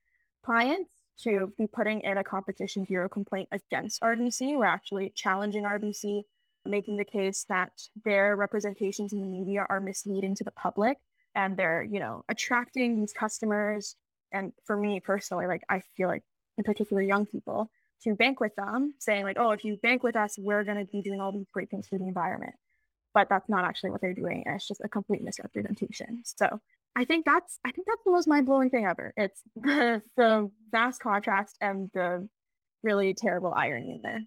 clients 0.42 0.90
to 1.24 1.52
be 1.58 1.66
putting 1.66 2.00
in 2.02 2.16
a 2.16 2.24
competition 2.24 2.84
bureau 2.84 3.08
complaint 3.08 3.48
against 3.52 4.00
RBC. 4.00 4.56
We're 4.56 4.64
actually 4.64 5.12
challenging 5.14 5.64
RBC, 5.64 6.22
making 6.64 6.96
the 6.96 7.04
case 7.04 7.44
that 7.48 7.72
their 8.04 8.36
representations 8.36 9.12
in 9.12 9.20
the 9.20 9.26
media 9.26 9.66
are 9.68 9.80
misleading 9.80 10.36
to 10.36 10.44
the 10.44 10.52
public 10.52 10.98
and 11.34 11.56
they're, 11.56 11.82
you 11.82 11.98
know, 11.98 12.24
attracting 12.28 13.00
these 13.00 13.12
customers. 13.12 13.96
And 14.32 14.52
for 14.64 14.76
me 14.76 15.00
personally, 15.00 15.46
like 15.46 15.62
I 15.68 15.82
feel 15.96 16.08
like 16.08 16.22
in 16.56 16.62
particular 16.62 17.02
young 17.02 17.26
people 17.26 17.68
to 18.04 18.14
bank 18.14 18.40
with 18.40 18.54
them, 18.56 18.94
saying 18.98 19.24
like, 19.24 19.38
oh, 19.38 19.50
if 19.50 19.64
you 19.64 19.76
bank 19.76 20.02
with 20.02 20.16
us, 20.16 20.36
we're 20.38 20.64
going 20.64 20.78
to 20.78 20.90
be 20.90 21.02
doing 21.02 21.20
all 21.20 21.32
these 21.32 21.48
great 21.52 21.70
things 21.70 21.86
for 21.88 21.98
the 21.98 22.06
environment. 22.06 22.54
But 23.14 23.28
that's 23.28 23.48
not 23.48 23.64
actually 23.64 23.90
what 23.90 24.00
they're 24.00 24.14
doing. 24.14 24.44
It's 24.46 24.68
just 24.68 24.80
a 24.84 24.88
complete 24.88 25.22
misrepresentation. 25.22 26.22
So 26.24 26.60
I 26.94 27.04
think 27.04 27.24
that's 27.24 27.58
I 27.64 27.70
think 27.70 27.86
that's 27.86 28.02
the 28.04 28.10
most 28.10 28.28
mind 28.28 28.46
blowing 28.46 28.70
thing 28.70 28.84
ever. 28.84 29.12
It's 29.16 29.40
the, 29.56 30.02
the 30.16 30.50
vast 30.70 31.00
contrast 31.00 31.56
and 31.60 31.90
the 31.94 32.28
really 32.82 33.14
terrible 33.14 33.52
irony 33.54 33.94
in 33.94 34.02
there. 34.02 34.20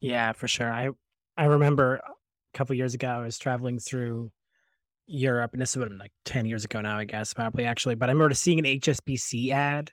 Yeah, 0.00 0.32
for 0.32 0.48
sure. 0.48 0.72
I 0.72 0.90
I 1.36 1.44
remember 1.44 1.96
a 1.96 2.58
couple 2.58 2.76
years 2.76 2.94
ago 2.94 3.08
I 3.08 3.22
was 3.22 3.38
traveling 3.38 3.78
through 3.78 4.30
Europe, 5.06 5.52
and 5.52 5.62
this 5.62 5.76
would 5.76 5.82
have 5.84 5.90
been 5.90 5.98
like 5.98 6.12
ten 6.24 6.46
years 6.46 6.64
ago 6.64 6.80
now, 6.80 6.98
I 6.98 7.04
guess, 7.04 7.32
probably 7.34 7.64
actually. 7.64 7.94
But 7.94 8.08
I 8.08 8.12
remember 8.12 8.34
seeing 8.34 8.58
an 8.58 8.64
HSBC 8.64 9.50
ad 9.50 9.92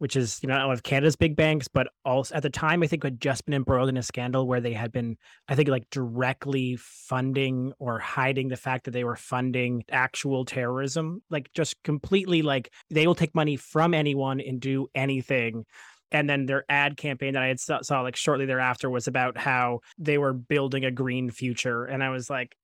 which 0.00 0.16
is 0.16 0.40
you 0.42 0.48
know 0.48 0.54
one 0.66 0.72
of 0.72 0.82
Canada's 0.82 1.14
big 1.14 1.36
banks, 1.36 1.68
but 1.68 1.86
also 2.06 2.34
at 2.34 2.42
the 2.42 2.48
time 2.48 2.82
I 2.82 2.86
think 2.86 3.04
had 3.04 3.20
just 3.20 3.44
been 3.44 3.52
embroiled 3.52 3.90
in 3.90 3.98
a 3.98 4.02
scandal 4.02 4.46
where 4.46 4.60
they 4.60 4.72
had 4.72 4.92
been 4.92 5.18
I 5.46 5.54
think 5.54 5.68
like 5.68 5.90
directly 5.90 6.76
funding 6.76 7.74
or 7.78 7.98
hiding 7.98 8.48
the 8.48 8.56
fact 8.56 8.86
that 8.86 8.92
they 8.92 9.04
were 9.04 9.14
funding 9.16 9.84
actual 9.90 10.46
terrorism, 10.46 11.22
like 11.28 11.52
just 11.52 11.76
completely 11.84 12.40
like 12.40 12.72
they 12.88 13.06
will 13.06 13.14
take 13.14 13.34
money 13.34 13.56
from 13.56 13.92
anyone 13.92 14.40
and 14.40 14.58
do 14.58 14.88
anything. 14.94 15.66
And 16.12 16.28
then 16.28 16.46
their 16.46 16.64
ad 16.70 16.96
campaign 16.96 17.34
that 17.34 17.42
I 17.42 17.48
had 17.48 17.60
saw, 17.60 17.82
saw 17.82 18.00
like 18.00 18.16
shortly 18.16 18.46
thereafter 18.46 18.88
was 18.88 19.06
about 19.06 19.36
how 19.36 19.80
they 19.98 20.16
were 20.16 20.32
building 20.32 20.86
a 20.86 20.90
green 20.90 21.30
future, 21.30 21.84
and 21.84 22.02
I 22.02 22.08
was 22.08 22.30
like, 22.30 22.56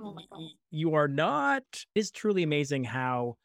Oh 0.00 0.16
you 0.70 0.94
are 0.94 1.08
not. 1.08 1.64
It's 1.94 2.10
truly 2.10 2.44
amazing 2.44 2.84
how 2.84 3.36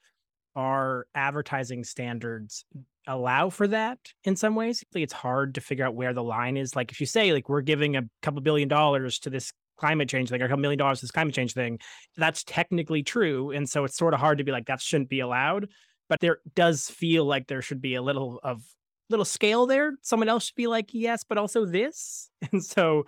our 0.55 1.07
advertising 1.13 1.83
standards 1.83 2.63
allow 3.07 3.49
for 3.49 3.67
that 3.67 3.99
in 4.23 4.35
some 4.35 4.55
ways. 4.55 4.83
It's 4.93 5.13
hard 5.13 5.55
to 5.55 5.61
figure 5.61 5.85
out 5.85 5.95
where 5.95 6.13
the 6.13 6.23
line 6.23 6.57
is. 6.57 6.75
Like 6.75 6.91
if 6.91 6.99
you 6.99 7.05
say 7.05 7.33
like 7.33 7.49
we're 7.49 7.61
giving 7.61 7.95
a 7.95 8.03
couple 8.21 8.41
billion 8.41 8.67
dollars 8.67 9.19
to 9.19 9.29
this 9.29 9.51
climate 9.77 10.07
change 10.07 10.29
thing 10.29 10.41
or 10.41 10.45
a 10.45 10.47
couple 10.47 10.61
million 10.61 10.77
dollars 10.77 10.99
to 10.99 11.05
this 11.05 11.11
climate 11.11 11.33
change 11.33 11.53
thing, 11.53 11.79
that's 12.17 12.43
technically 12.43 13.03
true. 13.03 13.51
And 13.51 13.67
so 13.67 13.83
it's 13.83 13.97
sort 13.97 14.13
of 14.13 14.19
hard 14.19 14.37
to 14.37 14.43
be 14.43 14.51
like 14.51 14.67
that 14.67 14.81
shouldn't 14.81 15.09
be 15.09 15.19
allowed. 15.19 15.69
But 16.09 16.19
there 16.19 16.39
does 16.55 16.89
feel 16.89 17.25
like 17.25 17.47
there 17.47 17.61
should 17.61 17.81
be 17.81 17.95
a 17.95 18.01
little 18.01 18.39
of 18.43 18.61
little 19.09 19.25
scale 19.25 19.65
there. 19.65 19.93
Someone 20.01 20.29
else 20.29 20.45
should 20.45 20.55
be 20.55 20.67
like, 20.67 20.89
yes, 20.93 21.23
but 21.23 21.37
also 21.37 21.65
this. 21.65 22.29
And 22.51 22.63
so 22.63 23.05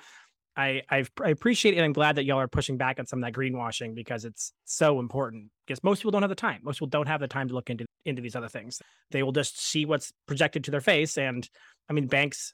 I 0.58 0.82
I've, 0.90 1.12
I 1.22 1.30
appreciate 1.30 1.78
it. 1.78 1.82
I'm 1.82 1.94
glad 1.94 2.16
that 2.16 2.24
y'all 2.24 2.40
are 2.40 2.48
pushing 2.48 2.78
back 2.78 3.00
on 3.00 3.06
some 3.06 3.22
of 3.22 3.26
that 3.26 3.38
greenwashing 3.38 3.94
because 3.94 4.24
it's 4.24 4.54
so 4.64 5.00
important. 5.00 5.52
Because 5.68 5.84
most 5.84 6.00
people 6.00 6.12
don't 6.12 6.24
have 6.24 6.30
the 6.30 6.36
time. 6.36 6.62
Most 6.64 6.78
people 6.78 6.88
don't 6.88 7.08
have 7.08 7.20
the 7.20 7.28
time 7.28 7.50
to 7.50 7.54
look 7.54 7.70
into 7.70 7.86
into 8.06 8.22
these 8.22 8.36
other 8.36 8.48
things. 8.48 8.82
They 9.12 9.24
will 9.24 9.32
just 9.32 9.60
see 9.60 9.86
what's 9.86 10.14
projected 10.28 10.64
to 10.66 10.72
their 10.72 10.82
face. 10.82 11.18
And 11.18 11.48
I 11.90 11.94
mean, 11.94 12.08
banks 12.08 12.54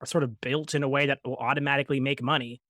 are 0.00 0.06
sort 0.06 0.24
of 0.24 0.40
built 0.40 0.74
in 0.74 0.82
a 0.82 0.88
way 0.88 1.06
that 1.06 1.20
will 1.24 1.36
automatically 1.36 2.00
make 2.00 2.22
money. 2.22 2.60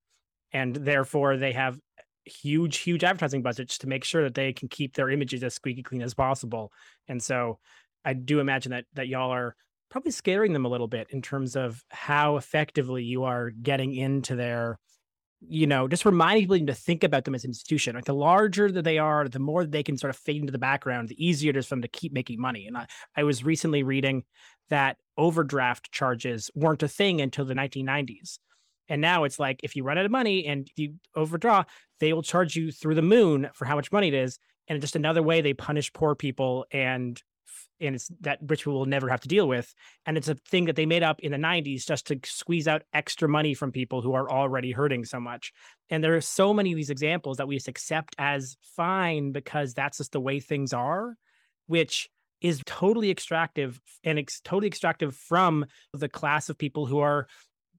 And 0.52 0.74
therefore, 0.74 1.36
they 1.36 1.52
have 1.52 1.78
huge, 2.24 2.78
huge 2.78 3.04
advertising 3.04 3.42
budgets 3.42 3.78
to 3.78 3.86
make 3.86 4.04
sure 4.04 4.22
that 4.22 4.34
they 4.34 4.52
can 4.52 4.68
keep 4.68 4.94
their 4.94 5.10
images 5.10 5.42
as 5.42 5.54
squeaky 5.54 5.82
clean 5.82 6.02
as 6.02 6.14
possible. 6.14 6.72
And 7.06 7.22
so 7.22 7.58
I 8.04 8.12
do 8.12 8.40
imagine 8.40 8.70
that 8.70 8.84
that 8.94 9.08
y'all 9.08 9.30
are 9.30 9.54
probably 9.90 10.12
scaring 10.12 10.52
them 10.52 10.64
a 10.64 10.68
little 10.68 10.88
bit 10.88 11.08
in 11.10 11.22
terms 11.22 11.56
of 11.56 11.82
how 11.88 12.36
effectively 12.36 13.02
you 13.02 13.24
are 13.24 13.50
getting 13.50 13.94
into 13.94 14.36
their 14.36 14.78
you 15.40 15.66
know, 15.66 15.86
just 15.86 16.04
reminding 16.04 16.44
people 16.44 16.66
to 16.66 16.74
think 16.74 17.04
about 17.04 17.24
them 17.24 17.34
as 17.34 17.44
an 17.44 17.50
institution. 17.50 17.94
Like 17.94 18.04
the 18.04 18.14
larger 18.14 18.70
that 18.72 18.82
they 18.82 18.98
are, 18.98 19.28
the 19.28 19.38
more 19.38 19.64
they 19.64 19.82
can 19.82 19.96
sort 19.96 20.10
of 20.10 20.16
fade 20.16 20.40
into 20.40 20.52
the 20.52 20.58
background, 20.58 21.08
the 21.08 21.24
easier 21.24 21.50
it 21.50 21.56
is 21.56 21.66
for 21.66 21.76
them 21.76 21.82
to 21.82 21.88
keep 21.88 22.12
making 22.12 22.40
money. 22.40 22.66
And 22.66 22.76
I, 22.76 22.86
I 23.16 23.22
was 23.22 23.44
recently 23.44 23.82
reading 23.82 24.24
that 24.68 24.96
overdraft 25.16 25.92
charges 25.92 26.50
weren't 26.54 26.82
a 26.82 26.88
thing 26.88 27.20
until 27.20 27.44
the 27.44 27.54
1990s. 27.54 28.38
And 28.88 29.00
now 29.00 29.24
it's 29.24 29.38
like 29.38 29.60
if 29.62 29.76
you 29.76 29.84
run 29.84 29.98
out 29.98 30.06
of 30.06 30.10
money 30.10 30.46
and 30.46 30.68
you 30.76 30.94
overdraw, 31.14 31.64
they 32.00 32.12
will 32.12 32.22
charge 32.22 32.56
you 32.56 32.72
through 32.72 32.94
the 32.94 33.02
moon 33.02 33.48
for 33.54 33.64
how 33.64 33.76
much 33.76 33.92
money 33.92 34.08
it 34.08 34.14
is. 34.14 34.38
And 34.66 34.80
just 34.80 34.96
another 34.96 35.22
way 35.22 35.40
they 35.40 35.54
punish 35.54 35.92
poor 35.92 36.14
people 36.14 36.66
and 36.72 37.20
and 37.80 37.94
it's 37.94 38.10
that 38.20 38.38
rich 38.46 38.60
people 38.60 38.74
will 38.74 38.86
never 38.86 39.08
have 39.08 39.20
to 39.20 39.28
deal 39.28 39.48
with. 39.48 39.74
And 40.06 40.16
it's 40.16 40.28
a 40.28 40.34
thing 40.34 40.66
that 40.66 40.76
they 40.76 40.86
made 40.86 41.02
up 41.02 41.20
in 41.20 41.32
the 41.32 41.38
90s 41.38 41.86
just 41.86 42.06
to 42.08 42.18
squeeze 42.24 42.68
out 42.68 42.82
extra 42.92 43.28
money 43.28 43.54
from 43.54 43.72
people 43.72 44.02
who 44.02 44.14
are 44.14 44.30
already 44.30 44.72
hurting 44.72 45.04
so 45.04 45.20
much. 45.20 45.52
And 45.90 46.02
there 46.02 46.16
are 46.16 46.20
so 46.20 46.52
many 46.52 46.72
of 46.72 46.76
these 46.76 46.90
examples 46.90 47.36
that 47.38 47.48
we 47.48 47.56
just 47.56 47.68
accept 47.68 48.14
as 48.18 48.56
fine 48.76 49.32
because 49.32 49.74
that's 49.74 49.98
just 49.98 50.12
the 50.12 50.20
way 50.20 50.40
things 50.40 50.72
are, 50.72 51.16
which 51.66 52.08
is 52.40 52.62
totally 52.66 53.10
extractive 53.10 53.80
and 54.04 54.18
it's 54.18 54.40
totally 54.40 54.68
extractive 54.68 55.14
from 55.14 55.66
the 55.92 56.08
class 56.08 56.48
of 56.48 56.56
people 56.56 56.86
who 56.86 57.00
are 57.00 57.26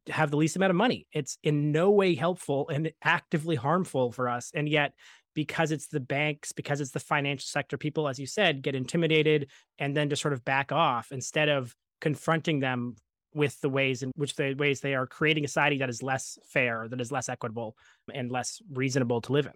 have 0.07 0.31
the 0.31 0.37
least 0.37 0.55
amount 0.55 0.71
of 0.71 0.75
money. 0.75 1.07
It's 1.13 1.37
in 1.43 1.71
no 1.71 1.91
way 1.91 2.15
helpful 2.15 2.67
and 2.69 2.91
actively 3.03 3.55
harmful 3.55 4.11
for 4.11 4.27
us. 4.27 4.51
And 4.53 4.67
yet 4.67 4.93
because 5.39 5.71
it's 5.71 5.87
the 5.87 6.01
banks, 6.01 6.51
because 6.51 6.81
it's 6.81 6.91
the 6.91 6.99
financial 6.99 7.47
sector, 7.47 7.77
people, 7.77 8.09
as 8.09 8.19
you 8.19 8.25
said, 8.25 8.61
get 8.61 8.75
intimidated 8.75 9.49
and 9.77 9.95
then 9.95 10.09
just 10.09 10.21
sort 10.21 10.33
of 10.33 10.43
back 10.43 10.73
off 10.73 11.13
instead 11.13 11.47
of 11.47 11.73
confronting 12.01 12.59
them 12.59 12.93
with 13.33 13.57
the 13.61 13.69
ways 13.69 14.03
in 14.03 14.11
which 14.17 14.35
the 14.35 14.53
ways 14.55 14.81
they 14.81 14.95
are 14.95 15.07
creating 15.07 15.45
a 15.45 15.47
society 15.47 15.77
that 15.77 15.87
is 15.87 16.03
less 16.03 16.37
fair, 16.43 16.89
that 16.89 16.99
is 16.99 17.09
less 17.09 17.29
equitable, 17.29 17.77
and 18.13 18.29
less 18.29 18.61
reasonable 18.73 19.21
to 19.21 19.31
live 19.31 19.45
in. 19.45 19.53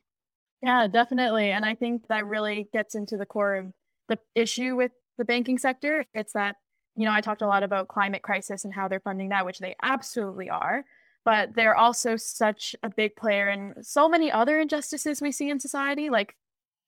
Yeah, 0.62 0.88
definitely. 0.88 1.52
And 1.52 1.66
I 1.66 1.76
think 1.76 2.08
that 2.08 2.26
really 2.26 2.70
gets 2.72 2.96
into 2.96 3.18
the 3.18 3.26
core 3.26 3.56
of 3.56 3.74
the 4.08 4.20
issue 4.36 4.78
with 4.78 4.94
the 5.18 5.26
banking 5.26 5.58
sector. 5.58 6.06
It's 6.14 6.32
that, 6.32 6.56
you 6.96 7.04
know, 7.04 7.12
I 7.12 7.20
talked 7.20 7.42
a 7.42 7.48
lot 7.48 7.64
about 7.64 7.90
climate 7.90 8.22
crisis 8.22 8.64
and 8.64 8.74
how 8.74 8.88
they're 8.88 9.02
funding 9.02 9.30
that, 9.30 9.46
which 9.46 9.60
they 9.60 9.76
absolutely 9.84 10.50
are 10.50 10.86
but 11.26 11.56
they're 11.56 11.76
also 11.76 12.18
such 12.18 12.76
a 12.84 12.90
big 12.90 13.16
player 13.16 13.50
in 13.50 13.76
so 13.82 14.10
many 14.10 14.32
other 14.32 14.60
injustices 14.60 15.22
we 15.22 15.32
see 15.32 15.50
in 15.50 15.60
society, 15.60 16.10
like 16.10 16.36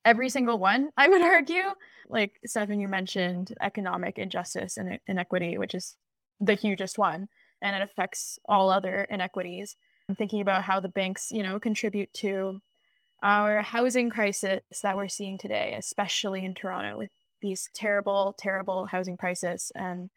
every 0.04 0.30
single 0.30 0.60
one, 0.60 0.90
I 0.98 1.08
would 1.08 1.22
argue. 1.24 1.64
Like, 2.08 2.40
Stefan, 2.46 2.80
you 2.80 2.88
mentioned 2.88 3.54
economic 3.62 4.18
injustice 4.18 4.78
and 4.78 5.00
inequity, 5.08 5.58
which 5.58 5.74
is 5.74 5.96
the 6.40 6.54
hugest 6.54 6.98
one, 6.98 7.28
and 7.62 7.76
it 7.76 7.82
affects 7.82 8.38
all 8.46 8.70
other 8.70 9.08
inequities. 9.10 9.76
I'm 10.08 10.16
thinking 10.16 10.42
about 10.42 10.64
how 10.64 10.80
the 10.80 10.90
banks, 10.90 11.32
you 11.32 11.42
know, 11.42 11.60
contribute 11.60 12.14
to 12.16 12.62
our 13.24 13.62
housing 13.62 14.10
crisis 14.10 14.62
that 14.84 14.96
we're 14.96 15.08
seeing 15.08 15.38
today, 15.38 15.74
especially 15.78 16.46
in 16.46 16.54
Toronto 16.54 16.98
with 16.98 17.10
these 17.42 17.70
terrible, 17.74 18.36
terrible 18.38 18.86
housing 18.86 19.18
prices 19.18 19.72
and 19.76 20.10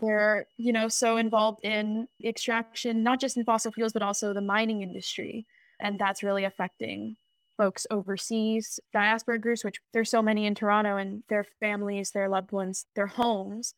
they're 0.00 0.46
you 0.56 0.72
know 0.72 0.88
so 0.88 1.16
involved 1.16 1.60
in 1.64 2.08
extraction 2.24 3.02
not 3.02 3.20
just 3.20 3.36
in 3.36 3.44
fossil 3.44 3.72
fuels 3.72 3.92
but 3.92 4.02
also 4.02 4.32
the 4.32 4.40
mining 4.40 4.82
industry. 4.82 5.46
And 5.80 5.98
that's 5.98 6.22
really 6.22 6.44
affecting 6.44 7.16
folks 7.56 7.86
overseas 7.90 8.80
diaspora 8.92 9.38
groups 9.38 9.64
which 9.64 9.80
there's 9.92 10.10
so 10.10 10.20
many 10.20 10.44
in 10.46 10.54
toronto 10.54 10.96
and 10.98 11.22
their 11.30 11.44
families 11.58 12.10
their 12.10 12.28
loved 12.28 12.52
ones 12.52 12.84
their 12.94 13.06
homes 13.06 13.74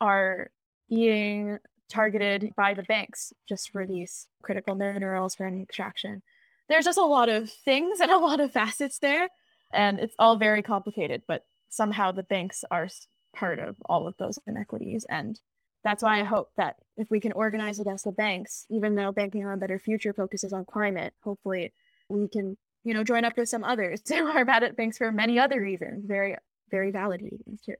are 0.00 0.50
being 0.88 1.58
targeted 1.88 2.50
by 2.56 2.74
the 2.74 2.82
banks 2.84 3.32
just 3.48 3.70
for 3.70 3.86
these 3.86 4.26
critical 4.42 4.74
minerals 4.74 5.34
for 5.34 5.46
any 5.46 5.62
extraction. 5.62 6.22
There's 6.68 6.84
just 6.84 6.98
a 6.98 7.04
lot 7.04 7.28
of 7.28 7.50
things 7.50 8.00
and 8.00 8.10
a 8.10 8.18
lot 8.18 8.40
of 8.40 8.52
facets 8.52 8.98
there 8.98 9.28
and 9.72 9.98
it's 9.98 10.14
all 10.18 10.36
very 10.36 10.62
complicated 10.62 11.22
but 11.28 11.44
somehow 11.68 12.10
the 12.10 12.22
banks 12.22 12.64
are 12.70 12.88
part 13.34 13.58
of 13.58 13.76
all 13.86 14.06
of 14.08 14.16
those 14.18 14.38
inequities 14.46 15.06
and 15.08 15.38
that's 15.84 16.02
why 16.02 16.20
I 16.20 16.24
hope 16.24 16.50
that 16.56 16.76
if 16.96 17.10
we 17.10 17.20
can 17.20 17.32
organize 17.32 17.78
against 17.78 18.04
the 18.04 18.12
banks, 18.12 18.66
even 18.70 18.94
though 18.94 19.12
Banking 19.12 19.46
on 19.46 19.54
a 19.54 19.56
Better 19.56 19.78
Future 19.78 20.12
focuses 20.12 20.52
on 20.52 20.64
climate, 20.64 21.14
hopefully 21.22 21.72
we 22.08 22.28
can, 22.28 22.56
you 22.84 22.92
know, 22.92 23.04
join 23.04 23.24
up 23.24 23.36
with 23.36 23.48
some 23.48 23.64
others 23.64 24.02
who 24.08 24.26
are 24.26 24.44
bad 24.44 24.62
at 24.62 24.76
banks 24.76 24.98
for 24.98 25.10
many 25.10 25.38
other 25.38 25.60
reasons, 25.60 26.04
very, 26.06 26.36
very 26.70 26.90
valid 26.90 27.22
reasons 27.22 27.62
too. 27.62 27.76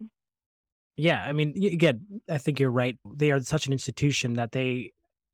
Yeah, 0.96 1.24
I 1.26 1.32
mean, 1.32 1.54
again, 1.64 2.04
I 2.28 2.38
think 2.38 2.60
you're 2.60 2.70
right. 2.70 2.98
They 3.14 3.30
are 3.30 3.40
such 3.40 3.66
an 3.66 3.72
institution 3.72 4.34
that 4.34 4.52
they 4.52 4.92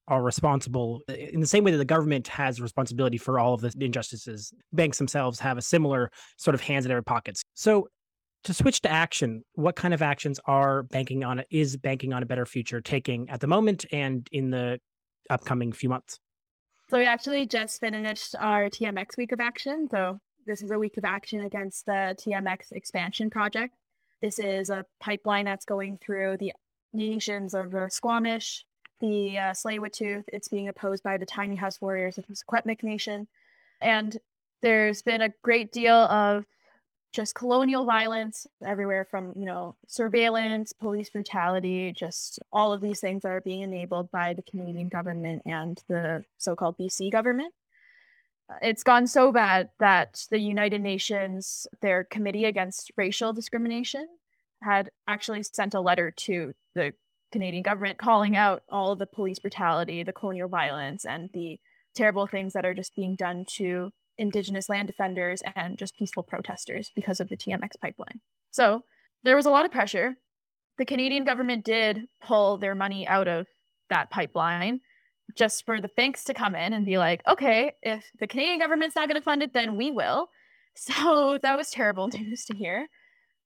are 0.08 0.22
responsible 0.22 1.02
in 1.08 1.40
the 1.40 1.46
same 1.46 1.64
way 1.64 1.72
that 1.72 1.78
the 1.78 1.84
government 1.84 2.28
has 2.28 2.60
responsibility 2.60 3.18
for 3.18 3.40
all 3.40 3.54
of 3.54 3.60
the 3.60 3.72
injustices. 3.80 4.52
Banks 4.72 4.98
themselves 4.98 5.40
have 5.40 5.58
a 5.58 5.62
similar 5.62 6.10
sort 6.36 6.54
of 6.54 6.60
hands 6.60 6.84
in 6.84 6.90
their 6.90 7.02
pockets. 7.02 7.42
So 7.54 7.88
to 8.46 8.54
switch 8.54 8.80
to 8.82 8.90
action, 8.90 9.44
what 9.54 9.76
kind 9.76 9.92
of 9.92 10.02
actions 10.02 10.40
are 10.46 10.84
banking 10.84 11.24
on 11.24 11.42
is 11.50 11.76
banking 11.76 12.12
on 12.12 12.22
a 12.22 12.26
better 12.26 12.46
future 12.46 12.80
taking 12.80 13.28
at 13.28 13.40
the 13.40 13.46
moment 13.46 13.84
and 13.92 14.28
in 14.32 14.50
the 14.50 14.80
upcoming 15.30 15.72
few 15.72 15.88
months? 15.88 16.18
So 16.88 16.98
we 16.98 17.04
actually 17.04 17.46
just 17.46 17.80
finished 17.80 18.34
our 18.38 18.70
TMX 18.70 19.16
week 19.16 19.32
of 19.32 19.40
action. 19.40 19.88
So 19.90 20.20
this 20.46 20.62
is 20.62 20.70
a 20.70 20.78
week 20.78 20.96
of 20.96 21.04
action 21.04 21.40
against 21.40 21.86
the 21.86 22.16
TMX 22.18 22.72
expansion 22.72 23.28
project. 23.28 23.74
This 24.22 24.38
is 24.38 24.70
a 24.70 24.86
pipeline 25.00 25.44
that's 25.44 25.64
going 25.64 25.98
through 25.98 26.36
the 26.38 26.52
nations 26.92 27.54
of 27.54 27.72
the 27.72 27.88
Squamish, 27.90 28.64
the 29.00 29.36
uh, 29.36 29.52
Tsleil-Waututh. 29.52 30.24
It's 30.28 30.48
being 30.48 30.68
opposed 30.68 31.02
by 31.02 31.16
the 31.16 31.26
Tiny 31.26 31.56
House 31.56 31.80
Warriors 31.80 32.18
of 32.18 32.26
the 32.28 32.34
Secwepemc 32.34 32.82
Nation. 32.84 33.26
And 33.80 34.16
there's 34.62 35.02
been 35.02 35.22
a 35.22 35.34
great 35.42 35.72
deal 35.72 35.94
of 35.94 36.44
just 37.12 37.34
colonial 37.34 37.84
violence 37.84 38.46
everywhere 38.64 39.06
from 39.10 39.32
you 39.34 39.46
know 39.46 39.74
surveillance 39.86 40.72
police 40.72 41.08
brutality 41.10 41.92
just 41.96 42.38
all 42.52 42.72
of 42.72 42.80
these 42.80 43.00
things 43.00 43.24
are 43.24 43.40
being 43.40 43.62
enabled 43.62 44.10
by 44.10 44.34
the 44.34 44.42
canadian 44.42 44.88
government 44.88 45.42
and 45.46 45.82
the 45.88 46.24
so-called 46.38 46.76
bc 46.78 47.10
government. 47.10 47.52
It's 48.62 48.84
gone 48.84 49.08
so 49.08 49.32
bad 49.32 49.70
that 49.80 50.24
the 50.30 50.38
united 50.38 50.80
nations 50.80 51.66
their 51.80 52.04
committee 52.04 52.44
against 52.44 52.92
racial 52.96 53.32
discrimination 53.32 54.06
had 54.62 54.90
actually 55.08 55.42
sent 55.42 55.74
a 55.74 55.80
letter 55.80 56.10
to 56.10 56.52
the 56.74 56.92
canadian 57.32 57.62
government 57.62 57.98
calling 57.98 58.36
out 58.36 58.62
all 58.68 58.92
of 58.92 58.98
the 58.98 59.06
police 59.06 59.38
brutality 59.38 60.02
the 60.02 60.12
colonial 60.12 60.48
violence 60.48 61.04
and 61.04 61.30
the 61.32 61.58
terrible 61.94 62.26
things 62.26 62.52
that 62.52 62.64
are 62.64 62.74
just 62.74 62.94
being 62.94 63.16
done 63.16 63.44
to 63.48 63.90
indigenous 64.18 64.68
land 64.68 64.86
defenders 64.86 65.42
and 65.54 65.78
just 65.78 65.96
peaceful 65.96 66.22
protesters 66.22 66.90
because 66.94 67.20
of 67.20 67.28
the 67.28 67.36
TMX 67.36 67.72
pipeline. 67.80 68.20
So 68.50 68.82
there 69.22 69.36
was 69.36 69.46
a 69.46 69.50
lot 69.50 69.64
of 69.64 69.72
pressure. 69.72 70.16
The 70.78 70.84
Canadian 70.84 71.24
government 71.24 71.64
did 71.64 72.06
pull 72.22 72.58
their 72.58 72.74
money 72.74 73.06
out 73.06 73.28
of 73.28 73.46
that 73.90 74.10
pipeline 74.10 74.80
just 75.34 75.64
for 75.64 75.80
the 75.80 75.90
banks 75.96 76.24
to 76.24 76.34
come 76.34 76.54
in 76.54 76.72
and 76.72 76.86
be 76.86 76.98
like, 76.98 77.22
okay, 77.26 77.72
if 77.82 78.04
the 78.18 78.26
Canadian 78.26 78.58
government's 78.58 78.96
not 78.96 79.08
going 79.08 79.20
to 79.20 79.24
fund 79.24 79.42
it, 79.42 79.52
then 79.52 79.76
we 79.76 79.90
will. 79.90 80.28
So 80.78 81.38
that 81.42 81.56
was 81.56 81.70
terrible 81.70 82.08
news 82.12 82.44
to 82.44 82.54
hear. 82.54 82.86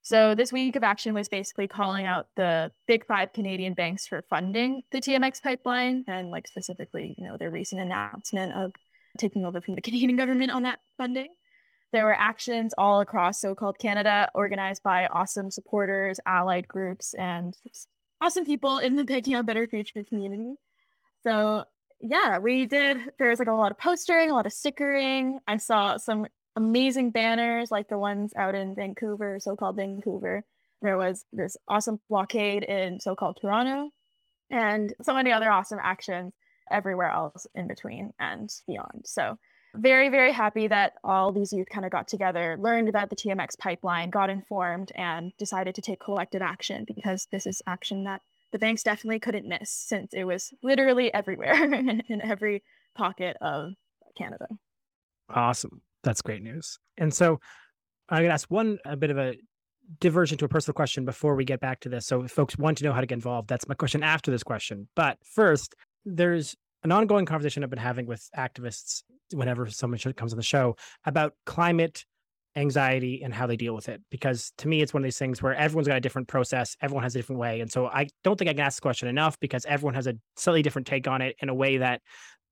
So 0.02 0.34
this 0.34 0.52
week 0.52 0.74
of 0.74 0.82
action 0.82 1.14
was 1.14 1.28
basically 1.28 1.68
calling 1.68 2.04
out 2.04 2.26
the 2.34 2.72
big 2.88 3.06
five 3.06 3.32
Canadian 3.32 3.74
banks 3.74 4.04
for 4.06 4.24
funding 4.28 4.82
the 4.90 4.98
TMX 4.98 5.40
pipeline 5.40 6.04
and 6.08 6.32
like 6.32 6.48
specifically, 6.48 7.14
you 7.16 7.28
know, 7.28 7.36
their 7.36 7.50
recent 7.50 7.82
announcement 7.82 8.52
of 8.54 8.72
taking 9.20 9.44
over 9.44 9.60
from 9.60 9.74
the 9.74 9.80
Canadian 9.82 10.16
government 10.16 10.50
on 10.50 10.62
that 10.62 10.80
funding. 10.96 11.28
There 11.92 12.04
were 12.04 12.14
actions 12.14 12.72
all 12.78 13.00
across 13.00 13.40
so 13.40 13.54
called 13.54 13.78
Canada 13.78 14.30
organized 14.34 14.82
by 14.82 15.06
awesome 15.06 15.50
supporters, 15.50 16.20
allied 16.24 16.68
groups, 16.68 17.14
and 17.14 17.56
awesome 18.20 18.44
people 18.44 18.78
in 18.78 18.94
the 18.96 19.04
Banking 19.04 19.34
on 19.34 19.44
Better 19.44 19.66
Future 19.66 20.04
community. 20.04 20.54
So, 21.24 21.64
yeah, 22.00 22.38
we 22.38 22.66
did. 22.66 22.98
There 23.18 23.30
was 23.30 23.40
like 23.40 23.48
a 23.48 23.52
lot 23.52 23.72
of 23.72 23.78
postering, 23.78 24.30
a 24.30 24.34
lot 24.34 24.46
of 24.46 24.52
stickering. 24.52 25.40
I 25.48 25.56
saw 25.56 25.96
some 25.96 26.26
amazing 26.54 27.10
banners 27.10 27.70
like 27.70 27.88
the 27.88 27.98
ones 27.98 28.32
out 28.36 28.54
in 28.54 28.74
Vancouver, 28.74 29.38
so 29.40 29.56
called 29.56 29.76
Vancouver. 29.76 30.44
There 30.82 30.96
was 30.96 31.24
this 31.32 31.56
awesome 31.68 32.00
blockade 32.08 32.62
in 32.62 33.00
so 33.00 33.16
called 33.16 33.38
Toronto, 33.40 33.90
and 34.48 34.94
so 35.02 35.12
many 35.12 35.32
other 35.32 35.50
awesome 35.50 35.78
actions 35.82 36.32
everywhere 36.70 37.10
else 37.10 37.46
in 37.54 37.66
between 37.66 38.12
and 38.18 38.50
beyond. 38.66 39.02
So 39.04 39.36
very, 39.74 40.08
very 40.08 40.32
happy 40.32 40.66
that 40.66 40.94
all 41.04 41.32
these 41.32 41.52
youth 41.52 41.68
kind 41.68 41.84
of 41.84 41.92
got 41.92 42.08
together, 42.08 42.56
learned 42.58 42.88
about 42.88 43.10
the 43.10 43.16
TMX 43.16 43.58
pipeline, 43.58 44.10
got 44.10 44.30
informed, 44.30 44.90
and 44.96 45.32
decided 45.38 45.74
to 45.76 45.82
take 45.82 46.00
collective 46.00 46.42
action 46.42 46.84
because 46.86 47.28
this 47.30 47.46
is 47.46 47.62
action 47.66 48.04
that 48.04 48.22
the 48.52 48.58
banks 48.58 48.82
definitely 48.82 49.20
couldn't 49.20 49.48
miss 49.48 49.70
since 49.70 50.12
it 50.12 50.24
was 50.24 50.52
literally 50.62 51.12
everywhere 51.14 51.64
in 51.72 52.20
every 52.22 52.64
pocket 52.96 53.36
of 53.40 53.74
Canada. 54.18 54.46
Awesome. 55.28 55.82
That's 56.02 56.22
great 56.22 56.42
news. 56.42 56.78
And 56.98 57.14
so 57.14 57.38
I'm 58.08 58.18
going 58.18 58.30
to 58.30 58.34
ask 58.34 58.50
one 58.50 58.78
a 58.84 58.96
bit 58.96 59.10
of 59.10 59.18
a 59.18 59.36
diversion 60.00 60.38
to 60.38 60.44
a 60.44 60.48
personal 60.48 60.74
question 60.74 61.04
before 61.04 61.34
we 61.34 61.44
get 61.44 61.60
back 61.60 61.80
to 61.80 61.88
this. 61.88 62.06
So 62.06 62.22
if 62.22 62.30
folks 62.30 62.58
want 62.58 62.78
to 62.78 62.84
know 62.84 62.92
how 62.92 63.00
to 63.00 63.06
get 63.06 63.14
involved, 63.14 63.48
that's 63.48 63.68
my 63.68 63.74
question 63.74 64.02
after 64.02 64.30
this 64.30 64.42
question. 64.42 64.88
But 64.96 65.18
first, 65.24 65.74
there's 66.04 66.56
an 66.82 66.92
ongoing 66.92 67.26
conversation 67.26 67.62
I've 67.62 67.70
been 67.70 67.78
having 67.78 68.06
with 68.06 68.28
activists 68.36 69.02
whenever 69.32 69.68
someone 69.68 69.98
comes 69.98 70.32
on 70.32 70.36
the 70.36 70.42
show 70.42 70.76
about 71.04 71.34
climate 71.46 72.04
anxiety 72.56 73.22
and 73.22 73.32
how 73.32 73.46
they 73.46 73.56
deal 73.56 73.74
with 73.74 73.88
it. 73.88 74.00
Because 74.10 74.52
to 74.58 74.68
me, 74.68 74.82
it's 74.82 74.92
one 74.92 75.02
of 75.02 75.04
these 75.04 75.18
things 75.18 75.42
where 75.42 75.54
everyone's 75.54 75.86
got 75.86 75.96
a 75.96 76.00
different 76.00 76.28
process, 76.28 76.76
everyone 76.80 77.04
has 77.04 77.14
a 77.14 77.18
different 77.18 77.40
way. 77.40 77.60
And 77.60 77.70
so 77.70 77.86
I 77.86 78.08
don't 78.24 78.38
think 78.38 78.50
I 78.50 78.54
can 78.54 78.62
ask 78.62 78.78
the 78.78 78.82
question 78.82 79.08
enough 79.08 79.38
because 79.40 79.64
everyone 79.66 79.94
has 79.94 80.06
a 80.06 80.14
slightly 80.36 80.62
different 80.62 80.86
take 80.86 81.06
on 81.06 81.22
it 81.22 81.36
in 81.40 81.48
a 81.48 81.54
way 81.54 81.78
that 81.78 82.02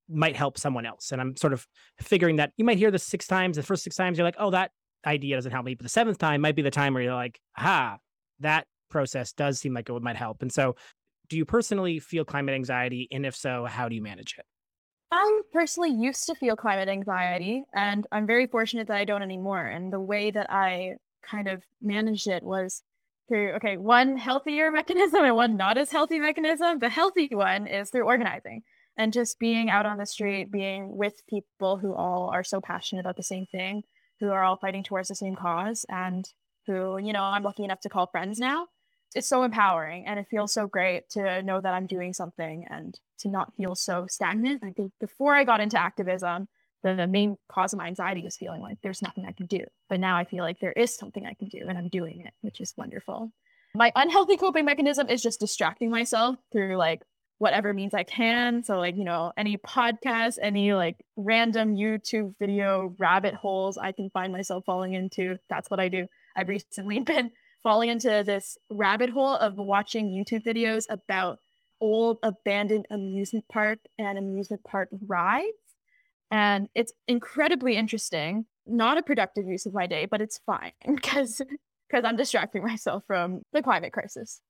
might 0.07 0.35
help 0.35 0.57
someone 0.57 0.85
else. 0.85 1.11
And 1.11 1.21
I'm 1.21 1.35
sort 1.35 1.53
of 1.53 1.67
figuring 1.99 2.37
that 2.37 2.51
you 2.57 2.65
might 2.65 2.77
hear 2.77 2.91
this 2.91 3.03
six 3.03 3.27
times. 3.27 3.57
The 3.57 3.63
first 3.63 3.83
six 3.83 3.95
times, 3.95 4.17
you're 4.17 4.25
like, 4.25 4.35
oh, 4.39 4.51
that 4.51 4.71
idea 5.05 5.35
doesn't 5.35 5.51
help 5.51 5.65
me. 5.65 5.75
But 5.75 5.83
the 5.83 5.89
seventh 5.89 6.17
time 6.17 6.41
might 6.41 6.55
be 6.55 6.61
the 6.61 6.71
time 6.71 6.93
where 6.93 7.03
you're 7.03 7.13
like, 7.13 7.39
aha, 7.57 7.97
that 8.39 8.65
process 8.89 9.33
does 9.33 9.59
seem 9.59 9.73
like 9.73 9.89
it 9.89 10.01
might 10.01 10.15
help. 10.15 10.41
And 10.41 10.51
so, 10.51 10.75
do 11.29 11.37
you 11.37 11.45
personally 11.45 11.99
feel 11.99 12.25
climate 12.25 12.55
anxiety? 12.55 13.07
And 13.11 13.25
if 13.25 13.35
so, 13.35 13.65
how 13.65 13.87
do 13.87 13.95
you 13.95 14.01
manage 14.01 14.35
it? 14.37 14.45
I 15.11 15.41
personally 15.51 15.91
used 15.91 16.27
to 16.27 16.35
feel 16.35 16.55
climate 16.55 16.87
anxiety, 16.87 17.63
and 17.73 18.05
I'm 18.11 18.27
very 18.27 18.45
fortunate 18.45 18.87
that 18.87 18.97
I 18.97 19.05
don't 19.05 19.23
anymore. 19.23 19.65
And 19.65 19.91
the 19.91 19.99
way 19.99 20.29
that 20.29 20.51
I 20.51 20.95
kind 21.23 21.47
of 21.47 21.63
managed 21.81 22.27
it 22.27 22.43
was 22.43 22.83
through, 23.27 23.53
okay, 23.53 23.77
one 23.77 24.17
healthier 24.17 24.71
mechanism 24.79 25.23
and 25.23 25.35
one 25.35 25.57
not 25.57 25.77
as 25.77 25.91
healthy 25.91 26.19
mechanism. 26.19 26.79
The 26.79 26.89
healthy 26.89 27.29
one 27.31 27.65
is 27.67 27.89
through 27.89 28.03
organizing 28.03 28.61
and 28.97 29.13
just 29.13 29.39
being 29.39 29.69
out 29.69 29.85
on 29.85 29.97
the 29.97 30.05
street, 30.05 30.51
being 30.51 30.95
with 30.95 31.25
people 31.27 31.77
who 31.77 31.93
all 31.93 32.29
are 32.33 32.43
so 32.43 32.59
passionate 32.59 33.01
about 33.01 33.15
the 33.15 33.23
same 33.23 33.45
thing, 33.45 33.83
who 34.19 34.29
are 34.29 34.43
all 34.43 34.57
fighting 34.57 34.83
towards 34.83 35.07
the 35.07 35.15
same 35.15 35.35
cause, 35.35 35.85
and 35.89 36.25
who, 36.67 36.97
you 36.97 37.13
know, 37.13 37.23
I'm 37.23 37.43
lucky 37.43 37.63
enough 37.63 37.79
to 37.81 37.89
call 37.89 38.07
friends 38.07 38.39
now. 38.39 38.67
It's 39.15 39.27
so 39.27 39.43
empowering 39.43 40.05
and 40.05 40.19
it 40.19 40.27
feels 40.29 40.53
so 40.53 40.67
great 40.67 41.09
to 41.11 41.41
know 41.41 41.59
that 41.59 41.73
I'm 41.73 41.87
doing 41.87 42.13
something 42.13 42.65
and 42.69 42.97
to 43.19 43.27
not 43.27 43.55
feel 43.55 43.75
so 43.75 44.05
stagnant. 44.07 44.63
I 44.63 44.71
think 44.71 44.91
before 44.99 45.35
I 45.35 45.43
got 45.43 45.61
into 45.61 45.79
activism, 45.79 46.47
the, 46.83 46.95
the 46.95 47.07
main 47.07 47.37
cause 47.49 47.73
of 47.73 47.79
my 47.79 47.87
anxiety 47.87 48.23
was 48.23 48.37
feeling 48.37 48.61
like 48.61 48.77
there's 48.81 49.01
nothing 49.01 49.25
I 49.25 49.31
can 49.31 49.47
do. 49.47 49.65
But 49.89 49.99
now 49.99 50.15
I 50.15 50.25
feel 50.25 50.43
like 50.43 50.59
there 50.59 50.71
is 50.73 50.95
something 50.95 51.25
I 51.25 51.33
can 51.33 51.49
do 51.49 51.65
and 51.67 51.77
I'm 51.77 51.89
doing 51.89 52.21
it, 52.21 52.33
which 52.41 52.61
is 52.61 52.73
wonderful. 52.77 53.31
My 53.75 53.91
unhealthy 53.95 54.37
coping 54.37 54.65
mechanism 54.65 55.09
is 55.09 55.21
just 55.21 55.39
distracting 55.39 55.89
myself 55.89 56.37
through 56.51 56.75
like 56.77 57.01
whatever 57.39 57.73
means 57.73 57.93
I 57.93 58.03
can. 58.03 58.63
So, 58.63 58.77
like, 58.77 58.95
you 58.95 59.03
know, 59.03 59.31
any 59.37 59.57
podcast, 59.57 60.37
any 60.41 60.73
like 60.73 60.97
random 61.15 61.75
YouTube 61.75 62.35
video 62.37 62.93
rabbit 62.99 63.33
holes 63.33 63.77
I 63.77 63.91
can 63.91 64.09
find 64.09 64.31
myself 64.31 64.65
falling 64.65 64.93
into. 64.93 65.37
That's 65.49 65.69
what 65.69 65.79
I 65.79 65.87
do. 65.87 66.07
I've 66.35 66.49
recently 66.49 66.99
been 66.99 67.31
falling 67.63 67.89
into 67.89 68.23
this 68.25 68.57
rabbit 68.69 69.09
hole 69.09 69.35
of 69.35 69.57
watching 69.57 70.09
YouTube 70.09 70.43
videos 70.43 70.85
about 70.89 71.39
old 71.81 72.17
abandoned 72.23 72.85
amusement 72.89 73.45
park 73.51 73.79
and 73.97 74.17
amusement 74.17 74.63
park 74.63 74.89
rides. 75.07 75.53
And 76.31 76.69
it's 76.75 76.93
incredibly 77.07 77.75
interesting. 77.75 78.45
Not 78.65 78.97
a 78.97 79.01
productive 79.01 79.47
use 79.47 79.65
of 79.65 79.73
my 79.73 79.87
day, 79.87 80.05
but 80.05 80.21
it's 80.21 80.39
fine 80.45 80.73
because 80.87 81.41
because 81.89 82.05
I'm 82.05 82.15
distracting 82.15 82.63
myself 82.63 83.03
from 83.07 83.41
the 83.51 83.63
climate 83.63 83.93
crisis. 83.93 84.41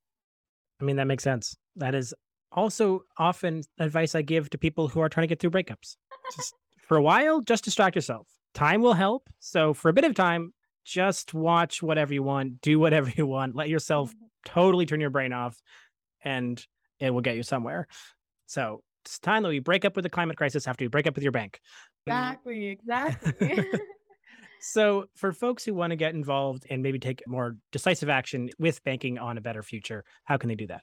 I 0.81 0.83
mean, 0.83 0.97
that 0.97 1.07
makes 1.07 1.23
sense. 1.23 1.55
That 1.77 1.95
is 1.95 2.13
also 2.51 3.03
often 3.17 3.63
advice 3.77 4.15
I 4.15 4.21
give 4.21 4.49
to 4.49 4.57
people 4.57 4.89
who 4.89 4.99
are 4.99 5.09
trying 5.09 5.23
to 5.23 5.27
get 5.27 5.39
through 5.39 5.51
breakups. 5.51 5.95
Just 6.35 6.53
for 6.87 6.97
a 6.97 7.01
while, 7.01 7.41
just 7.41 7.63
distract 7.63 7.95
yourself. 7.95 8.27
Time 8.53 8.81
will 8.81 8.93
help. 8.93 9.29
So 9.39 9.73
for 9.73 9.89
a 9.89 9.93
bit 9.93 10.03
of 10.03 10.15
time, 10.15 10.53
just 10.89 11.33
watch 11.33 11.83
whatever 11.83 12.13
you 12.13 12.23
want, 12.23 12.61
do 12.61 12.79
whatever 12.79 13.11
you 13.15 13.25
want, 13.25 13.55
let 13.55 13.69
yourself 13.69 14.13
Mm-hmm. 14.13 14.25
totally 14.45 14.85
turn 14.85 14.99
your 14.99 15.09
brain 15.09 15.33
off, 15.33 15.61
and 16.23 16.65
it 16.99 17.11
will 17.11 17.21
get 17.21 17.35
you 17.35 17.43
somewhere. 17.43 17.87
So 18.47 18.81
it's 19.05 19.19
time 19.19 19.43
that 19.43 19.49
we 19.49 19.59
break 19.59 19.85
up 19.85 19.95
with 19.95 20.03
the 20.03 20.09
climate 20.09 20.37
crisis 20.37 20.67
after 20.67 20.83
you 20.83 20.89
break 20.89 21.07
up 21.07 21.15
with 21.15 21.23
your 21.23 21.31
bank. 21.31 21.59
Exactly, 22.07 22.67
exactly. 22.69 23.69
So, 24.61 25.05
for 25.15 25.31
folks 25.31 25.63
who 25.63 25.73
want 25.73 25.91
to 25.91 25.95
get 25.95 26.13
involved 26.13 26.65
and 26.69 26.83
maybe 26.83 26.99
take 26.99 27.23
more 27.25 27.55
decisive 27.71 28.09
action 28.09 28.49
with 28.59 28.83
banking 28.83 29.17
on 29.17 29.37
a 29.37 29.41
better 29.41 29.63
future, 29.63 30.03
how 30.25 30.35
can 30.37 30.49
they 30.49 30.55
do 30.55 30.67
that? 30.67 30.81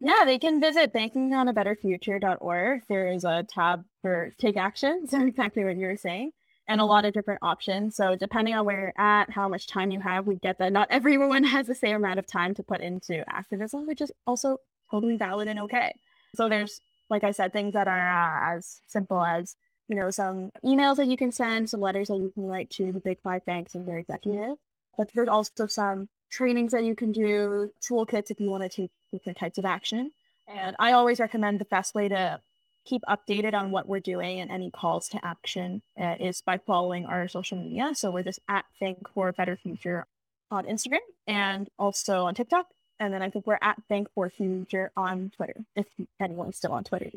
Yeah, 0.00 0.24
they 0.26 0.38
can 0.38 0.60
visit 0.60 0.92
bankingonabetterfuture.org. 0.92 2.82
There 2.88 3.08
is 3.12 3.24
a 3.24 3.44
tab 3.48 3.84
for 4.02 4.34
take 4.38 4.56
action. 4.56 5.06
So 5.08 5.20
exactly 5.26 5.64
what 5.64 5.76
you 5.76 5.86
were 5.86 5.96
saying. 5.96 6.32
And 6.68 6.80
a 6.80 6.84
lot 6.84 7.04
of 7.04 7.14
different 7.14 7.40
options. 7.42 7.94
So 7.94 8.16
depending 8.16 8.54
on 8.54 8.64
where 8.64 8.80
you're 8.80 8.92
at, 8.96 9.30
how 9.30 9.48
much 9.48 9.68
time 9.68 9.92
you 9.92 10.00
have, 10.00 10.26
we 10.26 10.34
get 10.36 10.58
that 10.58 10.72
not 10.72 10.88
everyone 10.90 11.44
has 11.54 11.66
the 11.66 11.74
same 11.74 11.96
amount 11.96 12.18
of 12.18 12.26
time 12.26 12.54
to 12.54 12.62
put 12.62 12.80
into 12.80 13.24
activism, 13.32 13.86
which 13.86 14.00
is 14.00 14.10
also 14.26 14.58
totally 14.90 15.16
valid 15.16 15.48
and 15.48 15.60
okay. 15.60 15.94
So 16.34 16.48
there's, 16.48 16.80
like 17.08 17.24
I 17.24 17.30
said, 17.30 17.52
things 17.52 17.74
that 17.74 17.88
are 17.88 18.52
uh, 18.52 18.56
as 18.56 18.80
simple 18.86 19.24
as, 19.24 19.56
you 19.88 19.96
know, 19.96 20.10
some 20.10 20.50
emails 20.64 20.96
that 20.96 21.06
you 21.06 21.16
can 21.16 21.30
send, 21.30 21.70
some 21.70 21.80
letters 21.80 22.08
that 22.08 22.16
you 22.16 22.30
can 22.34 22.46
write 22.46 22.70
to 22.70 22.92
the 22.92 23.00
big 23.00 23.20
five 23.22 23.44
banks 23.44 23.74
and 23.74 23.86
their 23.86 23.98
executives. 23.98 24.58
But 24.98 25.10
there's 25.14 25.28
also 25.28 25.66
some 25.66 26.08
trainings 26.30 26.72
that 26.72 26.84
you 26.84 26.94
can 26.94 27.12
do, 27.12 27.70
toolkits 27.80 28.30
if 28.30 28.40
you 28.40 28.50
want 28.50 28.64
to 28.64 28.68
take 28.68 28.90
different 29.12 29.38
types 29.38 29.58
of 29.58 29.64
action. 29.64 30.10
And 30.48 30.76
I 30.78 30.92
always 30.92 31.20
recommend 31.20 31.58
the 31.58 31.64
best 31.66 31.94
way 31.94 32.08
to 32.08 32.40
keep 32.86 33.02
updated 33.08 33.52
on 33.52 33.70
what 33.70 33.88
we're 33.88 34.00
doing 34.00 34.40
and 34.40 34.50
any 34.50 34.70
calls 34.70 35.08
to 35.08 35.24
action 35.24 35.82
uh, 36.00 36.14
is 36.18 36.40
by 36.40 36.58
following 36.58 37.04
our 37.04 37.28
social 37.28 37.58
media. 37.58 37.90
So 37.94 38.10
we're 38.10 38.22
just 38.22 38.40
at 38.48 38.64
Think 38.78 39.08
for 39.12 39.28
a 39.28 39.32
Better 39.32 39.56
Future 39.56 40.06
on 40.50 40.64
Instagram 40.66 40.98
and 41.26 41.68
also 41.78 42.24
on 42.24 42.34
TikTok. 42.34 42.66
And 42.98 43.12
then 43.12 43.20
I 43.20 43.28
think 43.28 43.46
we're 43.46 43.58
at 43.60 43.82
Think 43.88 44.08
for 44.14 44.30
Future 44.30 44.90
on 44.96 45.30
Twitter, 45.36 45.56
if 45.74 45.86
anyone's 46.20 46.56
still 46.56 46.72
on 46.72 46.84
Twitter. 46.84 47.10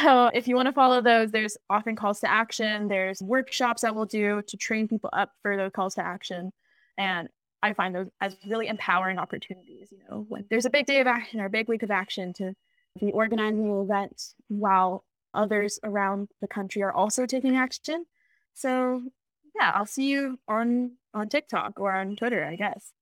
So 0.00 0.26
if 0.26 0.46
you 0.46 0.54
want 0.54 0.66
to 0.66 0.72
follow 0.72 1.00
those, 1.00 1.30
there's 1.30 1.56
often 1.70 1.96
calls 1.96 2.20
to 2.20 2.30
action. 2.30 2.88
There's 2.88 3.22
workshops 3.22 3.82
that 3.82 3.96
we'll 3.96 4.04
do 4.04 4.42
to 4.46 4.56
train 4.56 4.86
people 4.86 5.10
up 5.12 5.32
for 5.42 5.56
those 5.56 5.72
calls 5.72 5.94
to 5.94 6.04
action. 6.04 6.52
And 6.98 7.28
I 7.62 7.72
find 7.72 7.94
those 7.94 8.08
as 8.20 8.36
really 8.46 8.68
empowering 8.68 9.18
opportunities. 9.18 9.88
You 9.90 9.98
know, 10.08 10.26
when 10.28 10.44
there's 10.50 10.66
a 10.66 10.70
big 10.70 10.86
day 10.86 11.00
of 11.00 11.06
action 11.06 11.40
or 11.40 11.46
a 11.46 11.50
big 11.50 11.68
week 11.68 11.82
of 11.82 11.90
action 11.90 12.32
to 12.34 12.54
be 13.00 13.12
organizing 13.12 13.70
events 13.70 14.34
while 14.48 15.04
others 15.34 15.78
around 15.84 16.28
the 16.40 16.48
country 16.48 16.82
are 16.82 16.92
also 16.92 17.26
taking 17.26 17.56
action. 17.56 18.04
So 18.54 19.02
yeah, 19.58 19.72
I'll 19.74 19.86
see 19.86 20.08
you 20.08 20.38
on 20.48 20.92
on 21.14 21.28
TikTok 21.28 21.80
or 21.80 21.94
on 21.94 22.16
Twitter, 22.16 22.44
I 22.44 22.56
guess. 22.56 22.92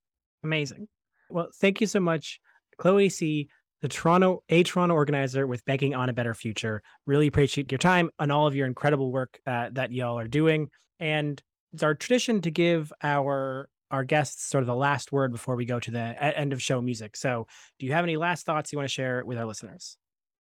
Amazing. 0.45 0.89
Well, 1.29 1.49
thank 1.61 1.81
you 1.81 1.87
so 1.87 2.01
much, 2.01 2.41
Chloe 2.79 3.09
C., 3.09 3.49
the 3.83 3.89
Toronto, 3.89 4.43
a 4.49 4.63
Toronto 4.63 4.95
organizer 4.95 5.47
with 5.47 5.65
Banking 5.65 5.95
on 5.95 6.09
a 6.09 6.13
Better 6.13 6.35
Future. 6.35 6.83
Really 7.07 7.27
appreciate 7.27 7.71
your 7.71 7.79
time 7.79 8.11
and 8.19 8.33
all 8.33 8.47
of 8.47 8.55
your 8.55 8.67
incredible 8.67 9.13
work 9.13 9.39
uh, 9.47 9.71
that 9.73 9.93
y'all 9.93 10.19
are 10.19 10.29
doing. 10.29 10.69
And 10.99 11.43
it's 11.73 11.83
our 11.83 11.95
tradition 11.95 12.41
to 12.43 12.51
give 12.51 12.93
our 13.03 13.69
our 13.91 14.05
guests 14.05 14.45
sort 14.45 14.63
of 14.63 14.67
the 14.67 14.75
last 14.75 15.13
word 15.13 15.33
before 15.33 15.57
we 15.57 15.65
go 15.65 15.79
to 15.81 15.91
the 15.91 16.39
end 16.39 16.53
of 16.53 16.63
show 16.63 16.81
music. 16.81 17.17
So, 17.17 17.47
do 17.79 17.87
you 17.87 17.93
have 17.93 18.05
any 18.05 18.17
last 18.17 18.47
thoughts 18.47 18.73
you 18.73 18.79
want 18.79 18.89
to 18.89 18.93
share 18.93 19.25
with 19.25 19.39
our 19.39 19.47
listeners? 19.47 19.97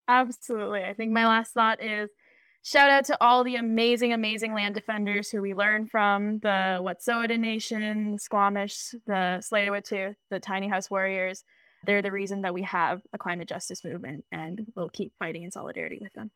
Absolutely. 0.08 0.82
I 0.82 0.94
think 0.94 1.12
my 1.12 1.26
last 1.26 1.52
thought 1.52 1.82
is 1.82 2.10
shout 2.62 2.90
out 2.90 3.04
to 3.06 3.16
all 3.20 3.44
the 3.44 3.56
amazing, 3.56 4.12
amazing 4.12 4.54
land 4.54 4.74
defenders 4.74 5.30
who 5.30 5.40
we 5.40 5.54
learn 5.54 5.86
from 5.86 6.40
the 6.40 6.80
Wet'suwet'en 6.82 7.38
Nation, 7.38 8.18
Squamish, 8.18 8.90
the 9.06 9.40
Tsleil-Waututh, 9.40 10.16
the 10.30 10.40
Tiny 10.40 10.68
House 10.68 10.90
Warriors. 10.90 11.44
They're 11.86 12.02
the 12.02 12.12
reason 12.12 12.42
that 12.42 12.52
we 12.52 12.62
have 12.64 13.00
a 13.14 13.18
climate 13.18 13.48
justice 13.48 13.82
movement, 13.84 14.24
and 14.30 14.66
we'll 14.76 14.90
keep 14.90 15.14
fighting 15.18 15.44
in 15.44 15.50
solidarity 15.50 15.98
with 16.02 16.12
them. 16.12 16.30